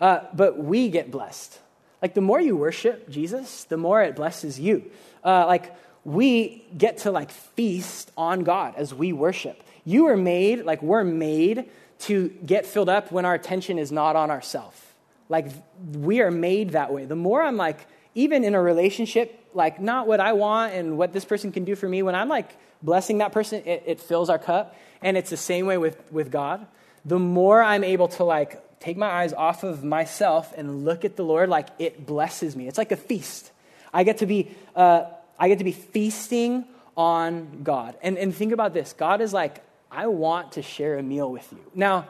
Uh, 0.00 0.20
but 0.34 0.58
we 0.58 0.88
get 0.88 1.10
blessed. 1.10 1.58
Like 2.02 2.14
the 2.14 2.20
more 2.20 2.40
you 2.40 2.56
worship 2.56 3.08
Jesus, 3.08 3.64
the 3.64 3.76
more 3.76 4.02
it 4.02 4.16
blesses 4.16 4.60
you. 4.60 4.90
Uh, 5.24 5.46
like 5.46 5.74
we 6.04 6.64
get 6.76 6.98
to 6.98 7.10
like 7.10 7.30
feast 7.30 8.12
on 8.16 8.44
God 8.44 8.74
as 8.76 8.94
we 8.94 9.12
worship. 9.12 9.62
You 9.84 10.06
are 10.08 10.16
made, 10.16 10.64
like 10.64 10.82
we're 10.82 11.04
made 11.04 11.68
to 12.00 12.28
get 12.44 12.66
filled 12.66 12.88
up 12.88 13.10
when 13.10 13.24
our 13.24 13.34
attention 13.34 13.78
is 13.78 13.90
not 13.90 14.16
on 14.16 14.30
ourselves. 14.30 14.80
Like 15.28 15.48
we 15.92 16.20
are 16.20 16.30
made 16.30 16.70
that 16.70 16.92
way. 16.92 17.06
The 17.06 17.16
more 17.16 17.42
I'm 17.42 17.56
like, 17.56 17.86
even 18.14 18.44
in 18.44 18.54
a 18.54 18.60
relationship, 18.60 19.46
like 19.54 19.80
not 19.80 20.06
what 20.06 20.20
I 20.20 20.34
want 20.34 20.74
and 20.74 20.98
what 20.98 21.12
this 21.12 21.24
person 21.24 21.50
can 21.50 21.64
do 21.64 21.74
for 21.74 21.88
me, 21.88 22.02
when 22.02 22.14
I'm 22.14 22.28
like 22.28 22.56
blessing 22.82 23.18
that 23.18 23.32
person, 23.32 23.62
it, 23.64 23.82
it 23.86 24.00
fills 24.00 24.30
our 24.30 24.38
cup. 24.38 24.76
And 25.02 25.16
it's 25.16 25.30
the 25.30 25.36
same 25.36 25.66
way 25.66 25.78
with, 25.78 26.12
with 26.12 26.30
God. 26.30 26.66
The 27.04 27.18
more 27.18 27.62
I'm 27.62 27.84
able 27.84 28.08
to 28.08 28.24
like 28.24 28.62
take 28.86 28.96
my 28.96 29.08
eyes 29.08 29.32
off 29.32 29.64
of 29.64 29.82
myself 29.82 30.54
and 30.56 30.84
look 30.84 31.04
at 31.04 31.16
the 31.16 31.24
Lord, 31.24 31.48
like 31.48 31.66
it 31.80 32.06
blesses 32.06 32.54
me. 32.54 32.68
It's 32.68 32.78
like 32.78 32.92
a 32.92 32.96
feast. 32.96 33.50
I 33.92 34.04
get 34.04 34.18
to 34.18 34.26
be, 34.26 34.54
uh, 34.76 35.06
I 35.40 35.48
get 35.48 35.58
to 35.58 35.64
be 35.64 35.72
feasting 35.72 36.64
on 36.96 37.64
God. 37.64 37.96
And, 38.00 38.16
and 38.16 38.32
think 38.32 38.52
about 38.52 38.74
this 38.74 38.92
God 38.92 39.20
is 39.20 39.32
like, 39.32 39.64
I 39.90 40.06
want 40.06 40.52
to 40.52 40.62
share 40.62 40.98
a 40.98 41.02
meal 41.02 41.28
with 41.30 41.50
you. 41.50 41.58
Now, 41.74 42.06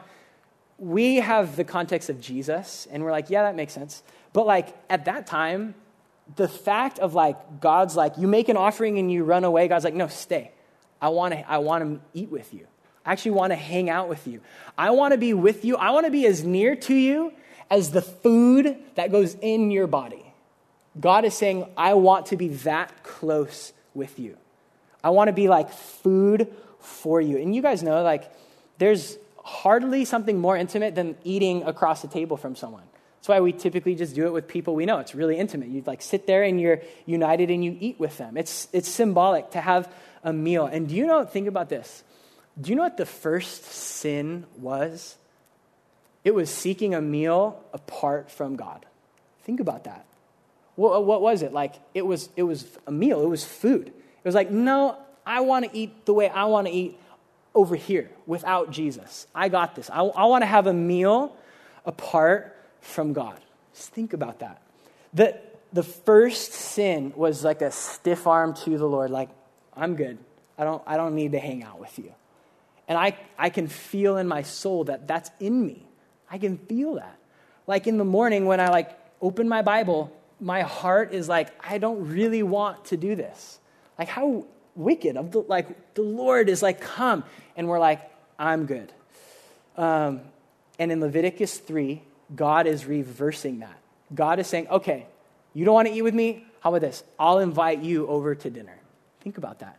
we 0.77 1.15
have 1.15 1.55
the 1.55 1.63
context 1.63 2.11
of 2.11 2.21
Jesus, 2.21 2.87
and 2.91 3.03
we're 3.03 3.11
like, 3.11 3.31
yeah, 3.31 3.41
that 3.41 3.55
makes 3.55 3.73
sense. 3.73 4.03
But 4.31 4.45
like 4.45 4.77
at 4.87 5.05
that 5.05 5.25
time, 5.25 5.73
the 6.35 6.47
fact 6.47 6.99
of 6.99 7.15
like 7.15 7.59
God's 7.59 7.95
like, 7.95 8.19
you 8.19 8.27
make 8.27 8.49
an 8.49 8.57
offering 8.57 8.99
and 8.99 9.11
you 9.11 9.23
run 9.23 9.43
away, 9.43 9.67
God's 9.67 9.83
like, 9.83 9.95
no, 9.95 10.07
stay. 10.07 10.51
I 11.01 11.09
want 11.09 11.33
to 11.33 11.49
I 11.49 11.57
want 11.57 11.83
to 11.83 12.01
eat 12.13 12.29
with 12.29 12.53
you. 12.53 12.67
I 13.07 13.13
actually 13.13 13.31
want 13.31 13.51
to 13.51 13.55
hang 13.55 13.89
out 13.89 14.09
with 14.09 14.27
you. 14.27 14.41
I 14.77 14.91
want 14.91 15.13
to 15.13 15.17
be 15.17 15.33
with 15.33 15.63
you. 15.63 15.77
I 15.77 15.91
want 15.91 16.05
to 16.05 16.11
be 16.11 16.25
as 16.25 16.43
near 16.43 16.75
to 16.75 16.93
you 16.93 17.31
as 17.69 17.91
the 17.91 18.01
food 18.01 18.77
that 18.95 19.11
goes 19.11 19.35
in 19.35 19.71
your 19.71 19.87
body. 19.87 20.25
God 20.99 21.23
is 21.23 21.33
saying, 21.33 21.65
I 21.77 21.93
want 21.93 22.27
to 22.27 22.35
be 22.35 22.49
that 22.49 23.03
close 23.03 23.71
with 23.93 24.19
you. 24.19 24.37
I 25.03 25.11
want 25.11 25.29
to 25.29 25.33
be 25.33 25.47
like 25.47 25.71
food 25.71 26.53
for 26.81 27.21
you. 27.21 27.37
And 27.37 27.55
you 27.55 27.61
guys 27.61 27.81
know, 27.81 28.03
like, 28.03 28.29
there's 28.77 29.17
hardly 29.43 30.03
something 30.03 30.37
more 30.37 30.57
intimate 30.57 30.93
than 30.93 31.15
eating 31.23 31.63
across 31.63 32.01
the 32.01 32.09
table 32.09 32.35
from 32.35 32.57
someone. 32.57 32.83
That's 33.19 33.29
why 33.29 33.39
we 33.39 33.53
typically 33.53 33.95
just 33.95 34.15
do 34.15 34.27
it 34.27 34.33
with 34.33 34.49
people 34.49 34.75
we 34.75 34.85
know. 34.85 34.99
It's 34.99 35.15
really 35.15 35.37
intimate. 35.37 35.69
You 35.69 35.81
like 35.85 36.01
sit 36.01 36.27
there 36.27 36.43
and 36.43 36.59
you're 36.59 36.81
united 37.05 37.51
and 37.51 37.63
you 37.63 37.77
eat 37.79 37.99
with 37.99 38.17
them. 38.17 38.35
It's, 38.35 38.67
it's 38.73 38.89
symbolic 38.89 39.51
to 39.51 39.61
have 39.61 39.89
a 40.23 40.33
meal. 40.33 40.65
And 40.65 40.89
do 40.89 40.95
you 40.95 41.05
know, 41.05 41.23
think 41.23 41.47
about 41.47 41.69
this. 41.69 42.03
Do 42.59 42.71
you 42.71 42.75
know 42.75 42.83
what 42.83 42.97
the 42.97 43.05
first 43.05 43.65
sin 43.65 44.45
was? 44.57 45.15
It 46.23 46.33
was 46.33 46.49
seeking 46.49 46.95
a 46.95 47.01
meal 47.01 47.63
apart 47.73 48.31
from 48.31 48.55
God. 48.55 48.85
Think 49.43 49.59
about 49.59 49.85
that. 49.85 50.05
What, 50.75 51.05
what 51.05 51.21
was 51.21 51.41
it? 51.41 51.53
Like, 51.53 51.75
it 51.93 52.05
was, 52.05 52.29
it 52.35 52.43
was 52.43 52.67
a 52.85 52.91
meal, 52.91 53.21
it 53.21 53.27
was 53.27 53.43
food. 53.43 53.87
It 53.87 54.25
was 54.25 54.35
like, 54.35 54.51
no, 54.51 54.97
I 55.25 55.41
want 55.41 55.65
to 55.65 55.77
eat 55.77 56.05
the 56.05 56.13
way 56.13 56.29
I 56.29 56.45
want 56.45 56.67
to 56.67 56.73
eat 56.73 56.99
over 57.55 57.75
here 57.75 58.09
without 58.25 58.71
Jesus. 58.71 59.25
I 59.33 59.49
got 59.49 59.75
this. 59.75 59.89
I, 59.89 60.01
I 60.01 60.25
want 60.25 60.41
to 60.43 60.45
have 60.47 60.67
a 60.67 60.73
meal 60.73 61.35
apart 61.85 62.55
from 62.81 63.13
God. 63.13 63.39
Just 63.73 63.91
think 63.91 64.13
about 64.13 64.39
that. 64.39 64.61
The, 65.13 65.39
the 65.73 65.83
first 65.83 66.53
sin 66.53 67.13
was 67.15 67.43
like 67.43 67.61
a 67.61 67.71
stiff 67.71 68.27
arm 68.27 68.53
to 68.53 68.77
the 68.77 68.85
Lord, 68.85 69.09
like, 69.09 69.29
I'm 69.75 69.95
good. 69.95 70.17
I 70.57 70.63
don't, 70.63 70.81
I 70.85 70.97
don't 70.97 71.15
need 71.15 71.31
to 71.33 71.39
hang 71.39 71.63
out 71.63 71.79
with 71.79 71.97
you. 71.97 72.13
And 72.87 72.97
I, 72.97 73.17
I 73.37 73.49
can 73.49 73.67
feel 73.67 74.17
in 74.17 74.27
my 74.27 74.43
soul 74.43 74.85
that 74.85 75.07
that's 75.07 75.29
in 75.39 75.65
me. 75.65 75.85
I 76.29 76.37
can 76.37 76.57
feel 76.57 76.95
that. 76.95 77.17
Like 77.65 77.87
in 77.87 77.97
the 77.97 78.05
morning 78.05 78.45
when 78.45 78.59
I 78.59 78.69
like 78.69 78.97
open 79.21 79.49
my 79.49 79.61
Bible, 79.61 80.11
my 80.39 80.61
heart 80.61 81.13
is 81.13 81.27
like, 81.27 81.49
I 81.65 81.77
don't 81.77 82.09
really 82.09 82.43
want 82.43 82.85
to 82.85 82.97
do 82.97 83.15
this. 83.15 83.59
Like 83.99 84.07
how 84.07 84.45
wicked 84.75 85.17
of 85.17 85.31
the 85.31 85.39
like 85.39 85.95
the 85.95 86.03
Lord 86.03 86.49
is 86.49 86.61
like, 86.61 86.79
come. 86.79 87.23
And 87.55 87.67
we're 87.67 87.79
like, 87.79 88.01
I'm 88.39 88.65
good. 88.65 88.91
Um, 89.75 90.21
and 90.79 90.91
in 90.91 91.01
Leviticus 91.01 91.57
3, 91.57 92.01
God 92.35 92.67
is 92.67 92.85
reversing 92.85 93.59
that. 93.59 93.77
God 94.13 94.39
is 94.39 94.47
saying, 94.47 94.67
okay, 94.69 95.07
you 95.53 95.65
don't 95.65 95.73
want 95.73 95.87
to 95.87 95.93
eat 95.93 96.03
with 96.03 96.13
me? 96.13 96.45
How 96.61 96.69
about 96.69 96.81
this? 96.81 97.03
I'll 97.19 97.39
invite 97.39 97.81
you 97.81 98.07
over 98.07 98.35
to 98.35 98.49
dinner. 98.49 98.77
Think 99.21 99.37
about 99.37 99.59
that. 99.59 99.77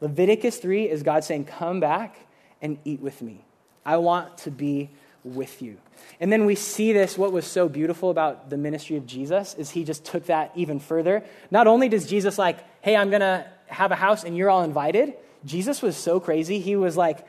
Leviticus 0.00 0.58
3 0.58 0.88
is 0.88 1.02
God 1.02 1.24
saying, 1.24 1.46
come 1.46 1.80
back 1.80 2.16
and 2.62 2.78
eat 2.84 3.00
with 3.00 3.22
me. 3.22 3.44
I 3.84 3.98
want 3.98 4.38
to 4.38 4.50
be 4.50 4.90
with 5.24 5.60
you. 5.60 5.76
And 6.20 6.32
then 6.32 6.46
we 6.46 6.54
see 6.54 6.92
this, 6.92 7.18
what 7.18 7.32
was 7.32 7.46
so 7.46 7.68
beautiful 7.68 8.10
about 8.10 8.48
the 8.48 8.56
ministry 8.56 8.96
of 8.96 9.06
Jesus 9.06 9.54
is 9.54 9.70
he 9.70 9.84
just 9.84 10.04
took 10.04 10.26
that 10.26 10.52
even 10.54 10.78
further. 10.78 11.24
Not 11.50 11.66
only 11.66 11.88
does 11.88 12.06
Jesus 12.06 12.38
like, 12.38 12.58
hey, 12.80 12.96
I'm 12.96 13.10
going 13.10 13.20
to 13.20 13.46
have 13.66 13.90
a 13.90 13.96
house 13.96 14.24
and 14.24 14.36
you're 14.36 14.50
all 14.50 14.62
invited, 14.62 15.14
Jesus 15.44 15.82
was 15.82 15.96
so 15.96 16.20
crazy. 16.20 16.60
He 16.60 16.76
was 16.76 16.96
like 16.96 17.26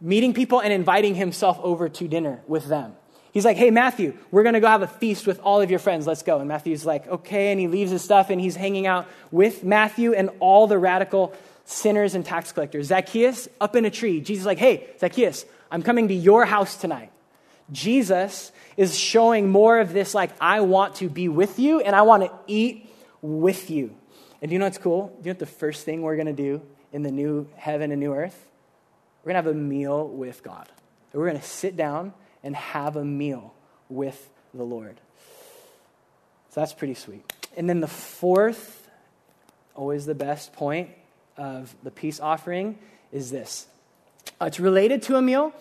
meeting 0.00 0.34
people 0.34 0.60
and 0.60 0.72
inviting 0.72 1.14
himself 1.14 1.58
over 1.62 1.88
to 1.88 2.08
dinner 2.08 2.40
with 2.46 2.66
them. 2.66 2.94
He's 3.32 3.44
like, 3.44 3.56
hey, 3.56 3.70
Matthew, 3.70 4.16
we're 4.30 4.42
going 4.42 4.54
to 4.54 4.60
go 4.60 4.68
have 4.68 4.82
a 4.82 4.88
feast 4.88 5.26
with 5.26 5.38
all 5.40 5.60
of 5.60 5.70
your 5.70 5.78
friends. 5.78 6.06
Let's 6.06 6.22
go. 6.22 6.38
And 6.38 6.48
Matthew's 6.48 6.86
like, 6.86 7.06
okay. 7.06 7.52
And 7.52 7.60
he 7.60 7.68
leaves 7.68 7.90
his 7.90 8.02
stuff 8.02 8.30
and 8.30 8.40
he's 8.40 8.56
hanging 8.56 8.86
out 8.86 9.06
with 9.30 9.62
Matthew 9.62 10.14
and 10.14 10.30
all 10.40 10.66
the 10.66 10.78
radical 10.78 11.34
sinners 11.68 12.14
and 12.14 12.24
tax 12.24 12.50
collectors. 12.50 12.86
Zacchaeus 12.86 13.46
up 13.60 13.76
in 13.76 13.84
a 13.84 13.90
tree. 13.90 14.22
Jesus 14.22 14.46
like, 14.46 14.58
hey, 14.58 14.86
Zacchaeus, 14.98 15.44
I'm 15.70 15.82
coming 15.82 16.08
to 16.08 16.14
your 16.14 16.46
house 16.46 16.76
tonight. 16.78 17.12
Jesus 17.70 18.50
is 18.78 18.98
showing 18.98 19.50
more 19.50 19.78
of 19.78 19.92
this, 19.92 20.14
like, 20.14 20.30
I 20.40 20.62
want 20.62 20.94
to 20.96 21.10
be 21.10 21.28
with 21.28 21.58
you 21.58 21.80
and 21.80 21.94
I 21.94 22.02
want 22.02 22.22
to 22.22 22.32
eat 22.46 22.90
with 23.20 23.68
you. 23.68 23.94
And 24.40 24.48
do 24.48 24.54
you 24.54 24.58
know 24.58 24.64
what's 24.64 24.78
cool? 24.78 25.08
Do 25.08 25.12
you 25.18 25.24
know 25.24 25.30
what 25.32 25.38
the 25.40 25.46
first 25.46 25.84
thing 25.84 26.00
we're 26.00 26.16
going 26.16 26.26
to 26.26 26.32
do 26.32 26.62
in 26.90 27.02
the 27.02 27.10
new 27.10 27.46
heaven 27.56 27.92
and 27.92 28.00
new 28.00 28.14
earth, 28.14 28.46
we're 29.22 29.32
going 29.32 29.44
to 29.44 29.48
have 29.50 29.54
a 29.54 29.58
meal 29.58 30.08
with 30.08 30.42
God. 30.42 30.68
We're 31.12 31.28
going 31.28 31.40
to 31.40 31.46
sit 31.46 31.76
down 31.76 32.14
and 32.42 32.56
have 32.56 32.96
a 32.96 33.04
meal 33.04 33.52
with 33.90 34.30
the 34.54 34.62
Lord. 34.62 34.96
So 36.48 36.60
that's 36.60 36.72
pretty 36.72 36.94
sweet. 36.94 37.30
And 37.58 37.68
then 37.68 37.80
the 37.80 37.86
fourth, 37.88 38.88
always 39.74 40.06
the 40.06 40.14
best 40.14 40.54
point 40.54 40.88
of 41.38 41.74
the 41.82 41.90
peace 41.90 42.20
offering 42.20 42.78
is 43.12 43.30
this 43.30 43.66
uh, 44.40 44.46
it's 44.46 44.60
related 44.60 45.02
to 45.02 45.16
a 45.16 45.22
meal, 45.22 45.52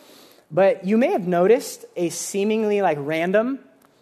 but 0.51 0.85
you 0.85 0.97
may 0.97 1.11
have 1.11 1.27
noticed 1.27 1.85
a 1.95 2.09
seemingly 2.09 2.81
like 2.81 2.97
random 2.99 3.59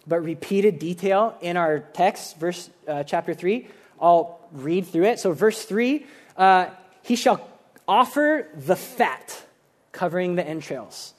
but 0.07 0.19
repeated 0.23 0.79
detail 0.79 1.35
in 1.41 1.57
our 1.57 1.79
text, 1.79 2.37
verse 2.37 2.69
uh, 2.87 3.03
chapter 3.03 3.33
3. 3.33 3.67
I'll 3.99 4.39
read 4.51 4.87
through 4.87 5.05
it. 5.05 5.19
So, 5.19 5.31
verse 5.31 5.63
3 5.65 6.05
uh, 6.37 6.67
He 7.03 7.15
shall 7.15 7.47
offer 7.87 8.47
the 8.55 8.75
fat 8.75 9.43
covering 9.91 10.35
the 10.35 10.45
entrails. 10.45 11.13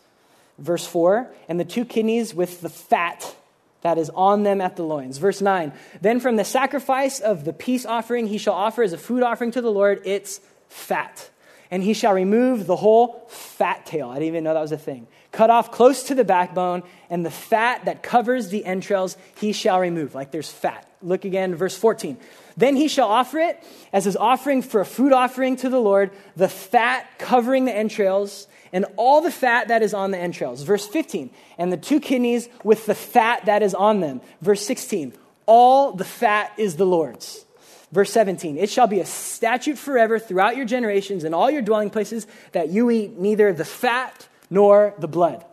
Verse 0.59 0.86
4 0.86 1.30
And 1.48 1.59
the 1.59 1.64
two 1.64 1.84
kidneys 1.84 2.34
with 2.34 2.61
the 2.61 2.68
fat 2.68 3.34
that 3.83 3.99
is 3.99 4.11
on 4.11 4.43
them 4.43 4.61
at 4.61 4.77
the 4.77 4.83
loins. 4.83 5.18
Verse 5.18 5.41
9 5.41 5.72
Then 6.01 6.20
from 6.20 6.37
the 6.37 6.45
sacrifice 6.45 7.20
of 7.20 7.45
the 7.45 7.53
peace 7.53 7.87
offering 7.87 8.27
he 8.27 8.39
shall 8.39 8.55
offer 8.55 8.83
as 8.83 8.93
a 8.93 8.99
food 8.99 9.22
offering 9.22 9.51
to 9.53 9.61
the 9.61 9.70
Lord 9.70 10.03
its 10.05 10.41
fat. 10.68 11.31
And 11.70 11.83
he 11.83 11.95
shall 11.95 12.12
remove 12.12 12.66
the 12.66 12.77
whole 12.77 13.27
fat 13.29 13.87
tail. 13.87 14.09
I 14.09 14.14
didn't 14.14 14.29
even 14.29 14.45
know 14.45 14.55
that 14.55 14.61
was 14.61 14.72
a 14.72 14.79
thing. 14.79 15.09
Cut 15.33 15.51
off 15.51 15.72
close 15.72 16.05
to 16.05 16.14
the 16.14 16.24
backbone, 16.24 16.85
and 17.11 17.27
the 17.27 17.31
fat 17.31 17.87
that 17.87 18.03
covers 18.03 18.49
the 18.49 18.64
entrails 18.64 19.16
he 19.37 19.53
shall 19.53 19.81
remove. 19.81 20.14
Like 20.14 20.31
there's 20.31 20.51
fat. 20.51 20.89
Look 21.03 21.24
again, 21.24 21.55
verse 21.55 21.77
14. 21.77 22.16
Then 22.57 22.76
he 22.76 22.88
shall 22.88 23.09
offer 23.09 23.38
it 23.38 23.62
as 23.92 24.04
his 24.04 24.16
offering 24.16 24.62
for 24.62 24.80
a 24.80 24.86
food 24.86 25.12
offering 25.12 25.57
to 25.57 25.68
the 25.68 25.80
Lord, 25.80 26.11
the 26.36 26.48
fat 26.48 27.07
covering 27.18 27.66
the 27.66 27.76
entrails, 27.76 28.46
and 28.72 28.86
all 28.96 29.20
the 29.20 29.30
fat 29.30 29.68
that 29.68 29.82
is 29.82 29.94
on 29.94 30.11
the 30.11 30.18
entrails. 30.18 30.62
Verse 30.62 30.86
15. 30.86 31.30
And 31.59 31.72
the 31.72 31.76
two 31.76 32.00
kidneys 32.00 32.48
with 32.64 32.86
the 32.86 32.94
fat 32.94 33.46
that 33.46 33.62
is 33.62 33.74
on 33.74 34.00
them. 34.00 34.20
Verse 34.40 34.62
16. 34.62 35.12
All 35.44 35.92
the 35.92 36.04
fat 36.04 36.52
is 36.57 36.76
the 36.76 36.86
Lord's. 36.86 37.44
Verse 37.92 38.11
17, 38.11 38.59
it 38.59 38.68
shall 38.68 38.88
be 38.88 38.98
a 38.98 39.07
statute 39.07 39.78
forever 39.78 40.18
throughout 40.18 40.57
your 40.57 40.66
generations 40.66 41.22
and 41.22 41.34
all 41.34 41.50
your 41.50 41.62
dwelling 41.62 41.88
places 41.88 42.26
that 42.50 42.68
you 42.68 42.90
eat 42.90 43.16
neither 43.16 43.52
the 43.52 43.64
fat 43.64 44.28
nor 44.50 44.92
the 44.98 45.07
blood. 45.07 45.44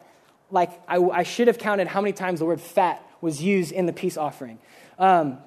Like, 0.49 0.71
I, 0.87 0.97
I 0.97 1.23
should 1.23 1.47
have 1.47 1.59
counted 1.59 1.87
how 1.87 2.01
many 2.01 2.13
times 2.13 2.39
the 2.39 2.45
word 2.45 2.59
fat 2.59 3.07
was 3.21 3.41
used 3.41 3.71
in 3.71 3.85
the 3.85 3.93
peace 3.93 4.17
offering. 4.17 4.57
Um, 4.97 5.37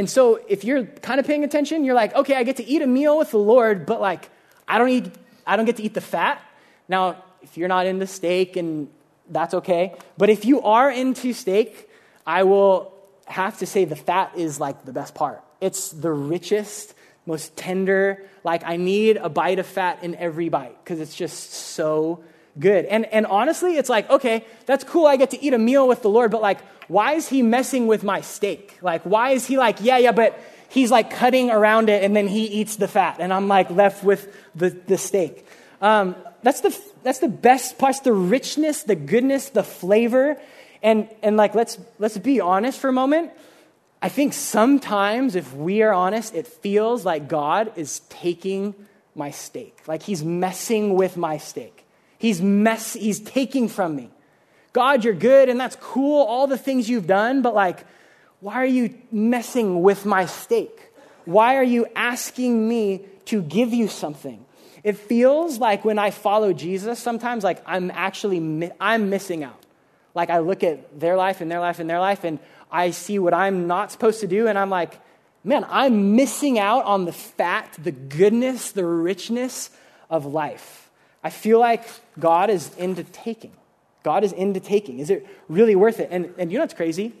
and 0.00 0.08
so 0.08 0.40
if 0.48 0.64
you're 0.64 0.86
kind 0.86 1.20
of 1.20 1.26
paying 1.26 1.44
attention, 1.44 1.84
you're 1.84 1.94
like, 1.94 2.14
okay, 2.14 2.34
I 2.34 2.42
get 2.42 2.56
to 2.56 2.64
eat 2.64 2.80
a 2.80 2.86
meal 2.86 3.18
with 3.18 3.32
the 3.32 3.38
Lord, 3.38 3.84
but 3.84 4.00
like, 4.00 4.30
I 4.66 4.78
don't 4.78 4.88
eat, 4.88 5.12
I 5.46 5.56
don't 5.56 5.66
get 5.66 5.76
to 5.76 5.82
eat 5.82 5.92
the 5.92 6.00
fat. 6.00 6.40
Now, 6.88 7.22
if 7.42 7.58
you're 7.58 7.68
not 7.68 7.84
into 7.84 8.06
steak, 8.06 8.56
and 8.56 8.88
that's 9.28 9.52
okay. 9.52 9.94
But 10.16 10.30
if 10.30 10.46
you 10.46 10.62
are 10.62 10.90
into 10.90 11.34
steak, 11.34 11.90
I 12.26 12.44
will 12.44 12.94
have 13.26 13.58
to 13.58 13.66
say 13.66 13.84
the 13.84 13.94
fat 13.94 14.32
is 14.36 14.58
like 14.58 14.86
the 14.86 14.92
best 14.94 15.14
part. 15.14 15.44
It's 15.60 15.90
the 15.90 16.10
richest, 16.10 16.94
most 17.26 17.54
tender. 17.54 18.24
Like, 18.42 18.64
I 18.64 18.78
need 18.78 19.18
a 19.18 19.28
bite 19.28 19.58
of 19.58 19.66
fat 19.66 20.02
in 20.02 20.14
every 20.14 20.48
bite 20.48 20.82
because 20.82 20.98
it's 20.98 21.14
just 21.14 21.52
so 21.52 22.24
good. 22.58 22.86
And, 22.86 23.04
and 23.04 23.26
honestly, 23.26 23.76
it's 23.76 23.90
like, 23.90 24.08
okay, 24.08 24.46
that's 24.64 24.82
cool. 24.82 25.04
I 25.04 25.16
get 25.16 25.32
to 25.32 25.44
eat 25.44 25.52
a 25.52 25.58
meal 25.58 25.86
with 25.86 26.00
the 26.00 26.08
Lord, 26.08 26.30
but 26.30 26.40
like, 26.40 26.60
why 26.90 27.12
is 27.12 27.28
he 27.28 27.40
messing 27.40 27.86
with 27.86 28.02
my 28.02 28.20
steak? 28.20 28.76
Like, 28.82 29.02
why 29.04 29.30
is 29.30 29.46
he 29.46 29.56
like, 29.56 29.78
yeah, 29.80 29.98
yeah, 29.98 30.10
but 30.10 30.36
he's 30.70 30.90
like 30.90 31.12
cutting 31.12 31.48
around 31.48 31.88
it 31.88 32.02
and 32.02 32.16
then 32.16 32.26
he 32.26 32.46
eats 32.46 32.76
the 32.76 32.88
fat 32.88 33.18
and 33.20 33.32
I'm 33.32 33.46
like 33.46 33.70
left 33.70 34.02
with 34.02 34.36
the, 34.56 34.70
the 34.70 34.98
steak. 34.98 35.46
Um, 35.80 36.16
that's 36.42 36.62
the, 36.62 36.76
that's 37.04 37.20
the 37.20 37.28
best 37.28 37.78
part, 37.78 38.02
the 38.02 38.12
richness, 38.12 38.82
the 38.82 38.96
goodness, 38.96 39.50
the 39.50 39.62
flavor. 39.62 40.36
And, 40.82 41.08
and 41.22 41.36
like, 41.36 41.54
let's, 41.54 41.78
let's 42.00 42.18
be 42.18 42.40
honest 42.40 42.80
for 42.80 42.88
a 42.88 42.92
moment. 42.92 43.30
I 44.02 44.08
think 44.08 44.32
sometimes, 44.32 45.36
if 45.36 45.54
we 45.54 45.82
are 45.82 45.92
honest, 45.92 46.34
it 46.34 46.48
feels 46.48 47.04
like 47.04 47.28
God 47.28 47.72
is 47.76 48.00
taking 48.08 48.74
my 49.14 49.30
steak. 49.30 49.78
Like 49.86 50.02
he's 50.02 50.24
messing 50.24 50.94
with 50.94 51.16
my 51.16 51.38
steak. 51.38 51.86
He's, 52.18 52.42
mess, 52.42 52.94
he's 52.94 53.20
taking 53.20 53.68
from 53.68 53.94
me. 53.94 54.10
God, 54.72 55.04
you're 55.04 55.14
good 55.14 55.48
and 55.48 55.58
that's 55.58 55.76
cool, 55.76 56.24
all 56.24 56.46
the 56.46 56.58
things 56.58 56.88
you've 56.88 57.06
done, 57.06 57.42
but 57.42 57.54
like, 57.54 57.84
why 58.40 58.54
are 58.54 58.66
you 58.66 58.94
messing 59.10 59.82
with 59.82 60.06
my 60.06 60.26
steak? 60.26 60.92
Why 61.24 61.56
are 61.56 61.64
you 61.64 61.86
asking 61.94 62.68
me 62.68 63.04
to 63.26 63.42
give 63.42 63.72
you 63.72 63.88
something? 63.88 64.44
It 64.82 64.96
feels 64.96 65.58
like 65.58 65.84
when 65.84 65.98
I 65.98 66.10
follow 66.10 66.52
Jesus, 66.52 66.98
sometimes 66.98 67.44
like 67.44 67.62
I'm 67.66 67.90
actually 67.90 68.70
I'm 68.80 69.10
missing 69.10 69.44
out. 69.44 69.60
Like 70.14 70.30
I 70.30 70.38
look 70.38 70.64
at 70.64 70.98
their 70.98 71.16
life 71.16 71.40
and 71.40 71.50
their 71.50 71.60
life 71.60 71.78
and 71.78 71.88
their 71.88 72.00
life, 72.00 72.24
and 72.24 72.38
I 72.72 72.90
see 72.90 73.18
what 73.18 73.34
I'm 73.34 73.66
not 73.66 73.92
supposed 73.92 74.20
to 74.20 74.26
do, 74.26 74.46
and 74.46 74.58
I'm 74.58 74.70
like, 74.70 74.98
man, 75.44 75.66
I'm 75.68 76.16
missing 76.16 76.58
out 76.58 76.84
on 76.84 77.04
the 77.04 77.12
fat, 77.12 77.76
the 77.78 77.92
goodness, 77.92 78.72
the 78.72 78.86
richness 78.86 79.70
of 80.08 80.24
life. 80.24 80.90
I 81.22 81.30
feel 81.30 81.60
like 81.60 81.84
God 82.18 82.48
is 82.48 82.74
into 82.76 83.04
taking. 83.04 83.52
God 84.02 84.24
is 84.24 84.32
into 84.32 84.60
taking. 84.60 84.98
Is 84.98 85.10
it 85.10 85.26
really 85.48 85.76
worth 85.76 86.00
it? 86.00 86.08
And, 86.10 86.32
and 86.38 86.50
you 86.50 86.58
know 86.58 86.64
what's 86.64 86.74
crazy? 86.74 87.12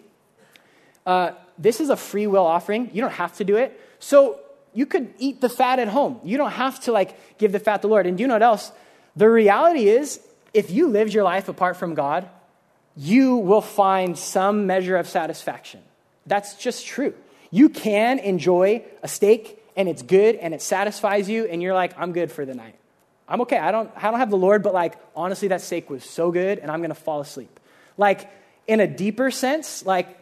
Uh, 1.06 1.32
this 1.58 1.80
is 1.80 1.90
a 1.90 1.96
free 1.96 2.26
will 2.26 2.46
offering. 2.46 2.90
You 2.92 3.00
don't 3.00 3.12
have 3.12 3.36
to 3.36 3.44
do 3.44 3.56
it. 3.56 3.78
So 3.98 4.40
you 4.72 4.86
could 4.86 5.12
eat 5.18 5.40
the 5.40 5.48
fat 5.48 5.78
at 5.78 5.88
home. 5.88 6.20
You 6.24 6.36
don't 6.36 6.52
have 6.52 6.80
to 6.80 6.92
like 6.92 7.38
give 7.38 7.52
the 7.52 7.58
fat 7.58 7.78
to 7.78 7.82
the 7.82 7.88
Lord. 7.88 8.06
And 8.06 8.16
do 8.16 8.22
you 8.22 8.28
know 8.28 8.34
what 8.34 8.42
else? 8.42 8.72
The 9.16 9.28
reality 9.28 9.88
is, 9.88 10.20
if 10.54 10.70
you 10.70 10.88
lived 10.88 11.12
your 11.12 11.24
life 11.24 11.48
apart 11.48 11.76
from 11.76 11.94
God, 11.94 12.28
you 12.96 13.36
will 13.36 13.60
find 13.60 14.18
some 14.18 14.66
measure 14.66 14.96
of 14.96 15.08
satisfaction. 15.08 15.80
That's 16.26 16.54
just 16.56 16.86
true. 16.86 17.14
You 17.50 17.68
can 17.68 18.18
enjoy 18.18 18.84
a 19.02 19.08
steak 19.08 19.62
and 19.76 19.88
it's 19.88 20.02
good 20.02 20.36
and 20.36 20.52
it 20.54 20.62
satisfies 20.62 21.28
you, 21.28 21.46
and 21.46 21.62
you're 21.62 21.74
like, 21.74 21.98
I'm 21.98 22.12
good 22.12 22.30
for 22.30 22.44
the 22.44 22.54
night. 22.54 22.74
I'm 23.30 23.40
okay. 23.42 23.58
I 23.58 23.70
don't, 23.70 23.90
I 23.96 24.10
don't 24.10 24.18
have 24.18 24.30
the 24.30 24.36
Lord, 24.36 24.64
but 24.64 24.74
like, 24.74 24.94
honestly, 25.14 25.48
that 25.48 25.60
steak 25.60 25.88
was 25.88 26.04
so 26.04 26.32
good 26.32 26.58
and 26.58 26.68
I'm 26.68 26.80
going 26.80 26.90
to 26.90 26.96
fall 26.96 27.20
asleep. 27.20 27.60
Like, 27.96 28.28
in 28.66 28.80
a 28.80 28.88
deeper 28.88 29.30
sense, 29.30 29.86
like, 29.86 30.18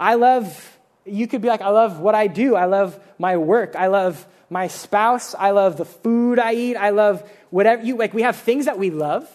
I 0.00 0.14
love, 0.14 0.78
you 1.04 1.26
could 1.26 1.42
be 1.42 1.48
like, 1.48 1.60
I 1.60 1.68
love 1.68 2.00
what 2.00 2.14
I 2.14 2.26
do. 2.26 2.56
I 2.56 2.64
love 2.64 2.98
my 3.18 3.36
work. 3.36 3.76
I 3.76 3.88
love 3.88 4.26
my 4.48 4.68
spouse. 4.68 5.34
I 5.34 5.50
love 5.50 5.76
the 5.76 5.84
food 5.84 6.38
I 6.38 6.54
eat. 6.54 6.76
I 6.76 6.90
love 6.90 7.22
whatever 7.50 7.82
you, 7.82 7.96
like, 7.96 8.14
we 8.14 8.22
have 8.22 8.36
things 8.36 8.64
that 8.64 8.78
we 8.78 8.88
love 8.90 9.28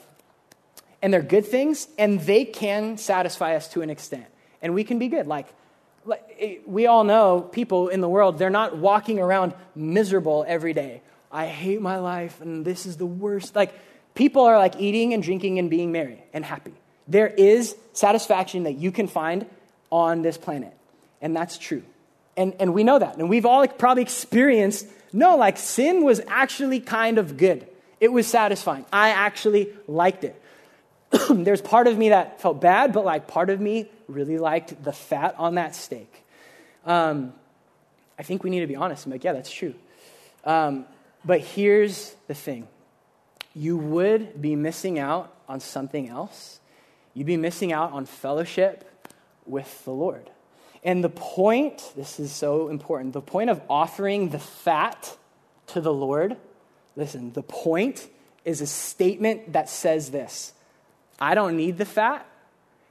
and 1.04 1.14
they're 1.14 1.22
good 1.22 1.46
things 1.46 1.88
and 2.00 2.20
they 2.22 2.46
can 2.46 2.98
satisfy 2.98 3.56
us 3.56 3.68
to 3.70 3.84
an 3.84 3.92
extent. 3.92 4.26
And 4.60 4.74
we 4.74 4.84
can 4.84 4.98
be 4.98 5.08
good. 5.08 5.28
Like, 5.28 5.48
we 6.66 6.88
all 6.88 7.04
know 7.04 7.42
people 7.42 7.90
in 7.90 8.02
the 8.02 8.10
world, 8.10 8.40
they're 8.40 8.50
not 8.50 8.76
walking 8.76 9.20
around 9.20 9.54
miserable 9.76 10.44
every 10.48 10.74
day 10.74 11.02
I 11.34 11.48
hate 11.48 11.82
my 11.82 11.98
life 11.98 12.40
and 12.40 12.64
this 12.64 12.86
is 12.86 12.98
the 12.98 13.06
worst. 13.06 13.56
Like, 13.56 13.74
people 14.14 14.44
are 14.44 14.58
like 14.58 14.80
eating 14.80 15.14
and 15.14 15.22
drinking 15.22 15.60
and 15.60 15.70
being 15.70 15.92
merry 15.92 16.24
and 16.32 16.46
happy. 16.46 16.74
There 17.08 17.28
is 17.28 17.76
satisfaction 17.92 18.64
that 18.64 18.74
you 18.74 18.92
can 18.92 19.08
find 19.08 19.46
on 19.92 20.22
this 20.22 20.38
planet. 20.38 20.74
And 21.22 21.36
that's 21.36 21.58
true. 21.58 21.84
And, 22.38 22.54
and 22.60 22.74
we 22.74 22.84
know 22.84 23.00
that. 23.00 23.18
And 23.18 23.30
we've 23.30 23.46
all 23.46 23.60
like, 23.60 23.78
probably 23.78 24.04
experienced 24.04 24.88
no, 25.14 25.38
like 25.38 25.58
sin 25.58 26.04
was 26.04 26.20
actually 26.28 26.80
kind 26.80 27.20
of 27.20 27.38
good. 27.38 27.68
It 28.00 28.12
was 28.12 28.26
satisfying. 28.26 28.86
I 28.92 29.10
actually 29.10 29.70
liked 29.88 30.24
it. 30.24 30.42
There's 31.30 31.62
part 31.62 31.88
of 31.88 31.98
me 31.98 32.10
that 32.10 32.42
felt 32.42 32.60
bad, 32.60 32.92
but 32.92 33.06
like 33.06 33.28
part 33.28 33.52
of 33.52 33.62
me 33.62 33.90
really 34.08 34.40
liked 34.40 34.84
the 34.84 34.92
fat 34.92 35.36
on 35.38 35.56
that 35.56 35.76
steak. 35.76 36.12
Um, 36.86 37.34
I 38.18 38.24
think 38.24 38.44
we 38.44 38.50
need 38.50 38.62
to 38.62 38.68
be 38.68 38.76
honest. 38.76 39.06
I'm 39.06 39.12
like, 39.12 39.24
yeah, 39.24 39.34
that's 39.34 39.52
true. 39.52 39.76
Um, 40.44 40.86
but 41.26 41.42
here's 41.42 42.16
the 42.28 42.34
thing 42.34 42.68
you 43.56 43.78
would 43.78 44.42
be 44.42 44.56
missing 44.56 45.00
out 45.00 45.34
on 45.48 45.60
something 45.60 46.10
else. 46.10 46.60
You'd 47.14 47.28
be 47.28 47.38
missing 47.38 47.72
out 47.72 47.92
on 47.92 48.06
fellowship 48.06 48.90
with 49.46 49.86
the 49.86 49.92
Lord. 49.92 50.30
And 50.84 51.04
the 51.04 51.10
point, 51.10 51.94
this 51.96 52.20
is 52.20 52.32
so 52.32 52.70
important, 52.70 53.14
the 53.14 53.22
point 53.22 53.50
of 53.50 53.62
offering 53.70 54.30
the 54.30 54.40
fat 54.40 55.16
to 55.68 55.82
the 55.82 55.94
Lord, 55.94 56.36
listen, 56.96 57.32
the 57.34 57.44
point 57.44 58.10
is 58.44 58.60
a 58.60 58.68
statement 58.68 59.54
that 59.54 59.70
says 59.70 60.12
this 60.12 60.54
I 61.20 61.36
don't 61.36 61.56
need 61.56 61.78
the 61.78 61.86
fat 61.86 62.26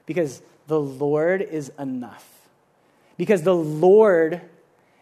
because 0.07 0.41
the 0.69 0.81
Lord 0.81 1.43
is 1.43 1.71
enough. 1.79 2.27
Because 3.19 3.43
the 3.43 3.55
Lord 3.55 4.41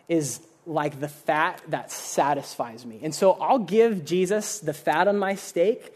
is 0.09 0.41
like 0.71 1.01
the 1.01 1.09
fat 1.09 1.61
that 1.69 1.91
satisfies 1.91 2.87
me. 2.87 3.01
And 3.03 3.13
so 3.13 3.33
I'll 3.33 3.59
give 3.59 4.05
Jesus 4.05 4.61
the 4.61 4.73
fat 4.73 5.09
on 5.09 5.19
my 5.19 5.35
steak 5.35 5.93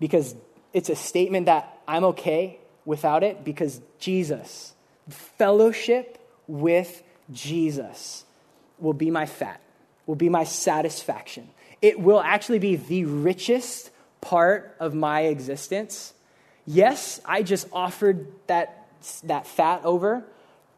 because 0.00 0.34
it's 0.72 0.88
a 0.88 0.96
statement 0.96 1.44
that 1.46 1.78
I'm 1.86 2.04
okay 2.04 2.58
without 2.86 3.22
it 3.22 3.44
because 3.44 3.82
Jesus, 3.98 4.72
fellowship 5.10 6.18
with 6.46 7.02
Jesus 7.30 8.24
will 8.78 8.94
be 8.94 9.10
my 9.10 9.26
fat, 9.26 9.60
will 10.06 10.14
be 10.14 10.30
my 10.30 10.44
satisfaction. 10.44 11.50
It 11.82 12.00
will 12.00 12.20
actually 12.20 12.60
be 12.60 12.76
the 12.76 13.04
richest 13.04 13.90
part 14.22 14.74
of 14.80 14.94
my 14.94 15.22
existence. 15.22 16.14
Yes, 16.64 17.20
I 17.26 17.42
just 17.42 17.68
offered 17.74 18.26
that, 18.46 18.88
that 19.24 19.46
fat 19.46 19.82
over, 19.84 20.24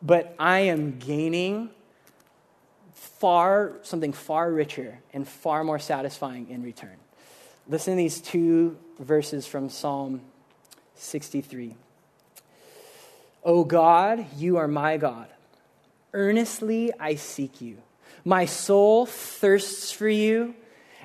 but 0.03 0.35
I 0.37 0.61
am 0.61 0.99
gaining 0.99 1.71
far, 3.21 3.73
something 3.83 4.15
far 4.15 4.51
richer 4.51 4.99
and 5.13 5.29
far 5.29 5.63
more 5.63 5.79
satisfying 5.79 6.49
in 6.49 6.63
return. 6.63 6.97
Listen 7.69 7.93
to 7.93 7.97
these 7.99 8.21
two 8.21 8.79
verses 8.99 9.47
from 9.47 9.69
Psalm 9.69 10.23
63. 10.97 11.77
O 13.45 13.65
God, 13.65 14.25
you 14.39 14.57
are 14.57 14.67
my 14.67 14.97
God. 14.97 15.29
Earnestly 16.15 16.93
I 16.99 17.17
seek 17.17 17.61
you. 17.61 17.77
My 18.25 18.47
soul 18.47 19.05
thirsts 19.05 19.93
for 19.93 20.09
you, 20.09 20.55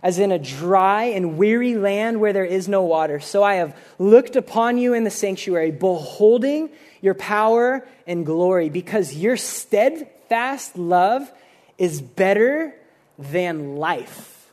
as 0.02 0.18
in 0.18 0.32
a 0.32 0.40
dry 0.40 1.06
and 1.06 1.38
weary 1.38 1.76
land 1.76 2.22
where 2.22 2.34
there 2.34 2.46
is 2.46 2.70
no 2.70 2.84
water. 2.84 3.20
So 3.20 3.44
I 3.44 3.56
have 3.56 3.78
looked 4.00 4.38
upon 4.38 4.78
you 4.78 4.94
in 4.94 5.04
the 5.04 5.12
sanctuary, 5.12 5.72
beholding 5.72 6.70
your 7.02 7.14
power 7.14 7.86
and 8.08 8.26
glory, 8.26 8.70
because 8.70 9.14
your 9.14 9.36
steadfast 9.36 10.78
love 10.78 11.30
is 11.78 12.02
better 12.02 12.74
than 13.18 13.76
life. 13.78 14.52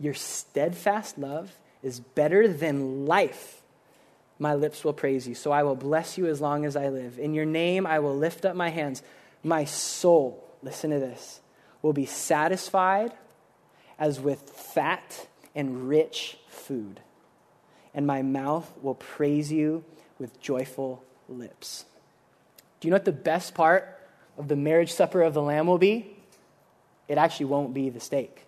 Your 0.00 0.14
steadfast 0.14 1.18
love 1.18 1.52
is 1.82 2.00
better 2.00 2.48
than 2.48 3.06
life. 3.06 3.62
My 4.38 4.54
lips 4.54 4.84
will 4.84 4.92
praise 4.92 5.26
you, 5.26 5.34
so 5.34 5.50
I 5.50 5.64
will 5.64 5.74
bless 5.74 6.16
you 6.16 6.26
as 6.26 6.40
long 6.40 6.64
as 6.64 6.76
I 6.76 6.88
live. 6.88 7.18
In 7.18 7.34
your 7.34 7.44
name 7.44 7.86
I 7.86 7.98
will 7.98 8.16
lift 8.16 8.44
up 8.44 8.54
my 8.54 8.68
hands. 8.68 9.02
My 9.42 9.64
soul, 9.64 10.44
listen 10.62 10.90
to 10.90 10.98
this, 10.98 11.40
will 11.82 11.92
be 11.92 12.06
satisfied 12.06 13.12
as 13.98 14.20
with 14.20 14.50
fat 14.50 15.26
and 15.54 15.88
rich 15.88 16.38
food, 16.48 17.00
and 17.94 18.06
my 18.06 18.22
mouth 18.22 18.70
will 18.80 18.94
praise 18.94 19.50
you 19.50 19.84
with 20.20 20.40
joyful 20.40 21.02
lips. 21.28 21.84
Do 22.78 22.86
you 22.86 22.90
know 22.90 22.96
what 22.96 23.04
the 23.04 23.12
best 23.12 23.54
part 23.54 23.97
of 24.38 24.48
the 24.48 24.56
marriage 24.56 24.92
supper 24.92 25.22
of 25.22 25.34
the 25.34 25.42
Lamb 25.42 25.66
will 25.66 25.78
be? 25.78 26.16
It 27.08 27.18
actually 27.18 27.46
won't 27.46 27.74
be 27.74 27.90
the 27.90 28.00
steak, 28.00 28.46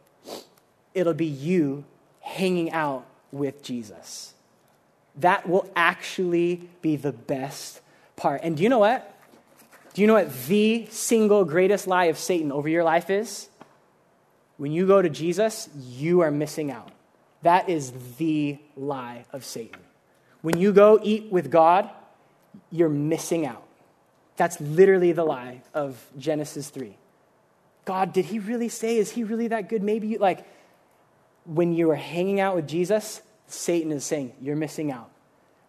it'll 0.94 1.14
be 1.14 1.26
you 1.26 1.84
hanging 2.20 2.70
out 2.72 3.06
with 3.32 3.62
Jesus. 3.62 4.34
That 5.16 5.48
will 5.48 5.68
actually 5.74 6.68
be 6.82 6.96
the 6.96 7.12
best 7.12 7.80
part. 8.16 8.40
And 8.44 8.56
do 8.56 8.62
you 8.62 8.68
know 8.68 8.78
what? 8.78 9.16
Do 9.92 10.02
you 10.02 10.06
know 10.06 10.14
what 10.14 10.32
the 10.46 10.86
single 10.90 11.44
greatest 11.44 11.86
lie 11.86 12.04
of 12.04 12.16
Satan 12.18 12.52
over 12.52 12.68
your 12.68 12.84
life 12.84 13.10
is? 13.10 13.48
When 14.56 14.72
you 14.72 14.86
go 14.86 15.02
to 15.02 15.08
Jesus, 15.08 15.68
you 15.74 16.20
are 16.20 16.30
missing 16.30 16.70
out. 16.70 16.92
That 17.42 17.68
is 17.68 17.92
the 18.18 18.58
lie 18.76 19.24
of 19.32 19.44
Satan. 19.44 19.80
When 20.42 20.58
you 20.58 20.72
go 20.72 21.00
eat 21.02 21.32
with 21.32 21.50
God, 21.50 21.90
you're 22.70 22.88
missing 22.88 23.46
out. 23.46 23.64
That's 24.40 24.58
literally 24.58 25.12
the 25.12 25.22
lie 25.22 25.60
of 25.74 26.02
Genesis 26.16 26.70
3. 26.70 26.96
God, 27.84 28.14
did 28.14 28.24
he 28.24 28.38
really 28.38 28.70
say, 28.70 28.96
is 28.96 29.10
he 29.10 29.22
really 29.22 29.48
that 29.48 29.68
good? 29.68 29.82
Maybe 29.82 30.08
you, 30.08 30.18
like, 30.18 30.46
when 31.44 31.74
you 31.74 31.90
are 31.90 31.94
hanging 31.94 32.40
out 32.40 32.56
with 32.56 32.66
Jesus, 32.66 33.20
Satan 33.48 33.92
is 33.92 34.02
saying, 34.02 34.32
You're 34.40 34.56
missing 34.56 34.90
out. 34.90 35.10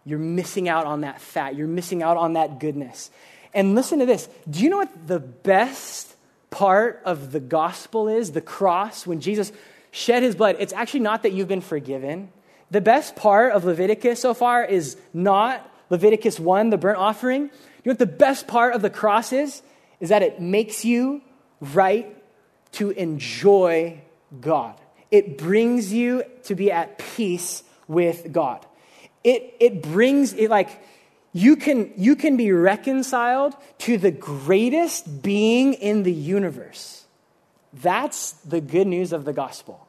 You're 0.06 0.18
missing 0.18 0.70
out 0.70 0.86
on 0.86 1.02
that 1.02 1.20
fat. 1.20 1.54
You're 1.54 1.68
missing 1.68 2.02
out 2.02 2.16
on 2.16 2.32
that 2.32 2.60
goodness. 2.60 3.10
And 3.52 3.74
listen 3.74 3.98
to 3.98 4.06
this. 4.06 4.26
Do 4.48 4.60
you 4.60 4.70
know 4.70 4.78
what 4.78 5.06
the 5.06 5.20
best 5.20 6.16
part 6.48 7.02
of 7.04 7.30
the 7.30 7.40
gospel 7.40 8.08
is? 8.08 8.32
The 8.32 8.40
cross, 8.40 9.06
when 9.06 9.20
Jesus 9.20 9.52
shed 9.90 10.22
his 10.22 10.34
blood. 10.34 10.56
It's 10.58 10.72
actually 10.72 11.00
not 11.00 11.24
that 11.24 11.32
you've 11.32 11.46
been 11.46 11.60
forgiven. 11.60 12.30
The 12.70 12.80
best 12.80 13.16
part 13.16 13.52
of 13.52 13.66
Leviticus 13.66 14.18
so 14.18 14.32
far 14.32 14.64
is 14.64 14.96
not 15.12 15.70
Leviticus 15.90 16.40
1, 16.40 16.70
the 16.70 16.78
burnt 16.78 16.96
offering. 16.96 17.50
You 17.82 17.90
know 17.90 17.92
what 17.92 17.98
the 17.98 18.06
best 18.06 18.46
part 18.46 18.74
of 18.74 18.82
the 18.82 18.90
cross 18.90 19.32
is? 19.32 19.62
Is 20.00 20.08
that 20.10 20.22
it 20.22 20.40
makes 20.40 20.84
you 20.84 21.22
right 21.60 22.16
to 22.72 22.90
enjoy 22.90 24.00
God. 24.40 24.80
It 25.10 25.38
brings 25.38 25.92
you 25.92 26.24
to 26.44 26.54
be 26.54 26.72
at 26.72 26.98
peace 26.98 27.62
with 27.86 28.32
God. 28.32 28.64
It, 29.22 29.54
it 29.60 29.82
brings 29.82 30.32
it 30.32 30.50
like 30.50 30.82
you 31.32 31.56
can, 31.56 31.92
you 31.96 32.16
can 32.16 32.36
be 32.36 32.52
reconciled 32.52 33.54
to 33.78 33.98
the 33.98 34.10
greatest 34.10 35.22
being 35.22 35.74
in 35.74 36.02
the 36.02 36.12
universe. 36.12 37.04
That's 37.72 38.32
the 38.32 38.60
good 38.60 38.86
news 38.86 39.12
of 39.12 39.24
the 39.24 39.32
gospel. 39.32 39.86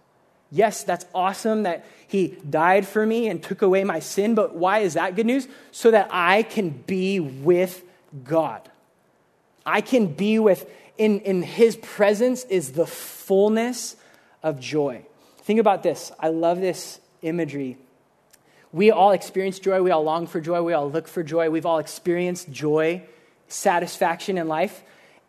Yes, 0.54 0.84
that's 0.84 1.06
awesome 1.14 1.64
that 1.64 1.86
he 2.08 2.38
died 2.48 2.88
for 2.88 3.06
me 3.06 3.28
and 3.28 3.42
took 3.42 3.62
away 3.62 3.84
my 3.84 4.00
sin, 4.00 4.36
but 4.36 4.56
why 4.56 4.80
is 4.80 4.94
that 4.94 5.16
good 5.16 5.26
news? 5.26 5.48
So 5.72 5.92
that 5.92 6.10
I 6.12 6.44
can 6.44 6.70
be 6.70 7.20
with 7.20 7.84
God. 8.24 8.70
I 9.66 9.82
can 9.82 10.08
be 10.08 10.38
with, 10.38 10.70
in, 10.98 11.20
in 11.22 11.42
his 11.42 11.76
presence 11.76 12.44
is 12.46 12.74
the 12.74 12.86
fullness 12.86 13.96
of 14.44 14.60
joy. 14.60 15.06
Think 15.40 15.60
about 15.60 15.82
this. 15.82 16.12
I 16.20 16.28
love 16.28 16.62
this 16.62 17.00
imagery 17.24 17.78
we 18.74 18.90
all 18.90 19.12
experience 19.12 19.60
joy. 19.60 19.82
We 19.82 19.92
all 19.92 20.04
long 20.04 20.28
for 20.28 20.42
joy. 20.42 20.64
We 20.64 20.74
all 20.74 20.90
look 20.90 21.08
for 21.08 21.24
joy. 21.24 21.50
We've 21.50 21.66
all 21.66 21.78
experienced 21.78 22.52
joy, 22.52 23.04
satisfaction 23.48 24.38
in 24.38 24.48
life. 24.48 24.84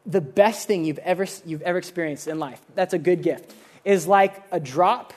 The 0.07 0.23
best 0.23 0.67
thing 0.67 0.85
you've 0.85 0.99
ever, 0.99 1.27
you've 1.45 1.63
ever 1.63 1.79
experienced 1.79 2.27
in 2.27 2.39
life, 2.39 2.61
that's 2.75 2.95
a 2.95 2.99
good 2.99 3.23
gift, 3.23 3.55
is 3.85 4.07
like 4.07 4.43
a 4.51 4.61
drop 4.61 5.13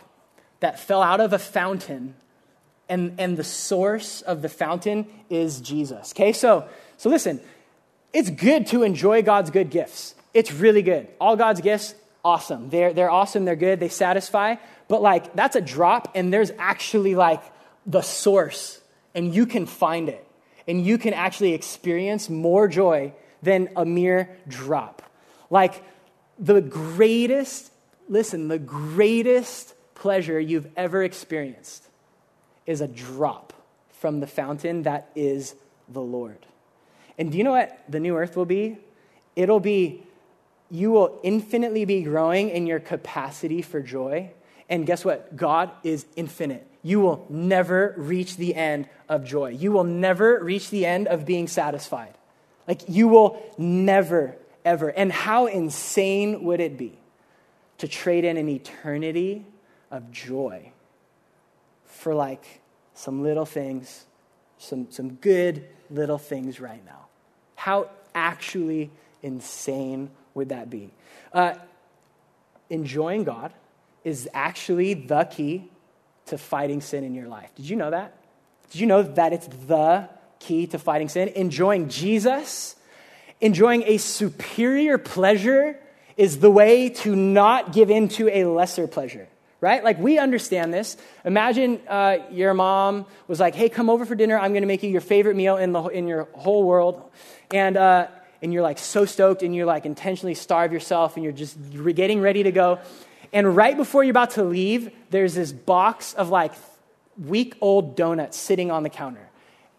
that 0.59 0.79
fell 0.79 1.01
out 1.01 1.19
of 1.19 1.33
a 1.33 1.39
fountain, 1.39 2.15
and, 2.89 3.19
and 3.19 3.37
the 3.37 3.43
source 3.43 4.21
of 4.21 4.41
the 4.41 4.49
fountain 4.49 5.07
is 5.29 5.61
Jesus. 5.61 6.13
Okay, 6.13 6.33
so, 6.33 6.67
so 6.97 7.09
listen, 7.09 7.39
it's 8.13 8.29
good 8.29 8.67
to 8.67 8.83
enjoy 8.83 9.21
God's 9.21 9.51
good 9.51 9.69
gifts. 9.69 10.15
It's 10.33 10.51
really 10.51 10.81
good. 10.81 11.07
All 11.19 11.35
God's 11.35 11.61
gifts, 11.61 11.95
awesome. 12.23 12.69
They're, 12.69 12.93
they're 12.93 13.11
awesome, 13.11 13.45
they're 13.45 13.55
good, 13.55 13.79
they 13.79 13.89
satisfy. 13.89 14.55
But 14.87 15.01
like, 15.01 15.35
that's 15.35 15.55
a 15.55 15.61
drop, 15.61 16.11
and 16.15 16.33
there's 16.33 16.51
actually 16.57 17.15
like 17.15 17.43
the 17.85 18.01
source 18.01 18.81
and 19.17 19.33
you 19.33 19.47
can 19.47 19.65
find 19.65 20.09
it. 20.09 20.23
And 20.67 20.85
you 20.85 20.99
can 20.99 21.13
actually 21.13 21.53
experience 21.53 22.29
more 22.29 22.67
joy 22.67 23.13
than 23.41 23.69
a 23.75 23.83
mere 23.83 24.37
drop. 24.47 25.01
Like 25.49 25.83
the 26.37 26.61
greatest, 26.61 27.71
listen, 28.07 28.47
the 28.47 28.59
greatest 28.59 29.73
pleasure 29.95 30.39
you've 30.39 30.67
ever 30.75 31.03
experienced 31.03 31.87
is 32.65 32.81
a 32.81 32.87
drop 32.87 33.53
from 33.91 34.19
the 34.19 34.27
fountain 34.27 34.83
that 34.83 35.09
is 35.15 35.55
the 35.89 36.01
Lord. 36.01 36.45
And 37.17 37.31
do 37.31 37.37
you 37.37 37.43
know 37.43 37.51
what 37.51 37.79
the 37.89 37.99
new 37.99 38.15
earth 38.15 38.35
will 38.35 38.45
be? 38.45 38.77
It'll 39.35 39.59
be, 39.59 40.03
you 40.69 40.91
will 40.91 41.19
infinitely 41.23 41.85
be 41.85 42.03
growing 42.03 42.49
in 42.49 42.67
your 42.67 42.79
capacity 42.79 43.61
for 43.61 43.81
joy. 43.81 44.31
And 44.69 44.85
guess 44.85 45.03
what? 45.05 45.35
God 45.35 45.71
is 45.83 46.05
infinite 46.15 46.67
you 46.87 47.01
will 47.01 47.25
never 47.29 47.93
reach 47.97 48.37
the 48.37 48.55
end 48.55 48.87
of 49.09 49.25
joy. 49.25 49.49
You 49.49 49.73
will 49.73 49.83
never 49.83 50.41
reach 50.41 50.69
the 50.69 50.85
end 50.85 51.09
of 51.09 51.25
being 51.25 51.47
satisfied. 51.47 52.13
Like, 52.65 52.83
you 52.87 53.09
will 53.09 53.43
never, 53.57 54.37
ever. 54.63 54.87
And 54.87 55.11
how 55.11 55.47
insane 55.47 56.45
would 56.45 56.61
it 56.61 56.77
be 56.77 56.96
to 57.77 57.87
trade 57.87 58.25
in 58.25 58.37
an 58.37 58.49
eternity 58.49 59.45
of 59.91 60.11
joy 60.11 60.71
for 61.85 62.13
like 62.13 62.61
some 62.93 63.23
little 63.23 63.45
things, 63.45 64.05
some, 64.57 64.87
some 64.89 65.13
good 65.15 65.67
little 65.89 66.17
things 66.17 66.59
right 66.59 66.83
now? 66.85 67.07
How 67.55 67.89
actually 68.13 68.91
insane 69.21 70.09
would 70.33 70.49
that 70.49 70.69
be? 70.69 70.91
Uh, 71.33 71.55
enjoying 72.69 73.23
God 73.23 73.53
is 74.03 74.29
actually 74.33 74.93
the 74.93 75.25
key 75.25 75.69
to 76.27 76.37
fighting 76.37 76.81
sin 76.81 77.03
in 77.03 77.13
your 77.13 77.27
life. 77.27 77.53
Did 77.55 77.69
you 77.69 77.75
know 77.75 77.91
that? 77.91 78.15
Did 78.71 78.81
you 78.81 78.87
know 78.87 79.03
that 79.03 79.33
it's 79.33 79.47
the 79.47 80.09
key 80.39 80.67
to 80.67 80.79
fighting 80.79 81.09
sin? 81.09 81.29
Enjoying 81.29 81.89
Jesus, 81.89 82.75
enjoying 83.39 83.83
a 83.83 83.97
superior 83.97 84.97
pleasure 84.97 85.79
is 86.17 86.39
the 86.39 86.51
way 86.51 86.89
to 86.89 87.15
not 87.15 87.71
give 87.71 87.89
in 87.89 88.09
to 88.09 88.27
a 88.29 88.45
lesser 88.45 88.87
pleasure 88.87 89.27
right? 89.59 89.83
Like, 89.83 89.97
we 89.99 90.19
understand 90.19 90.73
this. 90.73 90.97
Imagine 91.25 91.81
uh, 91.87 92.17
your 92.31 92.53
mom 92.53 93.05
was 93.27 93.39
like, 93.39 93.55
hey, 93.55 93.69
come 93.69 93.89
over 93.89 94.05
for 94.05 94.15
dinner. 94.15 94.37
I'm 94.37 94.51
going 94.51 94.61
to 94.61 94.67
make 94.67 94.83
you 94.83 94.89
your 94.89 95.01
favorite 95.01 95.35
meal 95.35 95.57
in, 95.57 95.71
the, 95.71 95.83
in 95.85 96.07
your 96.07 96.27
whole 96.33 96.63
world. 96.63 97.09
And, 97.51 97.75
uh, 97.75 98.07
and 98.41 98.53
you're 98.53 98.61
like 98.61 98.77
so 98.77 99.05
stoked 99.05 99.41
and 99.43 99.55
you're 99.55 99.65
like 99.65 99.85
intentionally 99.85 100.35
starve 100.35 100.71
yourself 100.71 101.15
and 101.15 101.23
you're 101.23 101.33
just 101.33 101.57
getting 101.95 102.21
ready 102.21 102.43
to 102.43 102.51
go. 102.51 102.79
And 103.33 103.55
right 103.55 103.75
before 103.75 104.03
you're 104.03 104.11
about 104.11 104.31
to 104.31 104.43
leave, 104.43 104.91
there's 105.09 105.33
this 105.33 105.51
box 105.51 106.13
of 106.13 106.29
like 106.29 106.53
week 107.17 107.55
old 107.61 107.95
donuts 107.95 108.37
sitting 108.37 108.69
on 108.69 108.83
the 108.83 108.89
counter. 108.89 109.27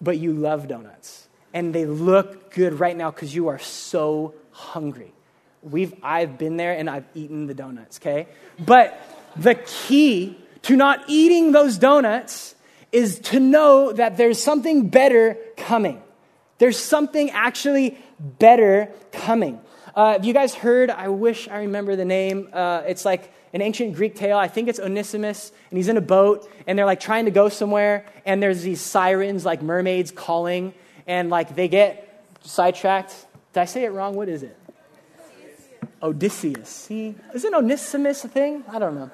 But 0.01 0.19
you 0.19 0.33
love 0.33 0.69
donuts. 0.69 1.29
And 1.55 1.75
they 1.75 1.87
look 1.87 2.53
good 2.53 2.79
right 2.79 2.97
now 2.97 3.11
because 3.11 3.35
you 3.35 3.49
are 3.49 3.59
so 3.59 4.35
hungry. 4.51 5.13
We've, 5.63 5.95
I've 6.03 6.39
been 6.39 6.57
there 6.57 6.73
and 6.73 6.89
I've 6.89 7.07
eaten 7.15 7.47
the 7.47 7.55
donuts, 7.55 7.99
okay? 7.99 8.29
But, 8.59 8.99
the 9.39 9.55
key 9.55 10.37
to 10.63 10.77
not 10.77 11.05
eating 11.07 11.53
those 11.53 11.79
donuts 11.79 12.55
is 12.91 13.21
to 13.21 13.41
know 13.41 13.93
that 13.93 14.17
there's 14.17 14.43
something 14.43 14.89
better 14.89 15.39
coming. 15.57 16.03
There's 16.59 16.79
something 16.79 17.31
actually 17.31 17.97
better 18.19 18.91
coming. 19.13 19.61
Uh, 19.95 20.13
have 20.13 20.25
you 20.25 20.35
guys 20.35 20.55
heard? 20.55 20.91
I 20.91 21.09
wish 21.09 21.49
I 21.49 21.59
remember 21.59 21.95
the 21.97 22.05
name. 22.05 22.49
Uh, 22.53 22.83
it's 22.87 23.05
like 23.05 23.33
an 23.53 23.63
ancient 23.63 23.95
Greek 23.95 24.17
tale. 24.17 24.37
I 24.37 24.49
think 24.49 24.69
it's 24.69 24.81
Onesimus, 24.81 25.53
and 25.71 25.77
he's 25.77 25.89
in 25.89 25.97
a 25.97 26.03
boat, 26.03 26.51
and 26.67 26.77
they're 26.79 26.87
like 26.87 27.01
trying 27.01 27.27
to 27.27 27.31
go 27.31 27.49
somewhere, 27.49 28.05
and 28.27 28.43
there's 28.43 28.63
these 28.63 28.81
sirens, 28.81 29.45
like 29.45 29.63
mermaids, 29.63 30.11
calling, 30.11 30.75
and 31.07 31.31
like 31.31 31.55
they 31.55 31.69
get 31.69 32.27
sidetracked. 32.43 33.15
Did 33.53 33.61
I 33.61 33.65
say 33.67 33.85
it 33.85 33.91
wrong? 33.91 34.15
What 34.15 34.29
is 34.29 34.43
it? 34.43 34.58
Odysseus. 36.03 36.69
See, 36.69 37.15
isn't 37.35 37.55
Onesimus 37.55 38.25
a 38.25 38.29
thing? 38.29 38.65
I 38.69 38.79
don't 38.79 38.95
know. 38.95 39.11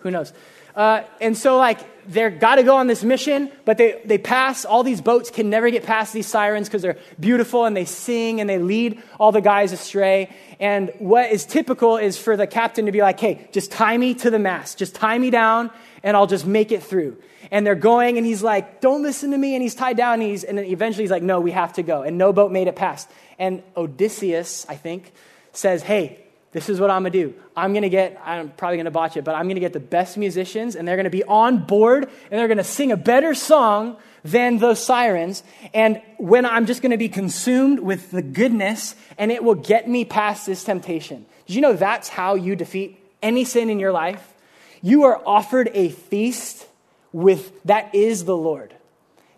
Who 0.00 0.10
knows? 0.10 0.32
Uh, 0.74 1.02
and 1.20 1.36
so, 1.36 1.56
like, 1.56 1.80
they're 2.06 2.30
got 2.30 2.54
to 2.54 2.62
go 2.62 2.76
on 2.76 2.86
this 2.86 3.02
mission, 3.02 3.50
but 3.64 3.78
they, 3.78 4.00
they 4.04 4.16
pass, 4.16 4.64
all 4.64 4.84
these 4.84 5.00
boats 5.00 5.28
can 5.28 5.50
never 5.50 5.70
get 5.70 5.82
past 5.82 6.12
these 6.12 6.28
sirens 6.28 6.68
because 6.68 6.82
they're 6.82 6.98
beautiful 7.18 7.64
and 7.64 7.76
they 7.76 7.84
sing 7.84 8.40
and 8.40 8.48
they 8.48 8.58
lead 8.58 9.02
all 9.18 9.32
the 9.32 9.40
guys 9.40 9.72
astray. 9.72 10.32
And 10.60 10.92
what 10.98 11.32
is 11.32 11.44
typical 11.44 11.96
is 11.96 12.16
for 12.16 12.36
the 12.36 12.46
captain 12.46 12.86
to 12.86 12.92
be 12.92 13.02
like, 13.02 13.18
hey, 13.18 13.48
just 13.50 13.72
tie 13.72 13.96
me 13.98 14.14
to 14.14 14.30
the 14.30 14.38
mast, 14.38 14.78
just 14.78 14.94
tie 14.94 15.18
me 15.18 15.30
down 15.30 15.70
and 16.04 16.16
I'll 16.16 16.28
just 16.28 16.46
make 16.46 16.70
it 16.70 16.82
through. 16.82 17.16
And 17.50 17.66
they're 17.66 17.74
going 17.74 18.16
and 18.16 18.24
he's 18.24 18.42
like, 18.42 18.80
don't 18.80 19.02
listen 19.02 19.32
to 19.32 19.38
me. 19.38 19.54
And 19.54 19.62
he's 19.62 19.74
tied 19.74 19.96
down 19.96 20.14
and, 20.20 20.30
he's, 20.30 20.44
and 20.44 20.60
eventually 20.60 21.02
he's 21.02 21.10
like, 21.10 21.22
no, 21.22 21.40
we 21.40 21.50
have 21.50 21.72
to 21.72 21.82
go. 21.82 22.02
And 22.02 22.18
no 22.18 22.32
boat 22.32 22.52
made 22.52 22.68
it 22.68 22.76
past. 22.76 23.10
And 23.38 23.62
Odysseus, 23.76 24.64
I 24.68 24.76
think, 24.76 25.12
says, 25.58 25.82
hey, 25.82 26.20
this 26.52 26.68
is 26.68 26.80
what 26.80 26.90
I'm 26.90 27.02
gonna 27.02 27.10
do. 27.10 27.34
I'm 27.56 27.74
gonna 27.74 27.88
get, 27.88 28.20
I'm 28.24 28.50
probably 28.50 28.78
gonna 28.78 28.90
botch 28.90 29.16
it, 29.16 29.24
but 29.24 29.34
I'm 29.34 29.48
gonna 29.48 29.60
get 29.60 29.72
the 29.72 29.80
best 29.80 30.16
musicians 30.16 30.76
and 30.76 30.86
they're 30.86 30.96
gonna 30.96 31.10
be 31.10 31.24
on 31.24 31.58
board 31.58 32.04
and 32.04 32.40
they're 32.40 32.48
gonna 32.48 32.64
sing 32.64 32.92
a 32.92 32.96
better 32.96 33.34
song 33.34 33.96
than 34.24 34.58
those 34.58 34.82
sirens. 34.82 35.42
And 35.74 36.00
when 36.16 36.46
I'm 36.46 36.66
just 36.66 36.80
gonna 36.80 36.96
be 36.96 37.08
consumed 37.08 37.80
with 37.80 38.10
the 38.10 38.22
goodness 38.22 38.94
and 39.18 39.30
it 39.30 39.44
will 39.44 39.56
get 39.56 39.88
me 39.88 40.04
past 40.04 40.46
this 40.46 40.64
temptation. 40.64 41.26
Did 41.46 41.56
you 41.56 41.60
know 41.60 41.74
that's 41.74 42.08
how 42.08 42.34
you 42.34 42.56
defeat 42.56 42.98
any 43.22 43.44
sin 43.44 43.68
in 43.68 43.78
your 43.78 43.92
life? 43.92 44.34
You 44.80 45.04
are 45.04 45.20
offered 45.26 45.70
a 45.74 45.90
feast 45.90 46.66
with 47.12 47.62
that 47.64 47.94
is 47.94 48.24
the 48.24 48.36
Lord. 48.36 48.74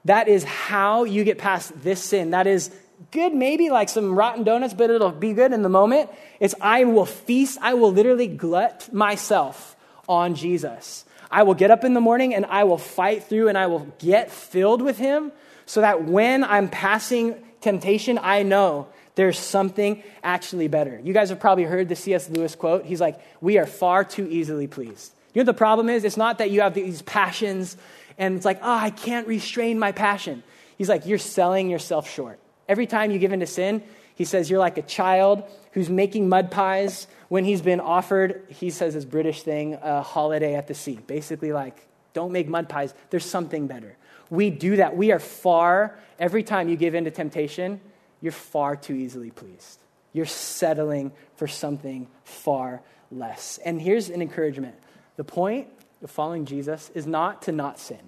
That 0.05 0.29
is 0.29 0.45
how 0.45 1.05
you 1.05 1.25
get 1.25 1.39
past 1.39 1.83
this 1.83 2.03
sin. 2.03 2.31
That 2.31 2.47
is 2.47 2.71
good, 3.11 3.35
maybe 3.35 3.71
like 3.71 3.89
some 3.89 4.15
rotten 4.15 4.45
donuts, 4.45 4.75
but 4.75 4.91
it'll 4.91 5.11
be 5.11 5.33
good 5.33 5.53
in 5.53 5.63
the 5.63 5.69
moment. 5.69 6.11
It's 6.39 6.55
I 6.61 6.85
will 6.85 7.07
feast, 7.07 7.59
I 7.61 7.75
will 7.75 7.93
literally 7.93 8.27
glut 8.27 8.93
myself 8.93 9.77
on 10.09 10.35
Jesus. 10.35 11.05
I 11.31 11.45
will 11.45 11.55
get 11.55 11.71
up 11.71 11.85
in 11.85 11.95
the 11.95 12.01
morning 12.01 12.35
and 12.35 12.45
I 12.47 12.65
will 12.65 12.79
fight 12.79 13.25
through 13.25 13.49
and 13.49 13.57
I 13.57 13.67
will 13.67 13.87
get 13.99 14.31
filled 14.31 14.83
with 14.83 14.99
Him 14.99 15.33
so 15.67 15.81
that 15.81 16.05
when 16.05 16.43
I'm 16.43 16.69
passing 16.69 17.37
temptation, 17.61 18.19
I 18.21 18.43
know 18.43 18.89
there's 19.15 19.39
something 19.39 20.03
actually 20.25 20.69
better. 20.69 21.01
You 21.03 21.13
guys 21.13 21.29
have 21.29 21.41
probably 21.41 21.65
heard 21.65 21.89
the 21.89 21.97
C.S. 21.97 22.29
Lewis 22.29 22.55
quote. 22.55 22.85
He's 22.85 23.01
like, 23.01 23.21
We 23.41 23.59
are 23.59 23.67
far 23.67 24.03
too 24.05 24.27
easily 24.29 24.67
pleased. 24.67 25.13
You 25.35 25.43
know 25.43 25.47
the 25.47 25.55
problem 25.55 25.89
is? 25.89 26.05
It's 26.05 26.17
not 26.17 26.39
that 26.39 26.51
you 26.51 26.63
have 26.63 26.75
these 26.75 27.03
passions 27.03 27.77
and 28.19 28.37
it's 28.37 28.45
like, 28.45 28.59
oh, 28.63 28.75
I 28.75 28.91
can't 28.91 29.27
restrain 29.27 29.79
my 29.79 29.93
passion. 29.93 30.43
He's 30.77 30.89
like, 30.89 31.07
You're 31.07 31.19
selling 31.19 31.71
yourself 31.71 32.11
short. 32.11 32.41
Every 32.71 32.87
time 32.87 33.11
you 33.11 33.19
give 33.19 33.33
in 33.33 33.41
to 33.41 33.49
sin, 33.49 33.83
he 34.15 34.25
says 34.25 34.49
you're 34.49 34.61
like 34.61 34.79
a 34.79 34.83
child 34.83 35.43
who's 35.73 35.91
making 35.91 36.29
mud 36.29 36.53
pies 36.53 37.09
when 37.29 37.45
he's 37.45 37.63
been 37.63 37.81
offered, 37.81 38.45
he 38.49 38.71
says 38.71 38.95
his 38.95 39.05
British 39.05 39.43
thing, 39.43 39.75
a 39.83 40.03
holiday 40.03 40.55
at 40.55 40.69
the 40.69 40.75
sea. 40.75 41.01
Basically, 41.05 41.53
like, 41.53 41.85
don't 42.13 42.31
make 42.31 42.49
mud 42.49 42.69
pies. 42.69 42.95
There's 43.11 43.25
something 43.25 43.67
better. 43.67 43.97
We 44.31 44.51
do 44.51 44.77
that. 44.77 44.97
We 44.97 45.11
are 45.11 45.19
far, 45.19 45.99
every 46.21 46.45
time 46.45 46.69
you 46.69 46.77
give 46.77 46.95
in 46.95 47.07
to 47.07 47.11
temptation, 47.11 47.81
you're 48.21 48.31
far 48.31 48.77
too 48.77 48.95
easily 48.95 49.33
pleased. 49.33 49.81
You're 50.13 50.27
settling 50.27 51.11
for 51.35 51.49
something 51.49 52.07
far 52.23 52.83
less. 53.11 53.59
And 53.65 53.83
here's 53.83 54.11
an 54.11 54.23
encouragement 54.23 54.77
the 55.17 55.25
point 55.25 55.67
of 56.05 56.11
following 56.11 56.45
Jesus 56.45 56.89
is 56.95 57.05
not 57.05 57.43
to 57.43 57.53
not 57.53 57.81
sin. 57.81 58.01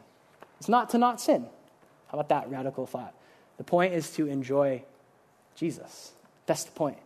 It's 0.61 0.69
not 0.69 0.91
to 0.91 0.99
not 0.99 1.21
sin. 1.21 1.47
How 2.07 2.19
about 2.19 2.29
that 2.29 2.49
radical 2.49 2.87
thought? 2.87 3.15
The 3.59 3.65
point 3.65 3.95
is 3.95 4.11
to 4.13 4.27
enjoy 4.27 4.83
Jesus. 5.55 6.13
That's 6.47 6.65
the 6.65 6.73
point. 6.73 6.99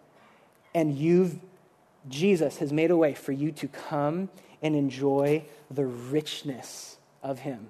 And 0.75 0.97
you've, 0.97 1.37
Jesus 2.09 2.59
has 2.59 2.73
made 2.73 2.91
a 2.91 2.97
way 2.97 3.15
for 3.15 3.33
you 3.33 3.53
to 3.53 3.69
come 3.69 4.29
and 4.63 4.75
enjoy 4.75 5.45
the 5.71 5.85
richness 5.85 6.97
of 7.23 7.41
Him. 7.41 7.69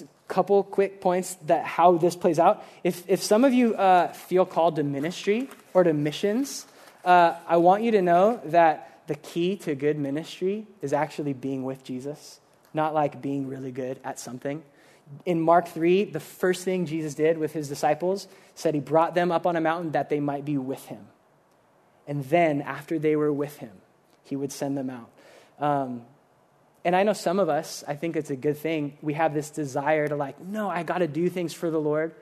A 0.00 0.04
couple 0.26 0.62
quick 0.64 1.00
points 1.00 1.36
that 1.46 1.64
how 1.64 1.96
this 1.96 2.16
plays 2.16 2.38
out. 2.38 2.64
If, 2.82 3.08
if 3.08 3.22
some 3.22 3.44
of 3.44 3.52
you 3.52 3.74
uh, 3.74 4.12
feel 4.12 4.44
called 4.44 4.76
to 4.76 4.82
ministry 4.82 5.48
or 5.72 5.84
to 5.84 5.92
missions, 5.92 6.66
uh, 7.04 7.34
I 7.46 7.58
want 7.58 7.82
you 7.82 7.92
to 7.92 8.02
know 8.02 8.40
that 8.46 9.02
the 9.06 9.14
key 9.14 9.56
to 9.58 9.74
good 9.74 9.98
ministry 9.98 10.66
is 10.82 10.92
actually 10.92 11.34
being 11.34 11.62
with 11.62 11.84
Jesus, 11.84 12.40
not 12.72 12.94
like 12.94 13.20
being 13.20 13.46
really 13.46 13.70
good 13.70 14.00
at 14.02 14.18
something 14.18 14.62
in 15.24 15.40
Mark 15.40 15.68
3, 15.68 16.04
the 16.04 16.20
first 16.20 16.64
thing 16.64 16.86
Jesus 16.86 17.14
did 17.14 17.38
with 17.38 17.52
his 17.52 17.68
disciples 17.68 18.26
said 18.54 18.74
he 18.74 18.80
brought 18.80 19.14
them 19.14 19.30
up 19.30 19.46
on 19.46 19.56
a 19.56 19.60
mountain 19.60 19.92
that 19.92 20.08
they 20.08 20.20
might 20.20 20.44
be 20.44 20.58
with 20.58 20.84
him. 20.86 21.06
And 22.06 22.24
then, 22.24 22.60
after 22.60 22.98
they 22.98 23.16
were 23.16 23.32
with 23.32 23.58
him, 23.58 23.72
he 24.24 24.36
would 24.36 24.52
send 24.52 24.76
them 24.76 24.90
out. 24.90 25.10
Um, 25.58 26.02
and 26.84 26.94
I 26.94 27.02
know 27.02 27.14
some 27.14 27.38
of 27.38 27.48
us, 27.48 27.82
I 27.88 27.94
think 27.94 28.16
it's 28.16 28.30
a 28.30 28.36
good 28.36 28.58
thing. 28.58 28.98
We 29.00 29.14
have 29.14 29.32
this 29.32 29.50
desire 29.50 30.06
to, 30.08 30.16
like, 30.16 30.38
no, 30.40 30.68
I 30.68 30.82
got 30.82 30.98
to 30.98 31.06
do 31.06 31.30
things 31.30 31.54
for 31.54 31.70
the 31.70 31.80
Lord. 31.80 32.14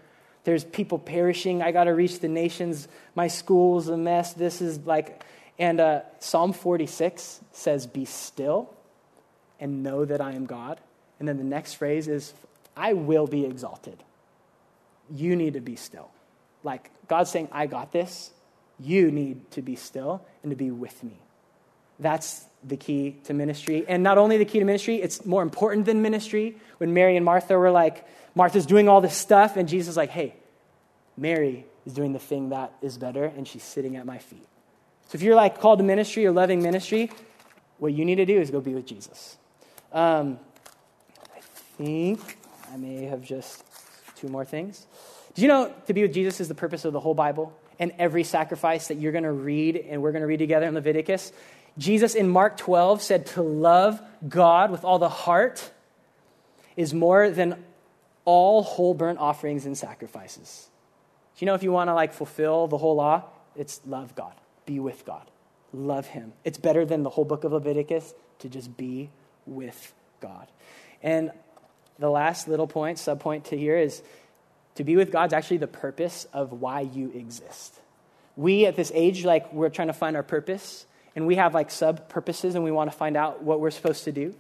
There's 0.44 0.64
people 0.64 0.98
perishing. 0.98 1.62
I 1.62 1.72
got 1.72 1.84
to 1.84 1.94
reach 1.94 2.20
the 2.20 2.28
nations. 2.28 2.86
My 3.14 3.26
school's 3.26 3.88
a 3.88 3.96
mess. 3.96 4.34
This 4.34 4.60
is 4.60 4.78
like, 4.80 5.24
and 5.58 5.80
uh, 5.80 6.02
Psalm 6.20 6.52
46 6.52 7.40
says, 7.52 7.86
Be 7.86 8.04
still 8.04 8.72
and 9.58 9.82
know 9.82 10.04
that 10.04 10.20
I 10.20 10.32
am 10.32 10.46
God. 10.46 10.80
And 11.18 11.28
then 11.28 11.38
the 11.38 11.44
next 11.44 11.74
phrase 11.74 12.08
is, 12.08 12.32
I 12.76 12.92
will 12.94 13.26
be 13.26 13.44
exalted. 13.44 14.02
You 15.10 15.36
need 15.36 15.54
to 15.54 15.60
be 15.60 15.76
still. 15.76 16.10
Like 16.62 16.90
God's 17.08 17.30
saying, 17.30 17.48
I 17.52 17.66
got 17.66 17.92
this. 17.92 18.30
You 18.78 19.10
need 19.10 19.50
to 19.52 19.62
be 19.62 19.76
still 19.76 20.24
and 20.42 20.50
to 20.50 20.56
be 20.56 20.70
with 20.70 21.02
me. 21.04 21.18
That's 21.98 22.44
the 22.64 22.76
key 22.76 23.18
to 23.24 23.34
ministry. 23.34 23.84
And 23.86 24.02
not 24.02 24.18
only 24.18 24.38
the 24.38 24.44
key 24.44 24.58
to 24.58 24.64
ministry, 24.64 24.96
it's 24.96 25.24
more 25.24 25.42
important 25.42 25.86
than 25.86 26.02
ministry. 26.02 26.56
When 26.78 26.94
Mary 26.94 27.16
and 27.16 27.24
Martha 27.24 27.58
were 27.58 27.70
like, 27.70 28.06
Martha's 28.34 28.66
doing 28.66 28.88
all 28.88 29.00
this 29.00 29.16
stuff, 29.16 29.56
and 29.56 29.68
Jesus 29.68 29.90
is 29.90 29.96
like, 29.96 30.10
hey, 30.10 30.34
Mary 31.16 31.66
is 31.84 31.92
doing 31.92 32.12
the 32.12 32.18
thing 32.18 32.48
that 32.50 32.72
is 32.80 32.96
better, 32.98 33.24
and 33.24 33.46
she's 33.46 33.62
sitting 33.62 33.96
at 33.96 34.06
my 34.06 34.18
feet. 34.18 34.46
So 35.08 35.16
if 35.16 35.22
you're 35.22 35.34
like 35.34 35.60
called 35.60 35.78
to 35.80 35.84
ministry 35.84 36.26
or 36.26 36.32
loving 36.32 36.62
ministry, 36.62 37.10
what 37.78 37.92
you 37.92 38.04
need 38.04 38.16
to 38.16 38.26
do 38.26 38.40
is 38.40 38.50
go 38.50 38.60
be 38.60 38.74
with 38.74 38.86
Jesus. 38.86 39.36
Um, 39.92 40.38
I 41.34 41.40
think 41.76 42.38
I 42.72 42.76
may 42.78 43.04
have 43.04 43.20
just 43.20 43.62
two 44.16 44.28
more 44.28 44.44
things. 44.46 44.86
Did 45.34 45.42
you 45.42 45.48
know 45.48 45.74
to 45.86 45.92
be 45.92 46.02
with 46.02 46.14
Jesus 46.14 46.40
is 46.40 46.48
the 46.48 46.54
purpose 46.54 46.86
of 46.86 46.94
the 46.94 47.00
whole 47.00 47.14
Bible 47.14 47.52
and 47.78 47.92
every 47.98 48.24
sacrifice 48.24 48.88
that 48.88 48.96
you're 48.96 49.12
going 49.12 49.24
to 49.24 49.32
read 49.32 49.76
and 49.76 50.00
we're 50.00 50.12
going 50.12 50.22
to 50.22 50.26
read 50.26 50.38
together 50.38 50.66
in 50.66 50.74
Leviticus? 50.74 51.32
Jesus 51.76 52.14
in 52.14 52.28
Mark 52.28 52.56
12 52.56 53.02
said 53.02 53.26
to 53.26 53.42
love 53.42 54.00
God 54.26 54.70
with 54.70 54.84
all 54.84 54.98
the 54.98 55.08
heart 55.10 55.70
is 56.76 56.94
more 56.94 57.30
than 57.30 57.62
all 58.24 58.62
whole 58.62 58.94
burnt 58.94 59.18
offerings 59.18 59.66
and 59.66 59.76
sacrifices. 59.76 60.70
Do 61.36 61.44
you 61.44 61.46
know 61.46 61.54
if 61.54 61.62
you 61.62 61.72
want 61.72 61.88
to 61.88 61.94
like 61.94 62.14
fulfill 62.14 62.68
the 62.68 62.78
whole 62.78 62.96
law, 62.96 63.24
it's 63.54 63.82
love 63.86 64.14
God, 64.14 64.34
be 64.64 64.80
with 64.80 65.04
God, 65.04 65.30
love 65.74 66.06
Him. 66.06 66.32
It's 66.44 66.58
better 66.58 66.86
than 66.86 67.02
the 67.02 67.10
whole 67.10 67.24
book 67.26 67.44
of 67.44 67.52
Leviticus 67.52 68.14
to 68.38 68.48
just 68.48 68.76
be 68.78 69.10
with 69.44 69.92
God. 70.20 70.46
And 71.02 71.32
the 71.99 72.11
last 72.11 72.49
little 72.49 72.66
point, 72.66 72.99
subpoint 72.99 73.45
to 73.45 73.57
here 73.57 73.76
is 73.76 74.03
to 74.76 74.84
be 74.84 74.97
with 74.97 75.12
God's 75.12 75.32
actually 75.32 75.59
the 75.59 75.66
purpose 75.66 76.26
of 76.32 76.53
why 76.53 76.80
you 76.80 77.11
exist. 77.14 77.74
We 78.36 78.66
at 78.66 78.76
this 78.76 78.90
age, 78.95 79.24
like, 79.24 79.53
we're 79.53 79.68
trying 79.68 79.88
to 79.88 79.95
find 79.95 80.16
our 80.16 80.22
purpose, 80.22 80.86
and 81.14 81.26
we 81.26 81.36
have 81.36 81.55
like 81.55 81.70
sub 81.70 82.09
purposes, 82.09 82.55
and 82.55 82.64
we 82.64 82.70
want 82.70 82.90
to 82.90 82.97
find 82.97 83.16
out 83.16 83.43
what 83.43 83.61
we're 83.61 83.70
supposed 83.70 84.05
to 84.05 84.12
do. 84.12 84.34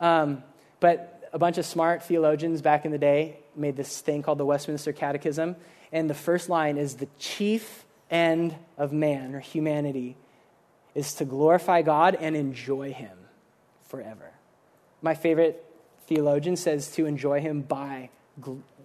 Um, 0.00 0.42
but 0.80 1.30
a 1.32 1.38
bunch 1.38 1.58
of 1.58 1.66
smart 1.66 2.02
theologians 2.02 2.62
back 2.62 2.84
in 2.84 2.92
the 2.92 2.98
day 2.98 3.38
made 3.56 3.76
this 3.76 4.00
thing 4.00 4.22
called 4.22 4.38
the 4.38 4.46
Westminster 4.46 4.92
Catechism, 4.92 5.56
and 5.92 6.10
the 6.10 6.14
first 6.14 6.48
line 6.48 6.76
is 6.76 6.96
the 6.96 7.08
chief 7.18 7.84
end 8.10 8.54
of 8.76 8.92
man 8.92 9.34
or 9.34 9.40
humanity 9.40 10.16
is 10.94 11.14
to 11.14 11.24
glorify 11.24 11.82
God 11.82 12.16
and 12.18 12.36
enjoy 12.36 12.92
Him 12.92 13.16
forever. 13.88 14.32
My 15.00 15.14
favorite 15.14 15.64
theologian 16.08 16.56
says 16.56 16.90
to 16.92 17.06
enjoy 17.06 17.40
him 17.40 17.60
by, 17.60 18.08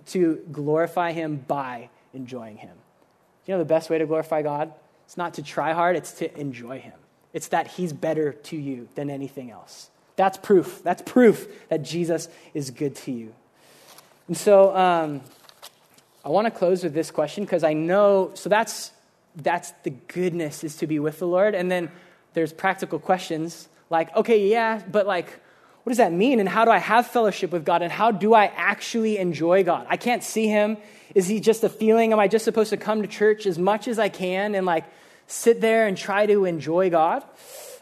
to 0.08 0.42
glorify 0.52 1.14
him 1.14 1.38
by 1.48 1.90
enjoying 2.14 2.58
him. 2.58 2.76
You 3.46 3.54
know 3.54 3.60
the 3.60 3.66
best 3.66 3.90
way 3.90 3.98
to 3.98 4.06
glorify 4.06 4.42
God? 4.42 4.74
It's 5.06 5.18
not 5.18 5.36
to 5.36 5.44
try 5.44 5.74
hard, 5.74 5.96
it's 5.96 6.12
to 6.14 6.40
enjoy 6.40 6.80
him. 6.80 6.94
It's 7.32 7.48
that 7.48 7.68
he's 7.68 7.94
better 7.94 8.34
to 8.34 8.58
you 8.58 8.88
than 8.96 9.10
anything 9.10 9.52
else. 9.52 9.90
That's 10.16 10.38
proof. 10.38 10.84
That's 10.84 11.02
proof 11.02 11.48
that 11.70 11.82
Jesus 11.82 12.28
is 12.54 12.70
good 12.70 12.96
to 12.98 13.12
you. 13.12 13.34
And 14.28 14.38
so 14.38 14.76
um, 14.76 15.22
I 16.24 16.30
want 16.30 16.46
to 16.46 16.52
close 16.52 16.84
with 16.84 16.94
this 16.94 17.10
question 17.10 17.44
because 17.44 17.64
I 17.64 17.74
know, 17.74 18.32
so 18.36 18.50
that's, 18.50 18.92
that's 19.36 19.72
the 19.84 19.90
goodness 19.90 20.64
is 20.64 20.76
to 20.78 20.88
be 20.88 21.00
with 21.00 21.20
the 21.20 21.28
Lord. 21.28 21.56
And 21.56 21.72
then 21.72 21.90
there's 22.34 22.54
practical 22.54 23.00
questions 23.00 23.68
like, 23.90 24.16
okay, 24.16 24.48
yeah, 24.48 24.82
but 24.92 25.08
like, 25.08 25.40
what 25.84 25.92
does 25.92 25.98
that 25.98 26.14
mean? 26.14 26.40
And 26.40 26.48
how 26.48 26.64
do 26.64 26.72
I 26.72 26.78
have 26.78 27.08
fellowship 27.08 27.52
with 27.52 27.66
God? 27.66 27.82
And 27.82 27.92
how 27.92 28.12
do 28.12 28.34
I 28.34 28.46
actually 28.46 29.18
enjoy 29.18 29.64
God? 29.64 29.86
I 29.90 29.98
can't 29.98 30.24
see 30.24 30.48
Him. 30.48 30.78
Is 31.14 31.28
He 31.28 31.42
just 31.42 31.64
a 31.64 31.70
feeling? 31.70 32.14
Am 32.14 32.20
I 32.20 32.30
just 32.30 32.46
supposed 32.46 32.70
to 32.70 32.78
come 32.78 33.02
to 33.02 33.08
church 33.08 33.46
as 33.46 33.60
much 33.60 33.88
as 33.90 34.00
I 34.00 34.08
can 34.08 34.56
and 34.56 34.66
like 34.66 34.86
sit 35.28 35.60
there 35.60 35.86
and 35.86 35.98
try 35.98 36.26
to 36.26 36.46
enjoy 36.46 36.90
God? 36.90 37.24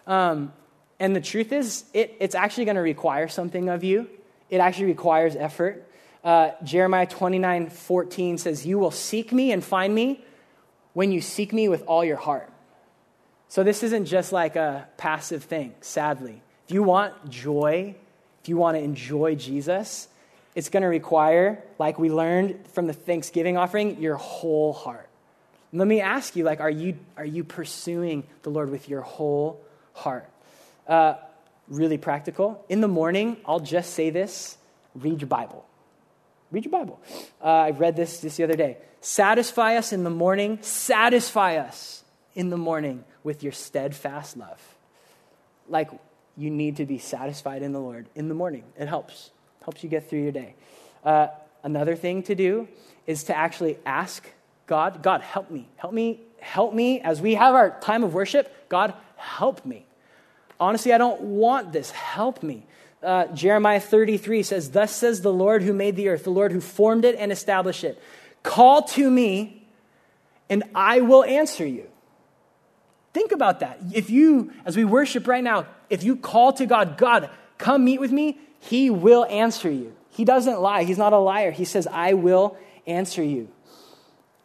Um, 0.08 0.52
and 1.00 1.16
the 1.16 1.22
truth 1.22 1.52
is, 1.52 1.84
it, 1.94 2.16
it's 2.20 2.34
actually 2.34 2.66
going 2.66 2.76
to 2.76 2.82
require 2.82 3.28
something 3.28 3.70
of 3.70 3.84
you. 3.84 4.10
It 4.50 4.58
actually 4.58 4.86
requires 4.86 5.36
effort. 5.36 5.88
Uh, 6.24 6.52
Jeremiah 6.64 7.08
29 7.08 7.70
14 7.70 8.38
says, 8.40 8.66
You 8.66 8.80
will 8.80 8.92
seek 8.92 9.32
me 9.32 9.52
and 9.52 9.64
find 9.64 9.94
me 9.94 10.24
when 10.94 11.12
you 11.12 11.22
seek 11.22 11.54
me 11.54 11.70
with 11.70 11.84
all 11.88 12.04
your 12.04 12.18
heart. 12.18 12.52
So 13.48 13.64
this 13.64 13.84
isn't 13.84 14.06
just 14.06 14.32
like 14.32 14.56
a 14.56 14.88
passive 14.98 15.44
thing, 15.44 15.76
sadly. 15.82 16.42
If 16.68 16.74
you 16.74 16.84
want 16.84 17.30
joy, 17.30 17.96
if 18.42 18.50
you 18.50 18.58
want 18.58 18.78
to 18.78 18.84
enjoy 18.84 19.36
Jesus, 19.36 20.08
it's 20.56 20.70
going 20.70 20.84
to 20.84 20.90
require, 20.90 21.64
like 21.80 22.00
we 22.00 22.10
learned 22.10 22.68
from 22.74 22.88
the 22.88 22.94
Thanksgiving 22.94 23.58
offering, 23.58 24.02
your 24.02 24.16
whole 24.16 24.74
heart. 24.74 25.08
let 25.72 25.88
me 25.88 26.02
ask 26.02 26.36
you, 26.36 26.44
like, 26.44 26.60
are 26.60 26.70
you, 26.70 26.98
are 27.16 27.26
you 27.26 27.44
pursuing 27.44 28.24
the 28.44 28.50
Lord 28.50 28.70
with 28.70 28.90
your 28.90 29.02
whole 29.02 29.62
heart? 29.94 30.30
Uh, 30.88 31.16
really 31.68 31.98
practical. 31.98 32.66
In 32.68 32.82
the 32.82 32.88
morning, 32.88 33.38
I'll 33.46 33.62
just 33.62 33.94
say 33.94 34.10
this 34.10 34.58
read 34.96 35.22
your 35.22 35.30
Bible. 35.30 35.66
Read 36.52 36.66
your 36.66 36.72
Bible. 36.72 37.00
Uh, 37.42 37.48
I 37.48 37.70
read 37.72 37.96
this 37.96 38.20
this 38.20 38.36
the 38.36 38.44
other 38.44 38.58
day. 38.58 38.78
Satisfy 39.00 39.78
us 39.78 39.94
in 39.94 40.04
the 40.04 40.10
morning, 40.10 40.60
satisfy 40.62 41.56
us 41.56 42.04
in 42.36 42.50
the 42.50 42.58
morning 42.58 43.06
with 43.24 43.42
your 43.42 43.54
steadfast 43.54 44.36
love. 44.36 44.62
Like, 45.70 45.90
you 46.38 46.50
need 46.50 46.78
to 46.78 46.86
be 46.86 46.98
satisfied 46.98 47.62
in 47.62 47.72
the 47.72 47.80
Lord 47.80 48.08
in 48.16 48.28
the 48.28 48.36
morning. 48.36 48.64
It 48.78 48.88
helps, 48.88 49.32
helps 49.64 49.84
you 49.84 49.90
get 49.90 50.10
through 50.10 50.24
your 50.24 50.32
day. 50.32 50.56
Uh, 51.04 51.28
another 51.64 51.96
thing 51.96 52.24
to 52.24 52.36
do 52.36 52.68
is 53.08 53.24
to 53.26 53.36
actually 53.36 53.78
ask 53.86 54.28
God, 54.68 55.04
God, 55.04 55.22
help 55.22 55.52
me. 55.52 55.68
Help 55.76 55.94
me. 55.94 56.22
Help 56.40 56.74
me 56.74 57.02
as 57.02 57.22
we 57.22 57.36
have 57.36 57.56
our 57.56 57.78
time 57.82 58.04
of 58.04 58.14
worship. 58.14 58.70
God, 58.70 58.94
help 59.18 59.66
me. 59.66 59.86
Honestly, 60.60 60.94
I 60.94 60.98
don't 60.98 61.22
want 61.22 61.74
this. 61.74 61.92
Help 61.92 62.42
me. 62.42 62.66
Uh, 63.04 63.26
Jeremiah 63.28 63.80
33 63.80 64.44
says, 64.44 64.72
Thus 64.72 64.96
says 64.96 65.22
the 65.22 65.34
Lord 65.34 65.64
who 65.64 65.74
made 65.74 65.96
the 65.96 66.08
earth, 66.10 66.24
the 66.24 66.30
Lord 66.30 66.52
who 66.52 66.62
formed 66.62 67.04
it 67.04 67.16
and 67.18 67.32
established 67.32 67.84
it. 67.84 68.02
Call 68.44 68.84
to 68.84 69.10
me, 69.10 69.68
and 70.50 70.64
I 70.74 71.02
will 71.02 71.24
answer 71.24 71.66
you. 71.66 71.88
Think 73.14 73.32
about 73.32 73.60
that. 73.60 73.80
If 73.94 74.10
you, 74.10 74.54
as 74.66 74.78
we 74.78 74.86
worship 74.86 75.28
right 75.28 75.44
now, 75.44 75.66
if 75.92 76.04
you 76.04 76.16
call 76.16 76.54
to 76.54 76.66
God, 76.66 76.98
God, 76.98 77.30
come 77.58 77.86
meet 77.86 78.00
with 78.00 78.12
me, 78.12 78.40
He 78.60 78.90
will 78.90 79.26
answer 79.26 79.70
you. 79.70 79.94
He 80.10 80.26
doesn't 80.26 80.60
lie. 80.60 80.84
He's 80.84 80.98
not 80.98 81.14
a 81.14 81.18
liar. 81.18 81.52
He 81.52 81.66
says, 81.66 81.88
I 81.88 82.14
will 82.14 82.58
answer 82.88 83.24
you. 83.24 83.50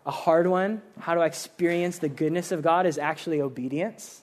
A 0.04 0.10
hard 0.10 0.46
one, 0.46 0.82
how 1.00 1.14
to 1.14 1.22
experience 1.22 1.98
the 1.98 2.08
goodness 2.08 2.52
of 2.52 2.62
God, 2.62 2.86
is 2.86 2.98
actually 2.98 3.40
obedience. 3.40 4.22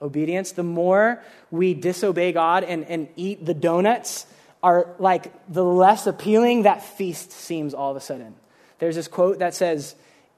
Obedience. 0.00 0.52
The 0.52 0.62
more 0.62 1.22
we 1.50 1.74
disobey 1.74 2.32
God 2.32 2.64
and, 2.64 2.84
and 2.86 3.08
eat 3.16 3.44
the 3.44 3.54
donuts, 3.54 4.26
are 4.62 4.94
like 4.98 5.32
the 5.52 5.64
less 5.64 6.06
appealing 6.06 6.62
that 6.62 6.82
feast 6.82 7.32
seems 7.32 7.74
all 7.74 7.90
of 7.90 7.96
a 7.96 8.00
sudden. 8.00 8.34
There's 8.78 8.94
this 8.96 9.08
quote 9.08 9.40
that 9.40 9.54
says, 9.54 9.94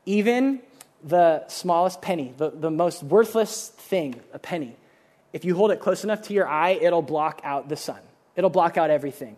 even 0.07 0.61
the 1.03 1.47
smallest 1.49 2.01
penny, 2.01 2.33
the, 2.37 2.51
the 2.51 2.71
most 2.71 3.03
worthless 3.03 3.69
thing, 3.69 4.21
a 4.33 4.39
penny, 4.39 4.77
if 5.35 5.45
you 5.45 5.57
hold 5.57 5.73
it 5.73 5.81
close 5.81 6.05
enough 6.05 6.23
to 6.23 6.33
your 6.33 6.49
eye, 6.49 6.79
it'll 6.81 7.03
block 7.03 7.41
out 7.43 7.69
the 7.69 7.77
sun. 7.77 7.99
It'll 8.37 8.51
block 8.51 8.79
out 8.79 8.89
everything. 8.89 9.37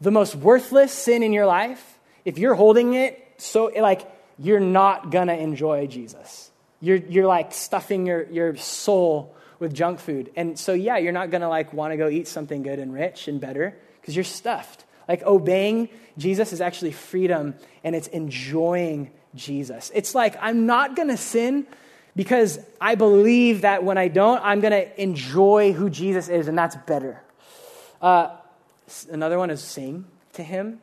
The 0.00 0.10
most 0.10 0.34
worthless 0.34 0.92
sin 0.92 1.22
in 1.22 1.32
your 1.32 1.46
life, 1.46 1.98
if 2.24 2.36
you're 2.36 2.56
holding 2.56 2.94
it 2.94 3.22
so 3.38 3.70
like 3.78 4.02
you're 4.40 4.60
not 4.60 5.10
gonna 5.10 5.34
enjoy 5.34 5.86
Jesus. 5.86 6.50
You're, 6.80 6.96
you're 6.96 7.28
like 7.28 7.52
stuffing 7.52 8.06
your, 8.06 8.24
your 8.24 8.56
soul 8.56 9.36
with 9.60 9.72
junk 9.72 10.00
food. 10.00 10.32
And 10.36 10.58
so, 10.58 10.74
yeah, 10.74 10.98
you're 10.98 11.12
not 11.12 11.30
gonna 11.30 11.48
like 11.48 11.72
wanna 11.72 11.96
go 11.96 12.08
eat 12.08 12.26
something 12.26 12.62
good 12.62 12.80
and 12.80 12.92
rich 12.92 13.28
and 13.28 13.40
better 13.40 13.78
because 14.00 14.16
you're 14.16 14.24
stuffed. 14.24 14.84
Like 15.08 15.22
obeying 15.22 15.90
Jesus 16.18 16.52
is 16.52 16.60
actually 16.60 16.90
freedom 16.90 17.54
and 17.84 17.94
it's 17.94 18.08
enjoying 18.08 19.12
Jesus. 19.36 19.92
It's 19.94 20.12
like 20.12 20.36
I'm 20.40 20.66
not 20.66 20.96
gonna 20.96 21.16
sin 21.16 21.68
because 22.16 22.58
I 22.80 22.96
believe 22.96 23.60
that 23.60 23.84
when 23.84 23.98
I 23.98 24.08
don't, 24.08 24.42
I'm 24.42 24.60
going 24.60 24.72
to 24.72 25.00
enjoy 25.00 25.72
who 25.72 25.90
Jesus 25.90 26.28
is, 26.28 26.48
and 26.48 26.58
that's 26.58 26.74
better. 26.74 27.22
Uh, 28.02 28.34
another 29.10 29.38
one 29.38 29.50
is 29.50 29.62
sing 29.62 30.06
to 30.32 30.42
him. 30.42 30.80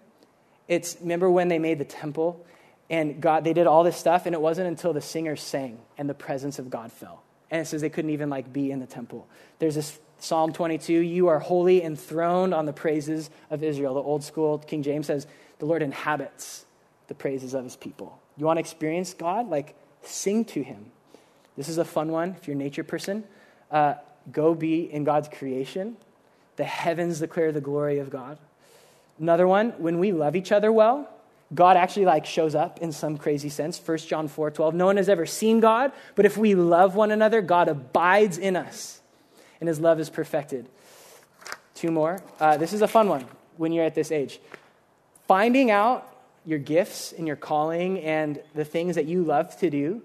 It's 0.67 0.95
remember 1.01 1.29
when 1.29 1.49
they 1.49 1.59
made 1.59 1.79
the 1.79 1.85
temple 1.85 2.45
and 2.89 3.21
God, 3.21 3.43
they 3.43 3.53
did 3.53 3.65
all 3.65 3.83
this 3.83 3.97
stuff, 3.97 4.25
and 4.27 4.35
it 4.35 4.41
wasn't 4.41 4.67
until 4.67 4.93
the 4.93 5.01
singers 5.01 5.41
sang 5.41 5.79
and 5.97 6.07
the 6.09 6.13
presence 6.13 6.59
of 6.59 6.69
God 6.69 6.91
fell. 6.91 7.23
And 7.49 7.61
it 7.61 7.65
says 7.65 7.81
they 7.81 7.89
couldn't 7.89 8.11
even 8.11 8.29
like 8.29 8.53
be 8.53 8.71
in 8.71 8.79
the 8.79 8.85
temple. 8.85 9.27
There's 9.59 9.75
this 9.75 9.97
Psalm 10.19 10.53
22, 10.53 10.93
you 10.93 11.27
are 11.27 11.39
holy 11.39 11.83
enthroned 11.83 12.53
on 12.53 12.65
the 12.65 12.71
praises 12.71 13.29
of 13.49 13.61
Israel. 13.63 13.93
The 13.93 14.01
old 14.01 14.23
school 14.23 14.57
King 14.57 14.81
James 14.83 15.07
says, 15.07 15.27
the 15.59 15.65
Lord 15.65 15.81
inhabits 15.81 16.65
the 17.07 17.13
praises 17.13 17.53
of 17.53 17.63
his 17.63 17.75
people. 17.75 18.19
You 18.37 18.45
want 18.45 18.57
to 18.57 18.61
experience 18.61 19.13
God? 19.13 19.49
Like, 19.49 19.75
sing 20.03 20.45
to 20.45 20.63
him. 20.63 20.91
This 21.55 21.69
is 21.69 21.77
a 21.77 21.85
fun 21.85 22.11
one 22.11 22.35
if 22.39 22.47
you're 22.47 22.55
a 22.55 22.57
nature 22.57 22.83
person. 22.83 23.23
Uh, 23.71 23.95
go 24.31 24.53
be 24.53 24.91
in 24.91 25.03
God's 25.03 25.27
creation. 25.27 25.97
The 26.55 26.63
heavens 26.63 27.19
declare 27.19 27.51
the 27.51 27.61
glory 27.61 27.99
of 27.99 28.09
God. 28.09 28.37
Another 29.19 29.47
one, 29.47 29.71
when 29.77 29.99
we 29.99 30.11
love 30.11 30.35
each 30.35 30.51
other 30.51 30.71
well, 30.71 31.09
God 31.53 31.77
actually 31.77 32.05
like 32.05 32.25
shows 32.25 32.55
up 32.55 32.79
in 32.81 32.91
some 32.91 33.17
crazy 33.17 33.49
sense. 33.49 33.79
1 33.83 33.97
John 33.99 34.27
4 34.27 34.51
12. 34.51 34.73
No 34.73 34.85
one 34.85 34.97
has 34.97 35.09
ever 35.09 35.25
seen 35.25 35.59
God, 35.59 35.91
but 36.15 36.25
if 36.25 36.37
we 36.37 36.55
love 36.55 36.95
one 36.95 37.11
another, 37.11 37.41
God 37.41 37.67
abides 37.67 38.37
in 38.37 38.55
us, 38.55 39.01
and 39.59 39.67
his 39.67 39.79
love 39.79 39.99
is 39.99 40.09
perfected. 40.09 40.67
Two 41.75 41.91
more. 41.91 42.21
Uh, 42.39 42.57
this 42.57 42.73
is 42.73 42.81
a 42.81 42.87
fun 42.87 43.07
one 43.07 43.25
when 43.57 43.71
you're 43.71 43.85
at 43.85 43.95
this 43.95 44.11
age. 44.11 44.39
Finding 45.27 45.69
out 45.69 46.09
your 46.45 46.59
gifts 46.59 47.13
and 47.13 47.27
your 47.27 47.35
calling 47.35 47.99
and 47.99 48.41
the 48.55 48.65
things 48.65 48.95
that 48.95 49.05
you 49.05 49.23
love 49.23 49.57
to 49.59 49.69
do 49.69 50.01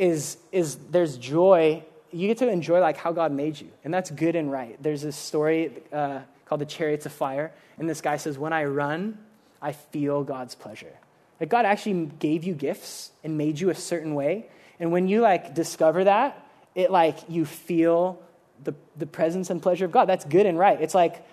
is, 0.00 0.38
is 0.50 0.76
there's 0.90 1.18
joy. 1.18 1.84
You 2.10 2.26
get 2.26 2.38
to 2.38 2.48
enjoy 2.48 2.80
like 2.80 2.96
how 2.96 3.12
God 3.12 3.32
made 3.32 3.60
you, 3.60 3.68
and 3.84 3.92
that's 3.92 4.10
good 4.10 4.34
and 4.34 4.50
right. 4.50 4.82
There's 4.82 5.02
this 5.02 5.14
story 5.14 5.72
uh, 5.92 6.20
called 6.46 6.62
the 6.62 6.66
Chariots 6.66 7.04
of 7.04 7.12
Fire, 7.12 7.52
and 7.78 7.88
this 7.88 8.00
guy 8.00 8.16
says, 8.16 8.38
"When 8.38 8.54
I 8.54 8.64
run, 8.64 9.18
I 9.60 9.72
feel 9.72 10.24
God's 10.24 10.54
pleasure." 10.54 10.92
Like 11.38 11.50
God 11.50 11.66
actually 11.66 12.06
gave 12.18 12.44
you 12.44 12.54
gifts 12.54 13.12
and 13.22 13.36
made 13.36 13.60
you 13.60 13.68
a 13.68 13.74
certain 13.74 14.14
way, 14.14 14.46
and 14.80 14.90
when 14.90 15.06
you 15.06 15.20
like 15.20 15.54
discover 15.54 16.04
that, 16.04 16.46
it 16.74 16.90
like 16.90 17.18
you 17.28 17.44
feel 17.44 18.22
the, 18.64 18.74
the 18.96 19.06
presence 19.06 19.50
and 19.50 19.62
pleasure 19.62 19.84
of 19.84 19.92
God. 19.92 20.06
That's 20.06 20.24
good 20.24 20.46
and 20.46 20.58
right. 20.58 20.80
It's 20.80 20.94
like 20.94 21.24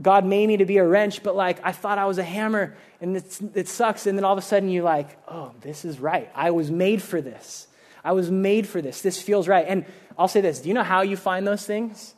God 0.00 0.26
made 0.26 0.46
me 0.46 0.58
to 0.58 0.66
be 0.66 0.76
a 0.76 0.86
wrench, 0.86 1.22
but 1.22 1.34
like 1.34 1.58
I 1.64 1.72
thought 1.72 1.98
I 1.98 2.04
was 2.04 2.18
a 2.18 2.22
hammer 2.22 2.76
and 3.00 3.16
it 3.16 3.68
sucks. 3.68 4.06
And 4.06 4.16
then 4.16 4.24
all 4.24 4.32
of 4.32 4.38
a 4.38 4.42
sudden 4.42 4.68
you 4.68 4.82
like, 4.82 5.18
oh, 5.28 5.52
this 5.60 5.84
is 5.84 5.98
right. 5.98 6.30
I 6.34 6.50
was 6.50 6.70
made 6.70 7.02
for 7.02 7.20
this. 7.20 7.66
I 8.04 8.12
was 8.12 8.30
made 8.30 8.66
for 8.66 8.80
this. 8.80 9.02
This 9.02 9.20
feels 9.20 9.48
right. 9.48 9.66
And 9.68 9.84
I'll 10.18 10.28
say 10.28 10.40
this 10.40 10.60
do 10.60 10.68
you 10.68 10.74
know 10.74 10.82
how 10.82 11.02
you 11.02 11.16
find 11.16 11.46
those 11.46 11.64
things? 11.64 12.14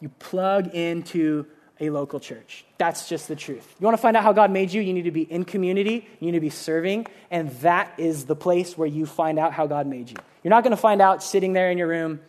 You 0.00 0.08
plug 0.08 0.74
into 0.74 1.46
a 1.80 1.90
local 1.90 2.20
church. 2.20 2.64
That's 2.78 3.08
just 3.08 3.28
the 3.28 3.36
truth. 3.36 3.74
You 3.78 3.84
want 3.84 3.96
to 3.96 4.02
find 4.02 4.16
out 4.16 4.22
how 4.22 4.32
God 4.32 4.50
made 4.50 4.72
you? 4.72 4.80
You 4.80 4.92
need 4.92 5.02
to 5.02 5.10
be 5.10 5.22
in 5.22 5.44
community, 5.44 6.08
you 6.20 6.26
need 6.26 6.38
to 6.38 6.40
be 6.40 6.50
serving, 6.50 7.06
and 7.30 7.50
that 7.60 7.92
is 7.98 8.24
the 8.24 8.36
place 8.36 8.78
where 8.78 8.88
you 8.88 9.04
find 9.06 9.38
out 9.38 9.52
how 9.52 9.66
God 9.66 9.86
made 9.86 10.10
you. 10.10 10.16
You're 10.42 10.50
not 10.50 10.62
going 10.62 10.72
to 10.72 10.76
find 10.76 11.02
out 11.02 11.22
sitting 11.22 11.52
there 11.52 11.70
in 11.70 11.78
your 11.78 11.88
room 11.88 12.20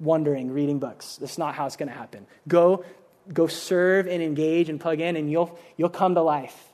wondering, 0.00 0.50
reading 0.50 0.78
books. 0.78 1.16
That's 1.16 1.38
not 1.38 1.54
how 1.54 1.66
it's 1.66 1.76
going 1.76 1.88
to 1.88 1.94
happen. 1.94 2.26
Go 2.48 2.84
go 3.32 3.46
serve 3.46 4.08
and 4.08 4.20
engage 4.20 4.68
and 4.68 4.80
plug 4.80 5.00
in 5.00 5.14
and 5.14 5.30
you'll 5.30 5.56
you'll 5.76 5.88
come 5.88 6.14
to 6.14 6.22
life. 6.22 6.72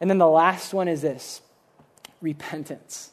And 0.00 0.08
then 0.08 0.18
the 0.18 0.28
last 0.28 0.72
one 0.72 0.88
is 0.88 1.02
this 1.02 1.42
repentance. 2.22 3.10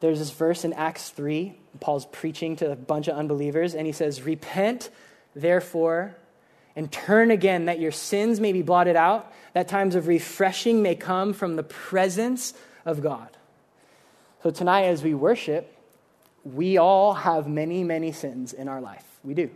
There's 0.00 0.18
this 0.18 0.30
verse 0.30 0.64
in 0.64 0.72
Acts 0.72 1.10
3. 1.10 1.54
Paul's 1.78 2.06
preaching 2.06 2.56
to 2.56 2.72
a 2.72 2.76
bunch 2.76 3.08
of 3.08 3.16
unbelievers, 3.16 3.74
and 3.74 3.86
he 3.86 3.92
says, 3.92 4.22
Repent, 4.22 4.90
therefore, 5.34 6.16
and 6.74 6.90
turn 6.90 7.30
again, 7.30 7.66
that 7.66 7.78
your 7.78 7.92
sins 7.92 8.40
may 8.40 8.52
be 8.52 8.62
blotted 8.62 8.96
out, 8.96 9.32
that 9.52 9.68
times 9.68 9.94
of 9.94 10.06
refreshing 10.06 10.82
may 10.82 10.94
come 10.94 11.32
from 11.32 11.56
the 11.56 11.62
presence 11.62 12.54
of 12.84 13.02
God. 13.02 13.28
So 14.42 14.50
tonight, 14.50 14.84
as 14.84 15.02
we 15.02 15.14
worship, 15.14 15.76
we 16.44 16.78
all 16.78 17.12
have 17.12 17.46
many, 17.46 17.84
many 17.84 18.12
sins 18.12 18.52
in 18.52 18.68
our 18.68 18.80
life. 18.80 19.04
We 19.22 19.34
do. 19.34 19.50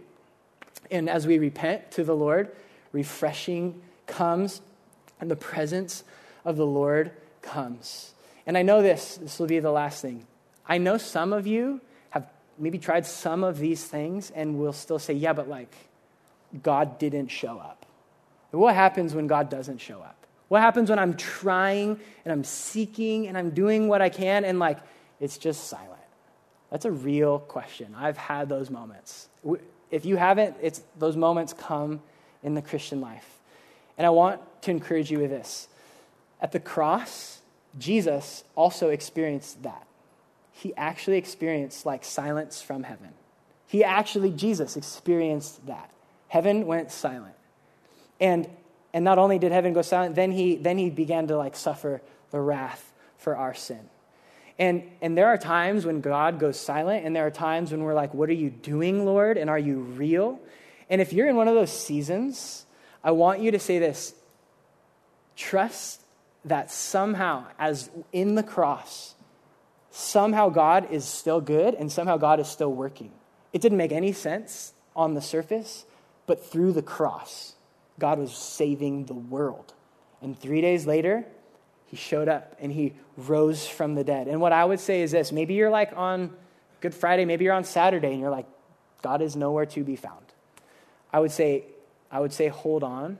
And 0.91 1.09
as 1.09 1.27
we 1.27 1.39
repent 1.39 1.91
to 1.93 2.05
the 2.05 2.15
Lord, 2.15 2.55
refreshing 2.93 3.81
comes, 4.07 4.61
and 5.21 5.31
the 5.31 5.37
presence 5.37 6.05
of 6.45 6.57
the 6.57 6.67
Lord 6.67 7.13
comes. 7.41 8.13
And 8.47 8.59
I 8.59 8.63
know 8.63 8.83
this, 8.83 9.17
this 9.17 9.39
will 9.39 9.47
be 9.47 9.61
the 9.61 9.71
last 9.71 10.03
thing. 10.03 10.27
I 10.67 10.79
know 10.79 10.99
some 10.99 11.33
of 11.33 11.47
you 11.47 11.81
have 12.11 12.27
maybe 12.59 12.79
tried 12.79 13.07
some 13.07 13.45
of 13.45 13.59
these 13.59 13.85
things 13.85 14.31
and 14.31 14.59
will 14.59 14.73
still 14.73 14.99
say, 14.99 15.15
yeah, 15.15 15.33
but 15.33 15.49
like, 15.49 15.75
God 16.63 16.99
didn't 16.99 17.29
show 17.29 17.59
up. 17.59 17.85
What 18.51 18.75
happens 18.75 19.15
when 19.15 19.27
God 19.27 19.51
doesn't 19.51 19.79
show 19.79 20.01
up? 20.01 20.17
What 20.49 20.61
happens 20.61 20.91
when 20.91 20.99
I'm 20.99 21.15
trying 21.15 21.99
and 22.25 22.33
I'm 22.33 22.45
seeking 22.45 23.27
and 23.27 23.37
I'm 23.37 23.51
doing 23.51 23.89
what 23.89 24.01
I 24.01 24.09
can 24.09 24.45
and 24.45 24.59
like 24.59 24.79
it's 25.19 25.39
just 25.39 25.65
silent? 25.65 25.91
That's 26.71 26.85
a 26.85 26.93
real 26.93 27.41
question. 27.41 27.95
I've 27.97 28.17
had 28.17 28.49
those 28.49 28.71
moments. 28.71 29.29
If 29.91 30.05
you 30.05 30.17
haven't, 30.17 30.57
it's 30.61 30.83
those 30.99 31.17
moments 31.17 31.53
come 31.53 32.01
in 32.43 32.55
the 32.55 32.63
Christian 32.63 33.01
life. 33.01 33.41
And 33.99 34.07
I 34.07 34.11
want 34.11 34.41
to 34.63 34.71
encourage 34.71 35.11
you 35.11 35.19
with 35.19 35.31
this. 35.31 35.69
At 36.41 36.53
the 36.53 36.61
cross, 36.61 37.41
Jesus 37.79 38.45
also 38.55 38.91
experienced 38.91 39.63
that. 39.63 39.87
He 40.55 40.75
actually 40.77 41.19
experienced 41.19 41.85
like 41.85 42.05
silence 42.05 42.63
from 42.63 42.83
heaven. 42.83 43.11
He 43.67 43.85
actually, 43.85 44.31
Jesus 44.31 44.77
experienced 44.77 45.67
that. 45.67 45.91
Heaven 46.29 46.67
went 46.67 46.91
silent. 46.91 47.35
And 48.21 48.49
and 48.95 49.05
not 49.05 49.19
only 49.19 49.41
did 49.41 49.51
heaven 49.51 49.73
go 49.73 49.83
silent, 49.83 50.15
then 50.15 50.31
he, 50.31 50.55
then 50.55 50.79
he 50.79 50.89
began 50.89 51.27
to 51.27 51.37
like 51.37 51.57
suffer 51.57 52.01
the 52.31 52.41
wrath 52.41 52.93
for 53.19 53.37
our 53.37 53.53
sin. 53.53 53.81
And, 54.57 54.85
and 55.03 55.19
there 55.19 55.27
are 55.27 55.37
times 55.37 55.85
when 55.85 56.01
God 56.01 56.39
goes 56.39 56.59
silent, 56.59 57.05
and 57.05 57.15
there 57.15 57.27
are 57.27 57.31
times 57.31 57.73
when 57.73 57.83
we're 57.83 57.95
like, 57.95 58.15
What 58.15 58.29
are 58.29 58.35
you 58.35 58.51
doing, 58.51 59.05
Lord? 59.05 59.37
And 59.37 59.51
are 59.51 59.59
you 59.59 59.81
real? 59.81 60.39
And 60.89 61.01
if 61.01 61.13
you're 61.13 61.29
in 61.29 61.35
one 61.35 61.49
of 61.49 61.55
those 61.55 61.73
seasons, 61.73 62.67
I 63.03 63.11
want 63.11 63.41
you 63.41 63.51
to 63.51 63.59
say 63.59 63.81
this 63.81 64.15
trust 65.35 66.01
that 66.45 66.71
somehow, 66.71 67.47
as 67.59 67.91
in 68.13 68.37
the 68.37 68.45
cross, 68.45 69.14
somehow 69.95 70.49
God 70.49 70.91
is 70.91 71.05
still 71.05 71.41
good 71.41 71.75
and 71.75 71.91
somehow 71.91 72.17
God 72.17 72.41
is 72.41 72.49
still 72.49 72.73
working. 72.73 73.13
It 73.53 73.63
didn't 73.63 73.79
make 73.79 73.93
any 73.93 74.13
sense 74.13 74.73
on 74.97 75.15
the 75.15 75.21
surface, 75.21 75.85
but 76.27 76.45
through 76.45 76.73
the 76.73 76.83
cross, 76.83 77.55
God 78.01 78.19
was 78.19 78.35
saving 78.35 79.05
the 79.05 79.15
world. 79.15 79.73
And 80.21 80.37
three 80.37 80.61
days 80.61 80.85
later, 80.85 81.25
he 81.87 81.97
showed 81.97 82.29
up 82.29 82.57
and 82.59 82.73
he 82.73 82.95
rose 83.17 83.69
from 83.69 83.95
the 83.95 84.03
dead. 84.03 84.27
And 84.27 84.41
what 84.41 84.53
I 84.53 84.65
would 84.65 84.81
say 84.81 85.03
is 85.03 85.13
this 85.13 85.31
maybe 85.31 85.55
you're 85.55 85.71
like 85.71 85.93
on 85.97 86.37
Good 86.81 86.95
Friday, 86.95 87.25
maybe 87.25 87.45
you're 87.45 87.55
on 87.55 87.65
Saturday, 87.65 88.11
and 88.11 88.21
you're 88.21 88.31
like, 88.31 88.47
God 89.01 89.23
is 89.23 89.37
nowhere 89.37 89.67
to 89.67 89.85
be 89.85 89.95
found. 89.95 90.25
I 91.13 91.21
would 91.21 91.31
say, 91.31 91.67
I 92.11 92.19
would 92.19 92.33
say, 92.33 92.49
hold 92.49 92.83
on. 92.83 93.19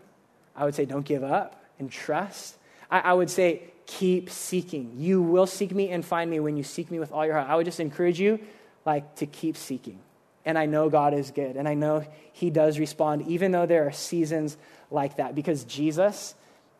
I 0.57 0.65
would 0.65 0.75
say, 0.75 0.87
don't 0.87 1.07
give 1.07 1.23
up 1.23 1.65
and 1.79 1.91
trust. 1.91 2.57
I, 2.91 3.01
I 3.01 3.13
would 3.13 3.31
say, 3.31 3.63
keep 3.87 4.31
seeking. 4.31 4.93
You 4.97 5.23
will 5.23 5.47
seek 5.47 5.73
me 5.73 5.91
and 5.91 6.05
find 6.05 6.31
me 6.31 6.41
when 6.41 6.57
you 6.57 6.63
seek 6.63 6.91
me 6.91 6.99
with 6.99 7.13
all 7.13 7.25
your 7.25 7.35
heart. 7.35 7.49
I 7.49 7.57
would 7.57 7.67
just 7.67 7.81
encourage 7.81 8.21
you, 8.21 8.41
like, 8.85 9.17
to 9.17 9.27
keep 9.27 9.57
seeking. 9.57 9.99
And 10.45 10.59
I 10.59 10.67
know 10.67 10.91
God 10.91 11.15
is 11.15 11.31
good. 11.31 11.57
And 11.57 11.69
I 11.69 11.75
know 11.75 12.05
He 12.33 12.51
does 12.51 12.79
respond, 12.79 13.27
even 13.29 13.53
though 13.53 13.67
there 13.67 13.87
are 13.87 13.93
seasons 13.93 14.57
like 14.91 15.17
that, 15.17 15.35
because 15.35 15.65
Jesus 15.65 16.35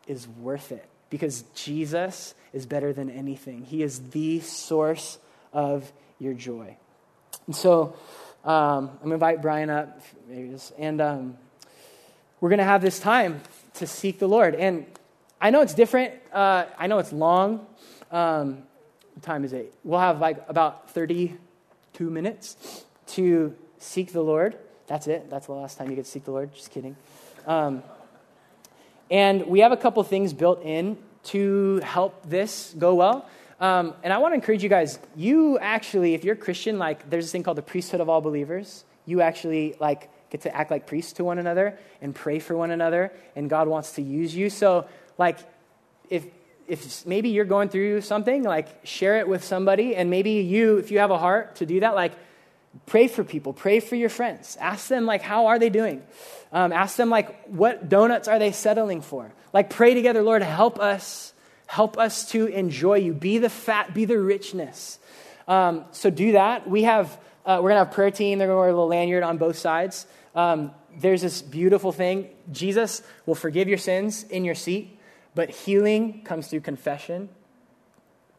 is 0.07 0.27
worth 0.27 0.71
it. 0.71 0.85
Because 1.09 1.43
Jesus 1.53 2.33
is 2.53 2.65
better 2.65 2.93
than 2.93 3.09
anything. 3.09 3.63
He 3.63 3.83
is 3.83 3.99
the 4.09 4.39
source 4.39 5.17
of 5.53 5.91
your 6.19 6.33
joy. 6.33 6.77
And 7.45 7.55
so 7.55 7.95
um, 8.43 8.89
I'm 8.89 8.97
going 8.97 9.09
to 9.09 9.13
invite 9.13 9.41
Brian 9.41 9.69
up. 9.69 10.01
And 10.77 11.01
um, 11.01 11.37
we're 12.41 12.49
going 12.49 12.59
to 12.59 12.65
have 12.65 12.81
this 12.81 12.99
time 12.99 13.41
to 13.75 13.87
seek 13.87 14.19
the 14.19 14.27
Lord. 14.27 14.55
And 14.55 14.85
I 15.41 15.49
know 15.49 15.61
it's 15.61 15.73
different. 15.73 16.13
Uh, 16.31 16.65
I 16.77 16.87
know 16.87 16.99
it's 16.99 17.11
long. 17.11 17.65
Um, 18.11 18.63
time 19.21 19.43
is 19.43 19.53
eight. 19.53 19.73
We'll 19.83 19.99
have 19.99 20.19
like 20.19 20.43
about 20.47 20.89
32 20.91 22.09
minutes 22.09 22.85
to 23.07 23.55
seek 23.77 24.11
the 24.11 24.21
Lord. 24.21 24.57
That's 24.87 25.07
it. 25.07 25.29
That's 25.29 25.47
the 25.47 25.53
last 25.53 25.77
time 25.77 25.89
you 25.89 25.95
get 25.95 26.05
to 26.05 26.11
seek 26.11 26.25
the 26.25 26.31
Lord. 26.31 26.53
Just 26.53 26.71
kidding. 26.71 26.95
Um, 27.47 27.83
and 29.09 29.45
we 29.47 29.59
have 29.59 29.71
a 29.71 29.77
couple 29.77 30.01
things 30.03 30.33
built 30.33 30.63
in 30.63 30.97
to 31.25 31.79
help 31.83 32.27
this 32.27 32.73
go 32.77 32.95
well. 32.95 33.27
Um, 33.59 33.93
and 34.03 34.11
I 34.11 34.17
want 34.17 34.31
to 34.31 34.35
encourage 34.35 34.63
you 34.63 34.69
guys. 34.69 34.99
You 35.15 35.57
actually, 35.59 36.13
if 36.13 36.23
you're 36.23 36.35
a 36.35 36.37
Christian, 36.37 36.77
like 36.77 37.09
there's 37.09 37.25
this 37.25 37.31
thing 37.31 37.43
called 37.43 37.57
the 37.57 37.63
priesthood 37.63 38.01
of 38.01 38.09
all 38.09 38.21
believers. 38.21 38.83
You 39.05 39.21
actually 39.21 39.75
like 39.79 40.09
get 40.29 40.41
to 40.41 40.55
act 40.55 40.71
like 40.71 40.87
priests 40.87 41.13
to 41.13 41.23
one 41.23 41.37
another 41.39 41.77
and 42.01 42.13
pray 42.13 42.39
for 42.39 42.57
one 42.57 42.71
another, 42.71 43.11
and 43.35 43.49
God 43.49 43.67
wants 43.67 43.93
to 43.93 44.01
use 44.01 44.35
you. 44.35 44.49
So, 44.49 44.87
like, 45.17 45.39
if 46.09 46.25
if 46.67 47.05
maybe 47.05 47.29
you're 47.29 47.45
going 47.45 47.69
through 47.69 48.01
something, 48.01 48.43
like 48.43 48.85
share 48.85 49.19
it 49.19 49.27
with 49.27 49.43
somebody, 49.43 49.95
and 49.95 50.09
maybe 50.09 50.31
you, 50.31 50.77
if 50.77 50.89
you 50.89 50.99
have 50.99 51.11
a 51.11 51.17
heart 51.17 51.57
to 51.57 51.65
do 51.65 51.81
that, 51.81 51.93
like 51.93 52.13
pray 52.85 53.07
for 53.07 53.23
people 53.23 53.53
pray 53.53 53.79
for 53.79 53.95
your 53.95 54.09
friends. 54.09 54.57
Ask 54.59 54.87
them 54.87 55.05
like 55.05 55.21
how 55.21 55.47
are 55.47 55.59
they 55.59 55.69
doing? 55.69 56.03
Um, 56.51 56.71
ask 56.71 56.97
them 56.97 57.09
like 57.09 57.47
what 57.47 57.89
donuts 57.89 58.27
are 58.27 58.39
they 58.39 58.51
settling 58.51 59.01
for? 59.01 59.31
Like 59.53 59.69
pray 59.69 59.93
together 59.93 60.21
lord 60.21 60.41
help 60.41 60.79
us 60.79 61.33
help 61.67 61.97
us 61.97 62.29
to 62.31 62.47
enjoy 62.47 62.95
you. 62.95 63.13
Be 63.13 63.37
the 63.37 63.49
fat 63.49 63.93
be 63.93 64.05
the 64.05 64.19
richness. 64.19 64.99
Um, 65.47 65.85
so 65.91 66.09
do 66.09 66.33
that. 66.33 66.69
We 66.69 66.83
have 66.83 67.17
uh, 67.45 67.59
we're 67.61 67.69
gonna 67.69 67.85
have 67.85 67.91
prayer 67.91 68.11
team. 68.11 68.39
They're 68.39 68.47
gonna 68.47 68.59
wear 68.59 68.69
a 68.69 68.73
little 68.73 68.87
lanyard 68.87 69.23
on 69.23 69.37
both 69.37 69.57
sides. 69.57 70.05
Um, 70.33 70.71
there's 70.97 71.21
this 71.21 71.41
beautiful 71.41 71.91
thing. 71.91 72.29
Jesus 72.51 73.01
will 73.25 73.35
forgive 73.35 73.67
your 73.67 73.77
sins 73.77 74.23
in 74.23 74.45
your 74.45 74.55
seat 74.55 74.94
but 75.35 75.49
healing 75.49 76.23
comes 76.23 76.47
through 76.47 76.61
confession 76.61 77.29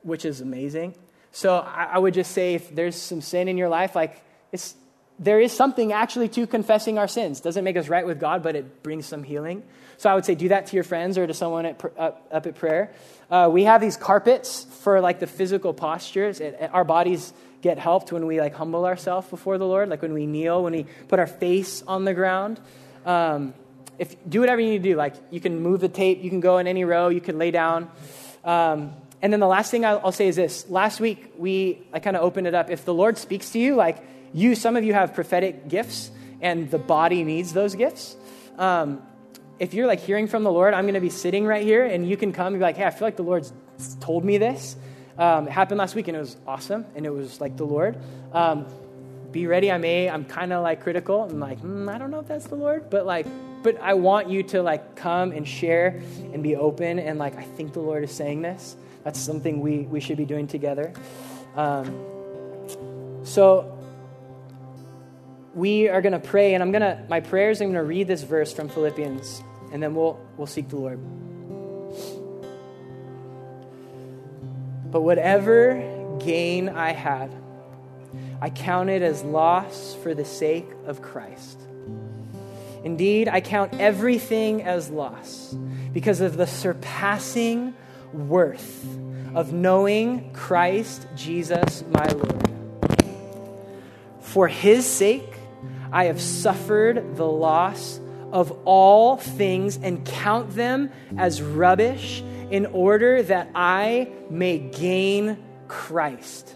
which 0.03 0.25
is 0.25 0.41
amazing 0.41 0.95
so 1.31 1.59
I, 1.59 1.91
I 1.93 1.99
would 1.99 2.15
just 2.15 2.33
say 2.33 2.55
if 2.55 2.75
there's 2.75 2.97
some 2.97 3.21
sin 3.21 3.47
in 3.49 3.57
your 3.59 3.69
life 3.69 3.95
like 3.95 4.23
it's, 4.53 4.75
there 5.19 5.41
is 5.41 5.53
something 5.53 5.93
actually 5.93 6.29
to 6.31 6.47
confessing 6.47 6.99
our 6.99 7.09
sins. 7.09 7.41
Doesn't 7.41 7.65
make 7.65 7.77
us 7.77 7.89
right 7.89 8.07
with 8.07 8.21
God, 8.21 8.43
but 8.43 8.55
it 8.55 8.83
brings 8.83 9.07
some 9.07 9.23
healing. 9.23 9.63
So 9.97 10.11
I 10.11 10.15
would 10.15 10.27
say 10.27 10.35
do 10.35 10.49
that 10.49 10.67
to 10.67 10.77
your 10.77 10.85
friends 10.85 11.17
or 11.17 11.27
to 11.27 11.33
someone 11.33 11.65
at, 11.67 11.83
up, 11.99 12.27
up, 12.31 12.47
at 12.47 12.55
prayer. 12.55 12.93
Uh, 13.31 13.49
we 13.51 13.65
have 13.65 13.81
these 13.81 13.97
carpets 13.97 14.65
for 14.83 15.01
like 15.01 15.21
the 15.21 15.27
physical 15.27 15.73
postures. 15.73 16.41
It, 16.41 16.59
it, 16.61 16.71
our 16.73 16.85
bodies 16.85 17.33
get 17.63 17.79
helped 17.79 18.13
when 18.13 18.27
we 18.27 18.41
like 18.41 18.55
humble 18.55 18.85
ourselves 18.85 19.27
before 19.29 19.57
the 19.57 19.67
Lord, 19.67 19.89
like 19.89 20.03
when 20.03 20.13
we 20.13 20.27
kneel, 20.27 20.63
when 20.63 20.75
we 20.75 20.87
put 21.09 21.19
our 21.19 21.27
face 21.27 21.83
on 21.87 22.05
the 22.05 22.13
ground. 22.13 22.61
Um, 23.07 23.55
if 23.99 24.17
do 24.29 24.41
whatever 24.41 24.61
you 24.61 24.71
need 24.71 24.83
to 24.83 24.91
do, 24.91 24.97
like 24.97 25.15
you 25.31 25.41
can 25.41 25.61
move 25.61 25.81
the 25.81 25.89
tape, 25.89 26.23
you 26.23 26.31
can 26.31 26.41
go 26.41 26.59
in 26.59 26.67
any 26.67 26.85
row, 26.85 27.09
you 27.09 27.21
can 27.21 27.39
lay 27.39 27.51
down. 27.51 27.91
Um, 28.45 28.95
and 29.23 29.33
then 29.33 29.41
the 29.41 29.47
last 29.47 29.71
thing 29.71 29.85
I'll, 29.85 30.13
say 30.13 30.29
is 30.29 30.37
this: 30.37 30.69
last 30.69 31.01
week 31.01 31.33
we 31.39 31.87
I 31.93 32.01
kind 32.01 32.17
of 32.17 32.23
opened 32.23 32.47
it 32.47 32.55
up. 32.55 32.71
If 32.71 32.85
the 32.85 32.95
Lord 32.95 33.19
speaks 33.19 33.51
to 33.51 33.59
you, 33.59 33.75
like 33.75 33.99
you, 34.33 34.55
some 34.55 34.77
of 34.77 34.85
you 34.85 34.93
have 34.93 35.15
prophetic 35.15 35.69
gifts, 35.69 36.11
and 36.41 36.71
the 36.71 36.79
body 36.79 37.25
needs 37.25 37.53
those 37.53 37.75
gifts. 37.75 38.17
Um, 38.59 39.03
if 39.59 39.73
you're 39.73 39.87
like 39.87 40.01
hearing 40.01 40.27
from 40.27 40.45
the 40.45 40.53
Lord, 40.53 40.75
I'm 40.75 40.85
going 40.85 40.95
to 40.95 41.01
be 41.01 41.11
sitting 41.11 41.47
right 41.47 41.65
here, 41.65 41.85
and 41.85 42.09
you 42.09 42.17
can 42.17 42.33
come 42.33 42.49
and 42.49 42.57
be 42.57 42.63
like, 42.63 42.77
hey, 42.77 42.85
I 42.85 42.91
feel 42.91 43.07
like 43.07 43.17
the 43.17 43.23
Lord's 43.23 43.53
told 44.01 44.25
me 44.25 44.39
this. 44.39 44.77
Um, 45.19 45.49
it 45.49 45.53
happened 45.53 45.79
last 45.79 45.95
week, 45.95 46.09
and 46.09 46.17
it 46.17 46.21
was 46.21 46.37
awesome, 46.47 46.85
and 46.95 47.07
it 47.07 47.11
was 47.11 47.41
like 47.41 47.57
the 47.57 47.65
Lord. 47.65 47.97
Be 49.37 49.47
ready. 49.47 49.71
I 49.71 49.77
may, 49.77 50.09
I'm 50.09 50.25
kind 50.25 50.51
of 50.51 50.63
like 50.63 50.81
critical. 50.81 51.25
I'm 51.25 51.39
like, 51.39 51.61
mm, 51.61 51.95
I 51.95 51.99
don't 51.99 52.11
know 52.11 52.21
if 52.21 52.27
that's 52.27 52.47
the 52.47 52.55
Lord, 52.55 52.89
but 52.89 53.05
like, 53.05 53.27
but 53.63 53.79
I 53.83 53.93
want 53.93 54.31
you 54.31 54.43
to 54.45 54.63
like 54.63 54.97
come 54.97 55.31
and 55.31 55.47
share 55.47 56.01
and 56.33 56.43
be 56.43 56.57
open, 56.57 56.99
and 56.99 57.19
like, 57.19 57.37
I 57.37 57.43
think 57.43 57.75
the 57.75 57.81
Lord 57.81 58.03
is 58.03 58.11
saying 58.11 58.41
this. 58.41 58.79
That's 59.05 59.21
something 59.21 59.61
we, 59.61 59.81
we 59.81 60.01
should 60.01 60.17
be 60.17 60.25
doing 60.25 60.47
together. 60.47 60.95
Um, 61.55 62.01
so 63.25 63.79
we 65.53 65.91
are 65.91 66.01
going 66.01 66.15
to 66.15 66.19
pray, 66.19 66.55
and 66.55 66.63
I'm 66.63 66.73
going 66.73 66.81
to, 66.81 67.05
my 67.11 67.21
prayers, 67.21 67.61
I'm 67.61 67.67
going 67.67 67.75
to 67.75 67.87
read 67.87 68.09
this 68.09 68.23
verse 68.23 68.55
from 68.55 68.71
Philippians, 68.71 69.43
and 69.71 69.83
then 69.83 69.95
we'll, 69.95 70.19
we'll 70.39 70.47
seek 70.47 70.71
the 70.71 70.77
Lord. 70.77 70.99
But 74.91 75.03
whatever 75.03 75.75
gain 76.25 76.71
I 76.71 76.93
had, 76.95 77.31
I 78.41 78.51
count 78.51 78.91
it 78.91 79.03
as 79.03 79.23
loss 79.23 79.97
for 80.03 80.15
the 80.15 80.25
sake 80.25 80.69
of 80.87 81.01
Christ. 81.01 81.59
Indeed, 82.85 83.29
I 83.29 83.41
count 83.41 83.75
everything 83.81 84.63
as 84.63 84.91
loss 84.91 85.55
because 85.93 86.21
of 86.21 86.37
the 86.37 86.47
surpassing 86.47 87.75
worth 88.13 88.85
of 89.35 89.53
knowing 89.53 90.33
Christ 90.33 91.07
Jesus 91.17 91.83
my 91.91 92.07
Lord. 92.07 93.05
For 94.21 94.49
his 94.49 94.87
sake, 94.87 95.35
I 95.91 96.05
have 96.05 96.21
suffered 96.21 97.17
the 97.17 97.27
loss 97.27 97.99
of 98.33 98.53
all 98.65 99.17
things 99.17 99.79
and 99.83 100.05
count 100.05 100.55
them 100.55 100.91
as 101.17 101.41
rubbish 101.41 102.23
in 102.51 102.67
order 102.67 103.23
that 103.23 103.51
I 103.55 104.13
may 104.29 104.59
gain 104.59 105.39
Christ 105.69 106.55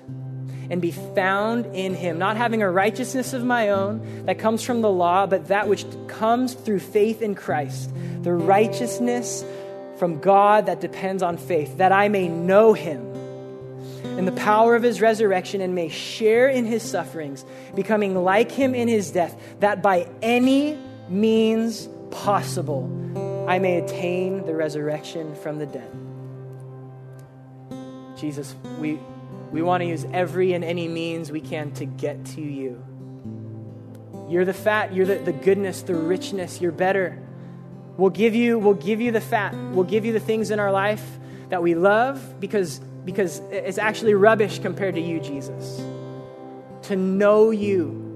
and 0.71 0.81
be 0.81 0.93
found 0.93 1.67
in 1.75 1.95
him, 1.95 2.19
not 2.19 2.37
having 2.37 2.63
a 2.63 2.71
righteousness 2.71 3.33
of 3.33 3.45
my 3.45 3.71
own 3.71 4.25
that 4.27 4.39
comes 4.39 4.63
from 4.63 4.81
the 4.81 4.91
law, 4.91 5.27
but 5.27 5.49
that 5.49 5.69
which 5.69 5.85
comes 6.07 6.55
through 6.55 6.79
faith 6.79 7.21
in 7.21 7.35
Christ, 7.35 7.91
the 8.23 8.33
righteousness 8.33 9.45
from 9.99 10.21
God 10.21 10.67
that 10.67 10.81
depends 10.81 11.23
on 11.23 11.37
faith, 11.37 11.79
that 11.79 11.93
I 11.93 12.09
may 12.09 12.29
know 12.29 12.73
him 12.73 13.11
in 14.17 14.25
the 14.25 14.33
power 14.33 14.75
of 14.77 14.83
his 14.83 15.01
resurrection 15.01 15.61
and 15.61 15.75
may 15.75 15.89
share 15.89 16.49
in 16.49 16.65
his 16.65 16.83
sufferings, 16.83 17.45
becoming 17.75 18.23
like 18.23 18.51
him 18.51 18.75
in 18.75 18.89
his 18.89 19.11
death, 19.11 19.37
that 19.61 19.83
by 19.83 20.09
any 20.23 20.79
means 21.09 21.89
possible 22.11 22.89
I 23.49 23.59
may 23.59 23.79
attain 23.79 24.47
the 24.47 24.55
resurrection 24.55 25.35
from 25.37 25.59
the 25.59 25.67
dead. 25.67 25.91
Jesus, 28.17 28.55
we, 28.79 28.99
we 29.51 29.63
want 29.63 29.83
to 29.83 29.87
use 29.87 30.07
every 30.13 30.53
and 30.53 30.65
any 30.65 30.89
means 30.89 31.33
we 31.33 31.41
can 31.41 31.73
to 31.73 31.85
get 31.85 32.25
to 32.27 32.41
you. 32.41 32.83
You're 34.29 34.45
the 34.45 34.55
fat, 34.55 34.95
you're 34.95 35.07
the, 35.07 35.17
the 35.17 35.33
goodness, 35.33 35.83
the 35.83 35.95
richness, 35.95 36.61
you're 36.61 36.73
better. 36.73 37.19
We'll 37.97 38.11
give 38.11 38.35
you, 38.35 38.59
we'll 38.59 38.75
give 38.75 39.01
you 39.01 39.11
the 39.11 39.21
fat. 39.21 39.55
We'll 39.55 39.85
give 39.85 40.05
you 40.05 40.13
the 40.13 40.21
things 40.21 40.51
in 40.51 40.61
our 40.61 40.71
life 40.71 41.05
that 41.49 41.63
we 41.63 41.75
love 41.75 42.39
because, 42.39 42.79
because 43.05 43.41
it's 43.51 43.79
actually 43.79 44.15
rubbish 44.15 44.61
compared 44.61 44.95
to 44.95 45.01
you, 45.01 45.21
Jesus. 45.21 45.83
To 46.83 46.97
know 46.97 47.51
you 47.51 48.07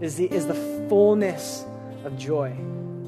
is 0.00 0.16
the, 0.16 0.30
is 0.30 0.46
the 0.46 0.54
fullness 0.88 1.64
of 2.04 2.18
joy. 2.18 2.54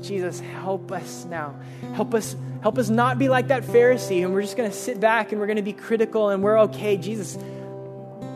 Jesus, 0.03 0.40
help 0.40 0.92
us 0.92 1.24
now. 1.24 1.55
Help 1.94 2.14
us, 2.14 2.36
help 2.62 2.78
us 2.78 2.88
not 2.88 3.18
be 3.18 3.28
like 3.28 3.49
that 3.49 3.62
Pharisee 3.62 4.24
and 4.24 4.34
we're 4.34 4.42
just 4.42 4.57
going 4.57 4.70
to 4.70 4.76
sit 4.76 5.01
back 5.01 5.32
and 5.32 5.40
we're 5.40 5.47
going 5.47 5.57
to 5.57 5.62
be 5.62 5.72
critical 5.72 6.30
and 6.30 6.42
we're 6.42 6.61
okay. 6.61 6.97
Jesus, 6.97 7.38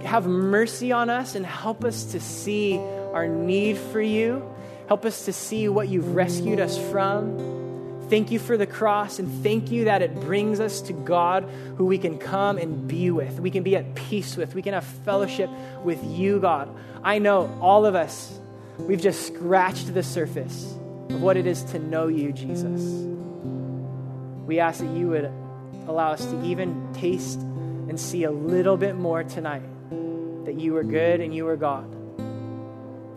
have 0.04 0.26
mercy 0.26 0.92
on 0.92 1.10
us 1.10 1.34
and 1.34 1.44
help 1.44 1.84
us 1.84 2.12
to 2.12 2.20
see 2.20 2.78
our 2.78 3.28
need 3.28 3.76
for 3.76 4.00
you. 4.00 4.42
Help 4.88 5.04
us 5.04 5.26
to 5.26 5.32
see 5.32 5.68
what 5.68 5.88
you've 5.88 6.14
rescued 6.14 6.58
us 6.58 6.78
from. 6.90 7.60
Thank 8.08 8.32
you 8.32 8.40
for 8.40 8.56
the 8.56 8.66
cross 8.66 9.20
and 9.20 9.42
thank 9.42 9.70
you 9.70 9.84
that 9.84 10.02
it 10.02 10.12
brings 10.16 10.58
us 10.58 10.80
to 10.82 10.92
God 10.92 11.48
who 11.76 11.86
we 11.86 11.96
can 11.96 12.18
come 12.18 12.58
and 12.58 12.88
be 12.88 13.12
with. 13.12 13.38
We 13.38 13.52
can 13.52 13.62
be 13.62 13.76
at 13.76 13.94
peace 13.94 14.36
with. 14.36 14.54
We 14.54 14.62
can 14.62 14.74
have 14.74 14.84
fellowship 14.84 15.48
with 15.84 16.02
you, 16.02 16.40
God. 16.40 16.68
I 17.04 17.20
know 17.20 17.56
all 17.60 17.86
of 17.86 17.94
us, 17.94 18.36
we've 18.78 19.00
just 19.00 19.28
scratched 19.28 19.94
the 19.94 20.02
surface 20.02 20.74
of 21.12 21.22
what 21.22 21.36
it 21.36 21.46
is 21.46 21.62
to 21.64 21.78
know 21.78 22.08
you, 22.08 22.32
Jesus. 22.32 22.80
We 24.46 24.60
ask 24.60 24.80
that 24.80 24.90
you 24.90 25.08
would 25.08 25.30
allow 25.86 26.12
us 26.12 26.24
to 26.24 26.44
even 26.44 26.92
taste 26.92 27.40
and 27.40 27.98
see 27.98 28.24
a 28.24 28.30
little 28.30 28.76
bit 28.76 28.96
more 28.96 29.24
tonight 29.24 29.62
that 30.44 30.54
you 30.58 30.76
are 30.76 30.84
good 30.84 31.20
and 31.20 31.34
you 31.34 31.46
are 31.48 31.56
God. 31.56 31.84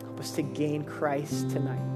Help 0.02 0.20
us 0.20 0.32
to 0.32 0.42
gain 0.42 0.84
Christ 0.84 1.50
tonight. 1.50 1.93